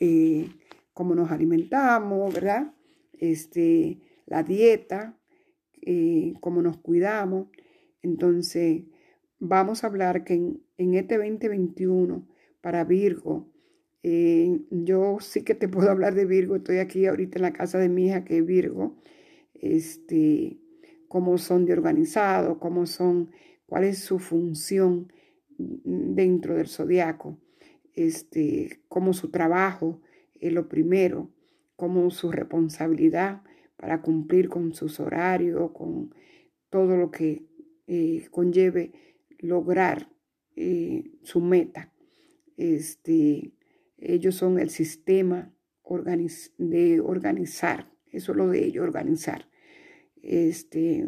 [0.01, 0.49] eh,
[0.95, 2.73] cómo nos alimentamos, ¿verdad?
[3.13, 5.19] Este, la dieta,
[6.41, 7.49] cómo nos cuidamos.
[8.07, 8.85] Entonces,
[9.41, 12.27] vamos a hablar que en, este 2021,
[12.61, 13.53] para Virgo,
[14.05, 17.79] eh, yo sí que te puedo hablar de Virgo, estoy aquí ahorita en la casa
[17.79, 18.97] de mi hija que es Virgo,
[19.55, 20.59] este,
[21.09, 23.31] cómo son de organizado, cómo son,
[23.67, 25.13] cuál es su función
[25.59, 27.39] dentro del zodiaco,
[27.95, 30.01] este, cómo su trabajo
[30.39, 31.31] es lo primero,
[31.75, 33.43] cómo su responsabilidad
[33.77, 36.15] para cumplir con sus horarios, con
[36.71, 37.47] todo lo que
[37.87, 38.93] eh, conlleve
[39.39, 40.11] lograr
[40.57, 41.93] eh, su meta.
[42.57, 43.53] Este,
[43.99, 45.53] ellos son el sistema
[46.59, 49.49] de organizar, eso es lo de ellos, organizar.
[50.23, 51.07] Este,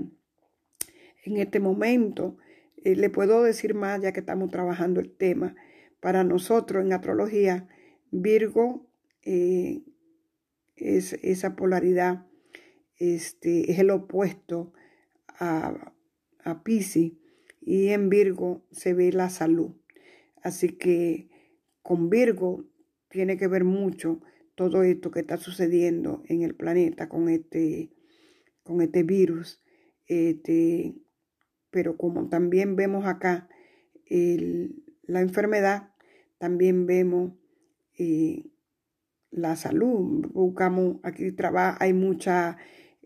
[1.24, 2.36] en este momento,
[2.76, 5.56] eh, le puedo decir más ya que estamos trabajando el tema.
[6.00, 7.68] Para nosotros en astrología,
[8.10, 8.86] Virgo
[9.22, 12.28] es esa polaridad
[12.98, 14.72] este, es el opuesto
[15.28, 15.92] a,
[16.48, 17.12] a Pisces
[17.60, 19.72] y en Virgo se ve la salud.
[20.42, 21.28] Así que
[21.82, 22.64] con Virgo
[23.08, 24.20] tiene que ver mucho
[24.54, 27.90] todo esto que está sucediendo en el planeta con este,
[28.62, 29.62] con este virus.
[30.06, 30.96] Este,
[31.70, 33.48] pero como también vemos acá
[34.10, 35.92] la enfermedad,
[36.38, 37.32] también vemos
[37.98, 38.46] eh,
[39.30, 40.26] la salud.
[40.32, 42.56] Buscamos, aquí trabaja, hay mucha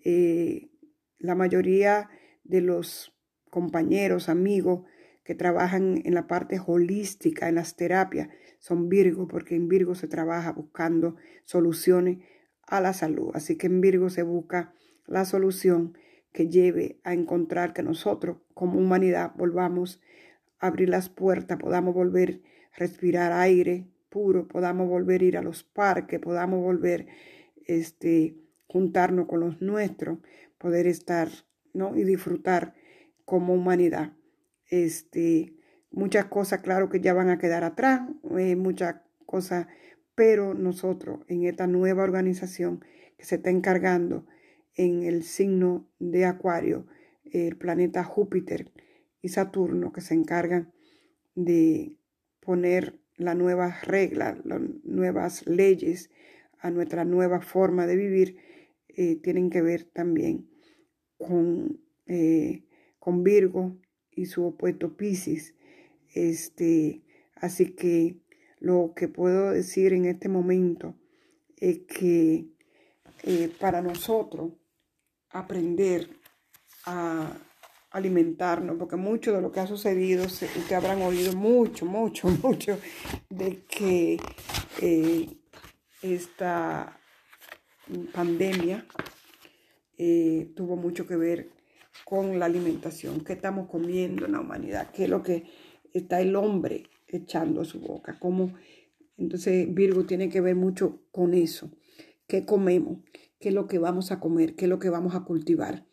[0.05, 0.71] eh,
[1.19, 2.09] la mayoría
[2.45, 3.12] de los
[3.53, 4.81] compañeros, amigos
[5.25, 10.09] que trabajan en la parte holística, en las terapias, son Virgo, porque en Virgo se
[10.09, 12.21] trabaja buscando soluciones
[12.67, 13.31] a la salud.
[13.35, 14.73] Así que en Virgo se busca
[15.07, 15.99] la solución
[16.33, 20.01] que lleve a encontrar que nosotros como humanidad volvamos
[20.59, 22.41] a abrir las puertas, podamos volver
[22.73, 27.07] a respirar aire puro, podamos volver a ir a los parques, podamos volver
[27.67, 28.35] este,
[28.67, 30.21] juntarnos con los nuestros,
[30.57, 31.29] poder estar,
[31.75, 31.95] ¿no?
[31.95, 32.75] Y disfrutar
[33.25, 34.13] como humanidad.
[34.67, 35.55] Este,
[35.91, 38.03] muchas cosas, claro que ya van a quedar atrás,
[38.39, 38.97] eh, muchas
[39.27, 39.67] cosas,
[40.15, 42.85] pero nosotros en esta nueva organización
[43.17, 44.27] que se está encargando
[44.75, 46.87] en el signo de Acuario,
[47.25, 48.71] el planeta Júpiter
[49.21, 50.73] y Saturno, que se encargan
[51.35, 51.97] de
[52.41, 56.11] poner las nuevas reglas, las nuevas leyes
[56.59, 58.37] a nuestra nueva forma de vivir,
[58.89, 60.49] eh, tienen que ver también
[61.19, 62.65] con, eh,
[63.03, 63.77] con Virgo
[64.13, 65.57] y su opuesto Pisces.
[66.15, 67.03] Este,
[67.35, 68.21] así que
[68.61, 70.95] lo que puedo decir en este momento
[71.57, 72.47] es que
[73.25, 74.53] eh, para nosotros
[75.31, 76.11] aprender
[76.87, 77.37] a
[77.91, 82.79] alimentarnos, porque mucho de lo que ha sucedido, ustedes habrán oído mucho, mucho, mucho
[83.29, 84.17] de que
[86.03, 87.01] esta
[88.15, 88.87] pandemia
[89.99, 91.62] eh, tuvo mucho que ver
[92.05, 95.45] con la alimentación, qué estamos comiendo en la humanidad, qué es lo que
[95.93, 98.53] está el hombre echando a su boca, cómo
[99.19, 101.71] entonces Virgo tiene que ver mucho con eso,
[102.27, 102.99] qué comemos,
[103.39, 105.87] qué es lo que vamos a comer, qué es lo que vamos a cultivar.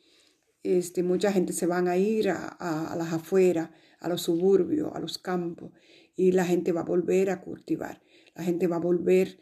[0.64, 3.70] Este, mucha gente se van a ir a, las afueras,
[4.00, 5.72] a los suburbios, a los campos,
[6.16, 8.02] y la gente va a volver a cultivar,
[8.36, 9.40] la gente va a volver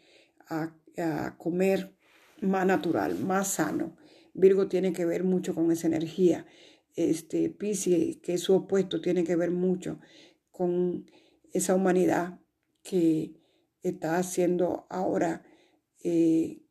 [0.48, 0.74] a
[1.38, 1.94] comer
[2.40, 3.96] más natural, más sano.
[4.38, 6.46] Virgo tiene que ver mucho con esa energía.
[6.96, 10.00] Este Pisces, que es su opuesto, tiene que ver mucho
[10.50, 11.10] con
[11.52, 12.40] esa humanidad
[12.82, 13.34] que
[13.82, 15.42] está siendo ahora
[16.02, 16.62] eh,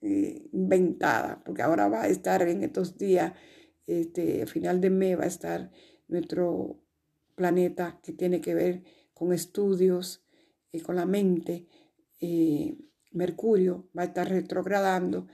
[0.00, 3.32] reinventada, eh, porque ahora va a estar en estos días,
[3.86, 5.70] este, final de mes va a estar
[6.08, 6.80] nuestro
[7.34, 8.82] planeta que tiene que ver
[9.14, 10.24] con estudios,
[10.72, 11.66] y con la mente.
[12.20, 12.76] Eh,
[13.10, 15.26] Mercurio va a estar retrogradando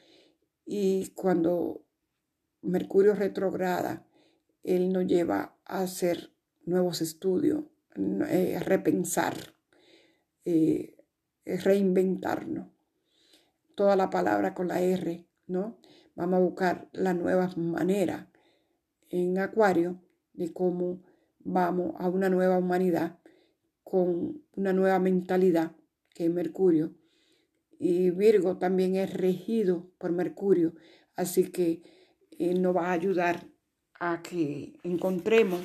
[0.65, 1.85] y cuando
[2.63, 4.07] Mercurio retrograda,
[4.63, 6.33] él nos lleva a hacer
[6.65, 7.65] nuevos estudios,
[8.29, 9.35] eh, repensar,
[10.47, 10.97] eh,
[11.45, 12.69] reinventarnos.
[13.75, 15.79] Toda la palabra con la R, ¿no?
[16.15, 18.31] Vamos a buscar la nueva manera
[19.11, 20.01] en Acuario
[20.33, 21.03] de cómo
[21.41, 23.19] vamos a una nueva humanidad
[23.83, 25.73] con una nueva mentalidad
[26.15, 26.95] que es Mercurio
[27.85, 30.73] y Virgo también es regido por Mercurio.
[31.17, 31.83] Así que
[32.39, 33.47] eh, nos va a ayudar
[34.01, 35.61] a que encontremos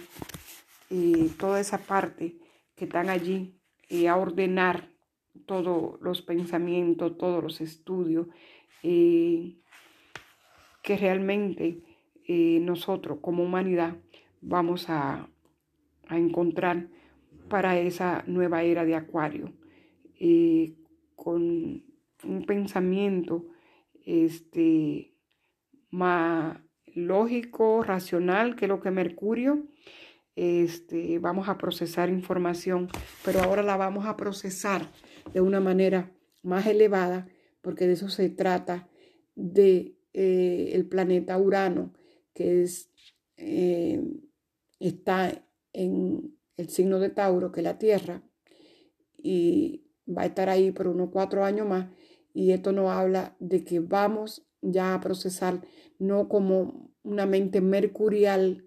[0.90, 2.38] eh, toda esa parte
[2.76, 3.56] que están allí
[3.88, 4.90] y a ordenar
[5.46, 8.28] todos los pensamientos, todos los estudios,
[8.82, 9.56] que
[10.98, 11.82] realmente
[12.62, 13.98] nosotros como humanidad
[14.42, 15.28] vamos a,
[16.08, 16.88] a encontrar
[17.50, 19.52] para esa nueva era de Acuario,
[20.20, 20.76] eh,
[21.16, 21.89] con
[22.24, 23.48] un pensamiento
[24.06, 25.14] este,
[25.90, 29.68] más lógico, racional que lo que Mercurio.
[30.36, 32.88] Este, vamos a procesar información,
[33.26, 34.90] pero ahora la vamos a procesar
[35.34, 36.12] de una manera
[36.44, 37.28] más elevada,
[37.62, 38.88] porque de eso se trata
[39.36, 41.94] de eh, el planeta Urano,
[42.34, 42.90] que es,
[43.36, 44.02] eh,
[44.80, 45.44] está
[45.74, 48.24] en el signo de Tauro, que es la Tierra,
[49.18, 51.88] y va a estar ahí por unos cuatro años más.
[52.34, 55.62] Y esto nos habla de que vamos ya a procesar
[55.98, 58.66] no como una mente mercurial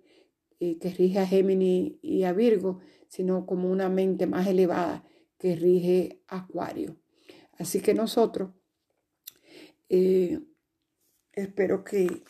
[0.61, 5.05] eh, que rige a Géminis y a Virgo, sino como una mente más elevada
[5.39, 6.97] que rige a Acuario.
[7.59, 8.51] Así que nosotros,
[9.89, 10.41] eh,
[11.33, 12.23] espero que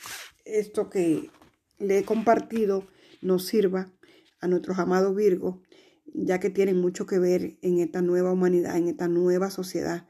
[0.44, 1.30] esto que
[1.78, 2.86] le he compartido
[3.20, 3.92] nos sirva
[4.40, 5.56] a nuestros amados Virgos,
[6.06, 10.06] ya que tienen mucho que ver en esta nueva humanidad, en esta nueva sociedad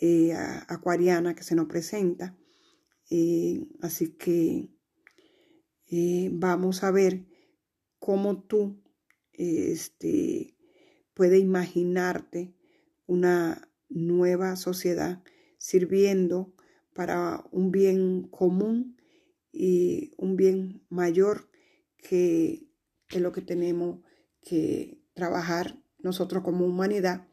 [0.00, 0.32] eh,
[0.68, 2.36] acuariana que se nos presenta.
[3.10, 4.68] Eh, así que
[5.88, 7.26] eh, vamos a ver
[7.98, 8.82] cómo tú
[9.32, 10.56] este,
[11.14, 12.54] puedes imaginarte
[13.06, 15.22] una nueva sociedad
[15.58, 16.52] sirviendo
[16.92, 18.96] para un bien común
[19.52, 21.48] y un bien mayor
[21.96, 22.68] que
[23.10, 24.00] es lo que tenemos
[24.42, 27.25] que trabajar nosotros como humanidad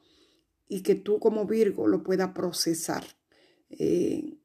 [0.74, 3.04] y que tú como Virgo lo puedas procesar,
[3.70, 4.40] eh,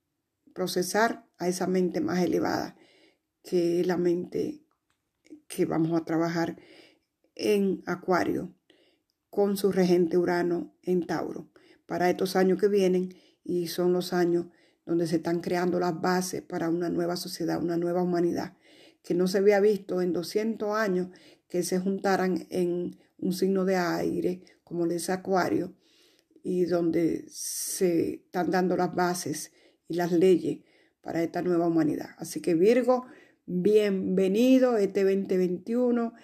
[0.53, 2.77] procesar a esa mente más elevada,
[3.43, 4.63] que es la mente
[5.47, 6.59] que vamos a trabajar
[7.35, 8.55] en Acuario
[9.31, 11.51] con su regente Urano en Tauro
[11.87, 13.09] para estos años que vienen
[13.43, 14.49] y son los años
[14.85, 18.59] donde se están creando las bases para una nueva sociedad, una nueva humanidad
[19.03, 21.09] que no se había visto en 200 años
[21.49, 25.78] que se juntaran en un signo de aire, como el Acuario,
[26.49, 29.53] y donde se están dando las bases
[29.87, 30.61] y las leyes
[31.03, 32.09] para esta nueva humanidad.
[32.16, 33.05] Así que Virgo,
[33.45, 36.15] bienvenido este 2021,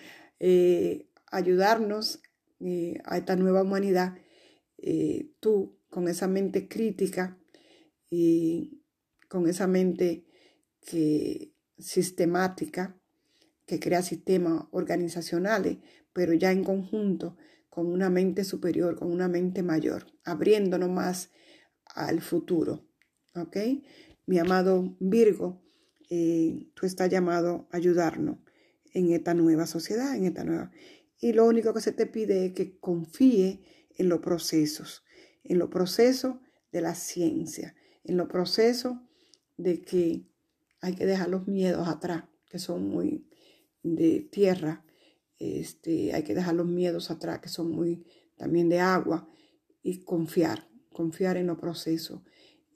[0.40, 2.22] eh, ayudarnos
[2.60, 4.16] eh, a esta nueva humanidad.
[4.78, 7.38] Eh, tú con esa mente crítica
[8.08, 8.80] y
[9.28, 10.24] con esa mente
[10.80, 12.98] que sistemática
[13.66, 15.80] que crea sistemas organizacionales,
[16.14, 17.36] pero ya en conjunto
[17.74, 21.32] con una mente superior, con una mente mayor, abriéndonos más
[21.86, 22.86] al futuro.
[23.34, 23.56] ¿Ok?
[24.26, 25.60] Mi amado Virgo,
[26.08, 28.38] eh, tú estás llamado a ayudarnos
[28.92, 30.70] en esta nueva sociedad, en esta nueva.
[31.18, 33.64] Y lo único que se te pide es que confíe
[33.98, 35.02] en los procesos,
[35.42, 36.36] en los procesos
[36.70, 37.74] de la ciencia,
[38.04, 38.98] en los procesos
[39.56, 40.28] de que
[40.80, 43.28] hay que dejar los miedos atrás, que son muy
[43.82, 44.83] de tierra.
[45.38, 48.04] Este, hay que dejar los miedos atrás, que son muy
[48.36, 49.28] también de agua,
[49.82, 52.22] y confiar, confiar en los procesos,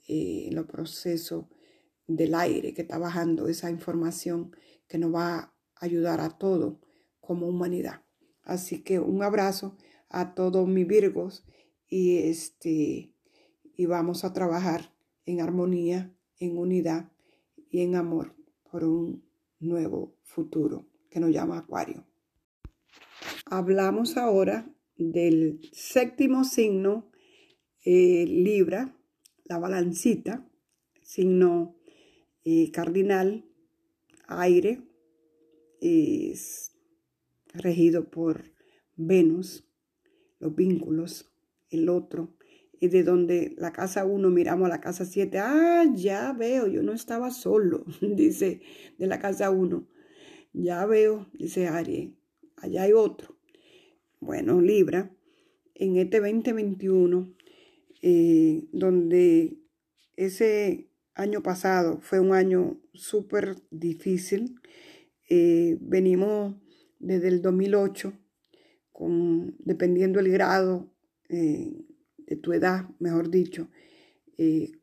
[0.07, 1.45] eh, en los procesos
[2.07, 4.51] del aire que está bajando esa información
[4.87, 6.77] que nos va a ayudar a todos
[7.19, 8.03] como humanidad.
[8.43, 9.77] Así que un abrazo
[10.09, 11.45] a todos mis Virgos
[11.87, 13.13] y este
[13.79, 14.93] y vamos a trabajar
[15.25, 17.11] en armonía, en unidad
[17.69, 18.35] y en amor
[18.69, 19.23] por un
[19.59, 22.08] nuevo futuro que nos llama Acuario.
[23.51, 27.09] Hablamos ahora del séptimo signo
[27.83, 28.95] eh, Libra,
[29.45, 30.47] la balancita,
[31.01, 31.75] signo
[32.45, 33.49] eh, cardinal,
[34.27, 34.83] aire,
[35.81, 36.73] es
[37.51, 38.53] regido por
[38.95, 39.67] Venus,
[40.37, 41.33] los vínculos,
[41.71, 42.37] el otro,
[42.79, 46.83] y de donde la casa 1 miramos a la casa 7, ah, ya veo, yo
[46.83, 48.61] no estaba solo, dice
[48.99, 49.87] de la casa 1.
[50.53, 52.11] Ya veo, dice Aries,
[52.57, 53.38] allá hay otro.
[54.19, 55.11] Bueno, Libra,
[55.75, 57.33] en este 2021,
[58.01, 59.57] eh, donde
[60.17, 64.59] ese año pasado fue un año súper difícil,
[65.29, 66.55] eh, venimos
[66.99, 68.13] desde el 2008,
[68.91, 70.91] con, dependiendo el grado
[71.29, 71.85] eh,
[72.17, 73.69] de tu edad, mejor dicho,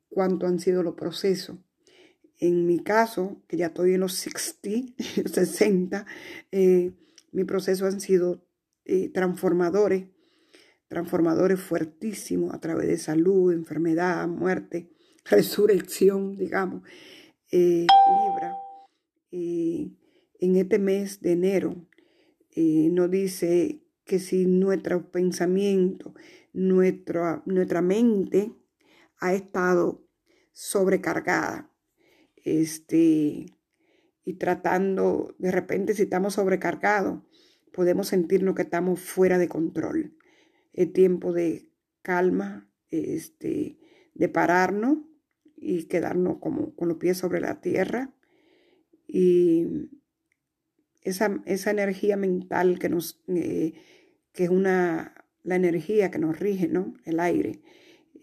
[0.08, 1.58] cuánto han sido los procesos.
[2.38, 6.06] En mi caso, que ya estoy en los 60, 60,
[6.52, 6.92] eh,
[7.32, 8.45] mi proceso han sido
[8.86, 10.06] eh, transformadores,
[10.88, 14.90] transformadores fuertísimos a través de salud, enfermedad, muerte,
[15.24, 16.82] resurrección, digamos.
[17.50, 18.56] eh, Libra
[19.32, 19.90] eh,
[20.40, 21.86] en este mes de enero.
[22.56, 26.14] nos dice que si nuestro pensamiento,
[26.52, 28.52] nuestra, nuestra mente
[29.18, 30.06] ha estado
[30.52, 31.70] sobrecargada,
[32.44, 33.46] este,
[34.24, 37.22] y tratando, de repente si estamos sobrecargados,
[37.76, 40.16] podemos sentirnos que estamos fuera de control.
[40.72, 41.68] Es tiempo de
[42.00, 43.76] calma, este,
[44.14, 45.00] de pararnos
[45.58, 48.14] y quedarnos como con los pies sobre la tierra.
[49.06, 49.66] Y
[51.02, 53.74] esa, esa energía mental que nos, eh,
[54.32, 56.94] que es una, la energía que nos rige, ¿no?
[57.04, 57.60] El aire,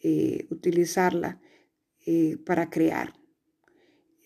[0.02, 1.40] eh, utilizarla
[2.08, 3.14] eh, para crear.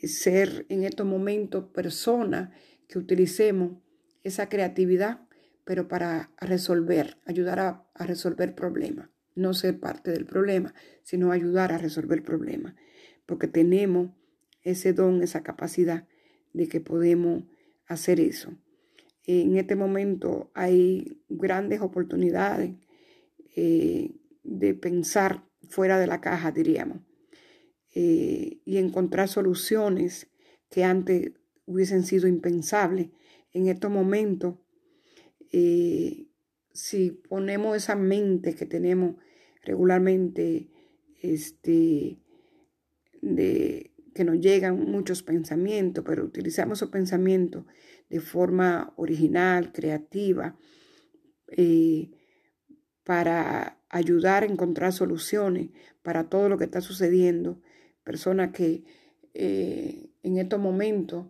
[0.02, 2.54] Ser en estos momentos persona
[2.88, 3.74] que utilicemos
[4.28, 5.28] esa creatividad,
[5.66, 9.10] pero para resolver, ayudar a, resolver problemas.
[9.36, 10.74] No ser parte del problema,
[11.04, 12.76] sino ayudar a resolver problemas.
[13.26, 14.12] Porque tenemos
[14.64, 16.08] ese don, esa capacidad
[16.54, 17.44] de que podemos
[17.88, 18.58] hacer eso
[19.28, 22.76] en este momento hay grandes oportunidades
[23.56, 27.02] eh, de pensar fuera de la caja, diríamos,
[27.94, 30.30] eh, y encontrar soluciones
[30.70, 31.34] que antes
[31.66, 33.10] hubiesen sido impensables.
[33.54, 34.56] En estos momentos,
[35.52, 36.28] eh,
[36.74, 39.16] si ponemos esa mente que tenemos
[39.64, 40.70] regularmente,
[41.22, 42.20] este,
[43.22, 47.66] de que nos llegan muchos pensamientos, pero utilizamos esos pensamientos
[48.10, 50.58] de forma original, creativa,
[51.50, 52.12] eh,
[53.04, 55.70] para ayudar a encontrar soluciones
[56.02, 57.62] para todo lo que está sucediendo.
[58.04, 58.84] Personas que
[59.34, 61.28] eh, en estos momentos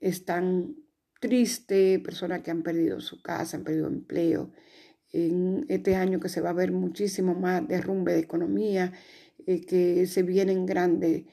[0.00, 0.76] están
[1.20, 4.52] tristes, personas que han perdido su casa, han perdido empleo.
[5.10, 8.92] En este año que se va a ver muchísimo más derrumbe de economía,
[9.46, 11.24] que se vienen grandes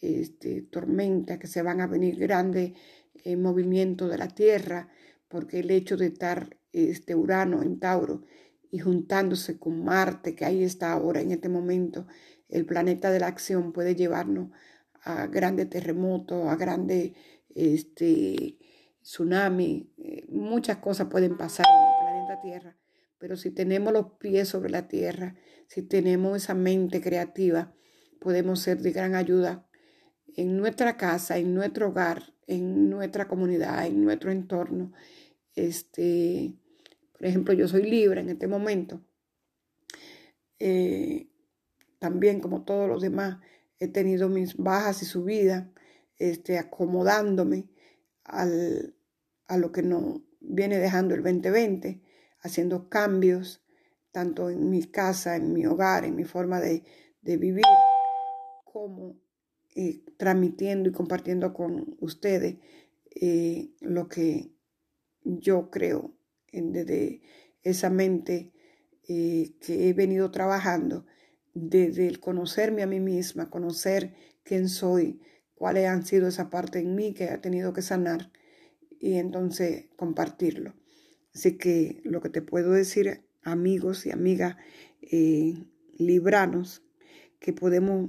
[0.00, 2.72] este, tormentas, que se van a venir grandes
[3.24, 4.88] en movimiento de la Tierra,
[5.28, 8.22] porque el hecho de estar este Urano en Tauro
[8.70, 12.06] y juntándose con Marte, que ahí está ahora en este momento,
[12.48, 14.50] el planeta de la acción puede llevarnos
[15.02, 17.12] a grandes terremotos, a grandes
[17.54, 18.58] este,
[19.02, 22.76] tsunamis, eh, muchas cosas pueden pasar en el planeta Tierra,
[23.18, 25.36] pero si tenemos los pies sobre la Tierra,
[25.66, 27.74] si tenemos esa mente creativa,
[28.20, 29.66] podemos ser de gran ayuda
[30.36, 34.92] en nuestra casa, en nuestro hogar, en nuestra comunidad, en nuestro entorno.
[35.54, 36.54] Este,
[37.12, 39.02] por ejemplo, yo soy libre en este momento.
[40.58, 41.28] Eh,
[41.98, 43.38] también, como todos los demás,
[43.78, 45.66] he tenido mis bajas y subidas,
[46.20, 47.68] este, acomodándome
[48.24, 48.94] al,
[49.48, 52.00] a lo que nos viene dejando el 2020,
[52.40, 53.64] haciendo cambios
[54.12, 56.84] tanto en mi casa, en mi hogar, en mi forma de,
[57.22, 57.64] de vivir,
[58.64, 59.16] como
[59.74, 62.58] eh, transmitiendo y compartiendo con ustedes
[63.14, 64.52] eh, lo que
[65.22, 66.14] yo creo
[66.52, 67.22] desde
[67.62, 68.52] esa mente
[69.08, 71.06] eh, que he venido trabajando,
[71.54, 75.20] desde el conocerme a mí misma, conocer quién soy,
[75.60, 78.32] cuáles han sido esa parte en mí que ha tenido que sanar
[78.98, 80.72] y entonces compartirlo.
[81.34, 84.56] Así que lo que te puedo decir, amigos y amigas
[85.98, 86.82] libranos,
[87.40, 88.08] que podemos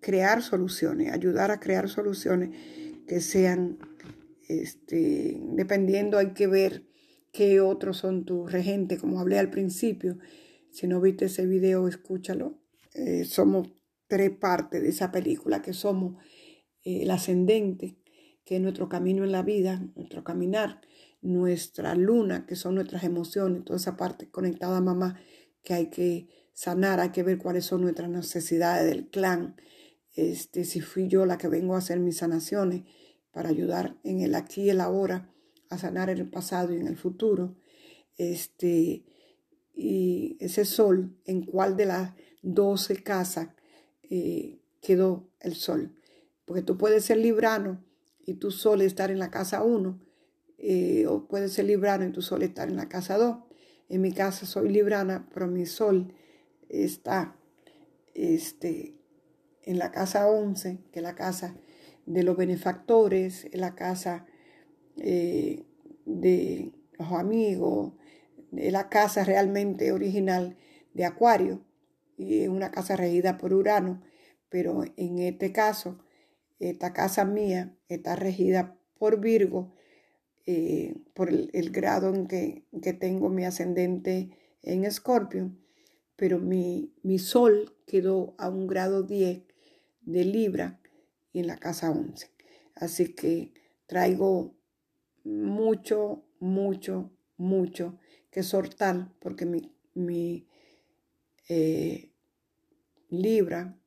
[0.00, 2.48] crear soluciones, ayudar a crear soluciones
[3.06, 3.76] que sean,
[4.48, 6.86] este, dependiendo, hay que ver
[7.30, 10.16] qué otros son tus regentes, como hablé al principio.
[10.70, 12.58] Si no viste ese video, escúchalo.
[12.94, 13.68] Eh, somos
[14.08, 16.16] tres partes de esa película, que somos
[16.84, 17.96] eh, el ascendente,
[18.44, 20.80] que es nuestro camino en la vida, nuestro caminar,
[21.20, 25.20] nuestra luna, que son nuestras emociones, toda esa parte conectada a mamá
[25.62, 29.56] que hay que sanar, hay que ver cuáles son nuestras necesidades del clan,
[30.14, 32.84] este, si fui yo la que vengo a hacer mis sanaciones
[33.32, 35.30] para ayudar en el aquí y el ahora
[35.68, 37.56] a sanar en el pasado y en el futuro.
[38.16, 39.04] Este,
[39.74, 43.48] y ese sol, en cuál de las doce casas
[44.10, 45.94] eh, quedó el sol.
[46.44, 47.84] Porque tú puedes ser librano
[48.24, 50.00] y tu sol estar en la casa 1,
[50.58, 53.38] eh, o puedes ser librano y tu sol estar en la casa 2.
[53.88, 56.12] En mi casa soy librana, pero mi sol
[56.68, 57.36] está
[58.14, 58.94] este,
[59.62, 61.56] en la casa 11, que es la casa
[62.06, 64.26] de los benefactores, la casa
[64.96, 65.64] eh,
[66.04, 67.92] de los amigos,
[68.56, 70.56] es la casa realmente original
[70.94, 71.65] de Acuario,
[72.16, 74.02] y es una casa regida por Urano,
[74.48, 75.98] pero en este caso,
[76.58, 79.74] esta casa mía está regida por Virgo,
[80.46, 84.30] eh, por el, grado en que, que, tengo mi ascendente
[84.62, 85.50] en Escorpio,
[86.14, 89.42] pero mi, mi sol quedó a un grado 10
[90.02, 90.80] de Libra,
[91.40, 92.30] en la casa 11.
[92.74, 93.52] Así que
[93.86, 94.54] traigo
[95.24, 97.98] mucho, mucho, mucho
[98.30, 100.45] que soltar porque mi, mi
[101.48, 102.12] eh,
[103.08, 103.78] libra,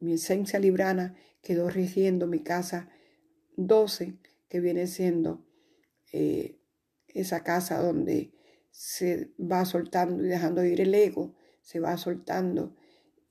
[0.00, 2.88] mi esencia librana quedó rigiendo mi casa
[3.56, 4.18] 12,
[4.48, 5.44] que viene siendo
[6.12, 6.58] eh,
[7.08, 8.32] esa casa donde
[8.70, 12.74] se va soltando y dejando ir el ego, se va soltando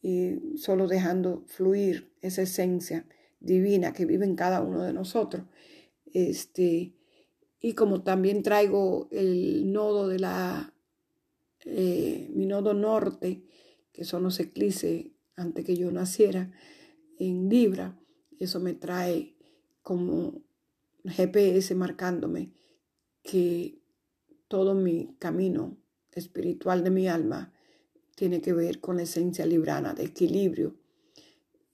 [0.02, 3.06] y solo dejando fluir esa esencia
[3.40, 5.45] divina que vive en cada uno de nosotros.
[6.14, 6.94] Este,
[7.60, 10.74] y como también traigo el nodo de la,
[11.66, 13.44] eh, mi nodo norte,
[13.94, 15.06] que son los eclipses
[15.36, 16.52] antes que yo naciera,
[17.18, 17.98] en Libra,
[18.40, 19.36] eso me trae
[19.82, 20.41] como
[21.06, 22.52] GPS marcándome
[23.22, 23.80] que
[24.48, 25.78] todo mi camino
[26.11, 27.53] espiritual de mi alma
[28.15, 30.76] tiene que ver con la esencia librana de equilibrio.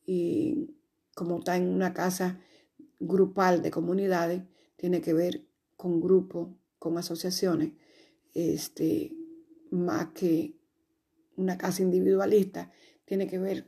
[0.06, 0.76] Y
[1.16, 2.40] como está en una casa
[3.00, 4.44] grupal de comunidades,
[4.76, 7.74] tiene que ver con grupos, con asociaciones,
[8.34, 9.14] este,
[9.72, 10.59] más que
[11.40, 12.72] una casa individualista,
[13.06, 13.66] tiene que ver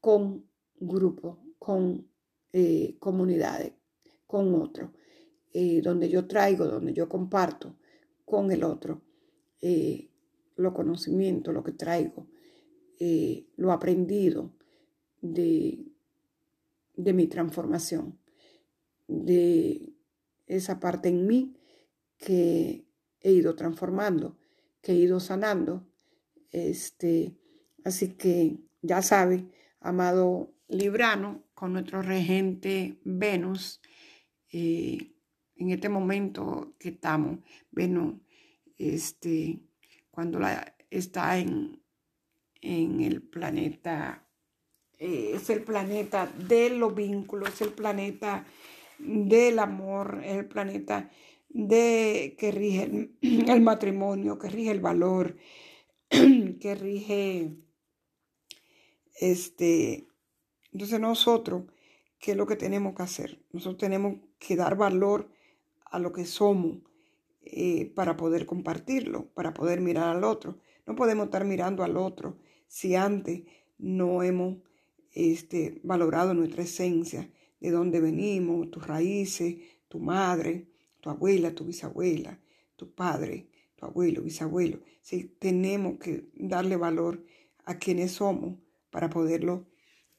[0.00, 0.44] con
[0.80, 2.08] grupos, con
[2.52, 3.72] eh, comunidades,
[4.26, 4.90] con otros,
[5.52, 7.76] eh, donde yo traigo, donde yo comparto
[8.24, 9.02] con el otro
[9.60, 10.08] eh,
[10.56, 12.26] lo conocimiento, lo que traigo,
[13.56, 14.52] lo aprendido
[15.20, 15.92] de,
[16.94, 18.16] de mi transformación,
[19.08, 19.92] de
[20.46, 21.56] esa parte en mí
[22.16, 22.86] que
[23.20, 24.36] he ido transformando,
[24.80, 25.86] que he ido sanando.
[26.52, 27.34] Este,
[27.84, 29.46] así que ya sabe,
[29.80, 33.80] amado Librano, con nuestro regente Venus,
[34.52, 35.12] eh,
[35.56, 37.38] en este momento que estamos,
[37.70, 38.16] Venus,
[38.78, 39.60] este,
[40.10, 41.80] cuando la, está en,
[42.60, 44.26] en el planeta,
[44.98, 48.44] eh, es el planeta de los vínculos, es el planeta
[48.98, 51.10] del amor, es el planeta
[51.48, 53.16] de que rige el,
[53.48, 55.36] el matrimonio, que rige el valor,
[56.60, 57.56] que rige
[59.20, 60.06] este
[60.72, 61.64] entonces nosotros,
[62.18, 63.42] ¿qué es lo que tenemos que hacer?
[63.52, 65.30] Nosotros tenemos que dar valor
[65.84, 66.78] a lo que somos
[67.42, 70.58] eh, para poder compartirlo, para poder mirar al otro.
[70.86, 73.42] No podemos estar mirando al otro si antes
[73.78, 74.58] no hemos
[75.12, 77.30] este, valorado nuestra esencia,
[77.60, 79.56] de dónde venimos, tus raíces,
[79.88, 80.66] tu madre,
[81.00, 82.40] tu abuela, tu bisabuela,
[82.76, 83.46] tu padre,
[83.82, 84.80] tu abuelo, bisabuelo.
[85.00, 87.24] Sí, tenemos que darle valor
[87.64, 88.58] a quienes somos
[88.90, 89.66] para poderlo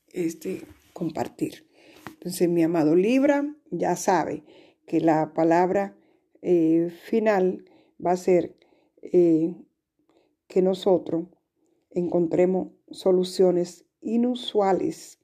[0.08, 1.70] este, compartir.
[2.08, 4.44] Entonces, mi amado Libra ya sabe
[4.86, 5.98] que la palabra
[6.42, 7.64] eh, final
[8.06, 8.58] va a ser
[9.02, 9.56] eh,
[10.48, 11.28] que nosotros
[11.90, 15.20] encontremos soluciones inusuales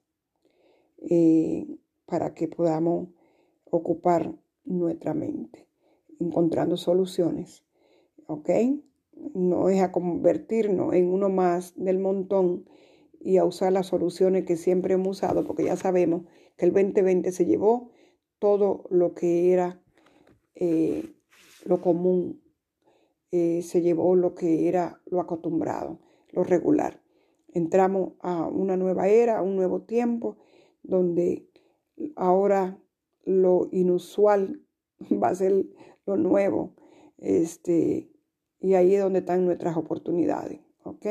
[1.09, 1.67] eh,
[2.05, 3.09] para que podamos
[3.65, 4.33] ocupar
[4.63, 5.67] nuestra mente,
[6.19, 7.63] encontrando soluciones.
[8.29, 8.49] ¿Ok?
[9.33, 12.65] No es a convertirnos en uno más del montón,
[13.19, 16.23] y a usar las soluciones que siempre hemos usado, porque ya sabemos
[16.57, 17.91] que el 2020 se llevó
[18.39, 19.81] todo lo que era
[20.55, 21.13] eh,
[21.65, 22.41] lo común,
[23.31, 25.99] eh, se llevó lo que era lo acostumbrado,
[26.31, 27.01] lo regular.
[27.53, 30.37] Entramos a una nueva era, a un nuevo tiempo,
[30.83, 31.49] donde
[32.15, 32.79] ahora
[33.25, 34.61] lo inusual
[35.11, 35.65] va a ser
[36.05, 36.75] lo nuevo.
[37.17, 38.09] Este,
[38.59, 40.59] y ahí es donde están nuestras oportunidades.
[40.83, 41.05] ¿Ok?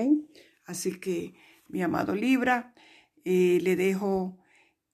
[0.64, 1.34] Así que
[1.68, 2.74] mi amado Libra,
[3.24, 4.38] eh, le dejo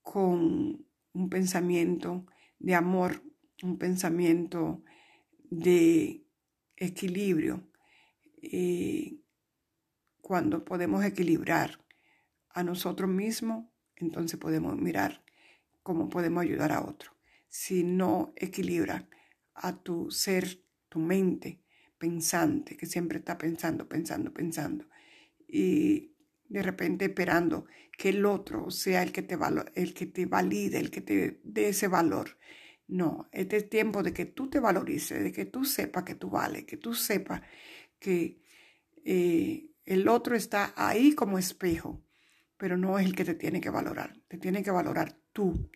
[0.01, 2.25] con un pensamiento
[2.59, 3.23] de amor,
[3.63, 4.83] un pensamiento
[5.49, 6.25] de
[6.75, 7.67] equilibrio.
[8.41, 9.19] Eh,
[10.21, 11.79] cuando podemos equilibrar
[12.49, 13.65] a nosotros mismos,
[13.95, 15.23] entonces podemos mirar
[15.83, 17.11] cómo podemos ayudar a otro.
[17.47, 19.07] Si no equilibra
[19.53, 21.64] a tu ser, tu mente
[22.05, 24.85] pensante, que siempre está pensando, pensando, pensando,
[25.47, 26.11] y
[26.47, 27.65] de repente esperando
[27.97, 29.35] que el otro sea el que te,
[29.73, 32.37] el que te valide, el que te dé ese valor.
[32.87, 36.29] No, este es tiempo de que tú te valorices, de que tú sepas que tú
[36.29, 37.41] vales, que tú sepas
[37.97, 38.39] que
[39.03, 42.03] eh, el otro está ahí como espejo,
[42.57, 45.71] pero no es el que te tiene que valorar, te tiene que valorar tú.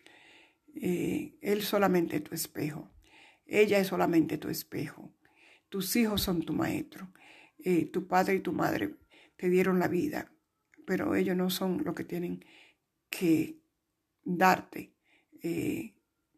[0.76, 2.92] Eh, él solamente es tu espejo,
[3.46, 5.12] ella es solamente tu espejo,
[5.70, 7.10] tus hijos son tu maestro,
[7.58, 8.96] eh, tu padre y tu madre
[9.36, 10.30] te dieron la vida,
[10.84, 12.44] pero ellos no son lo que tienen
[13.08, 13.56] que
[14.22, 14.92] darte
[15.42, 15.94] eh,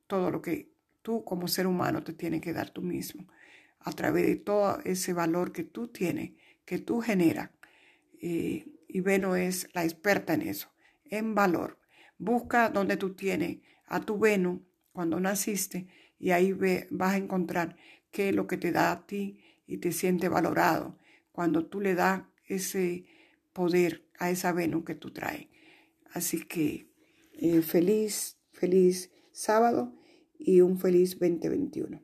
[0.06, 0.70] todo lo que
[1.02, 3.26] tú como ser humano te tienes que dar tú mismo
[3.80, 6.32] a través de todo ese valor que tú tienes,
[6.64, 7.50] que tú generas.
[8.20, 10.72] Eh, y Veno es la experta en eso,
[11.04, 11.80] en valor.
[12.18, 15.88] Busca donde tú tienes a tu Veno cuando naciste
[16.18, 16.52] y ahí
[16.90, 17.76] vas a encontrar
[18.12, 20.98] qué es lo que te da a ti y te siente valorado
[21.32, 23.04] cuando tú le das ese
[23.52, 25.48] poder a esa Venus que tú traes.
[26.12, 26.86] Así que
[27.32, 29.92] eh, feliz, feliz sábado
[30.38, 32.00] y un feliz 2021.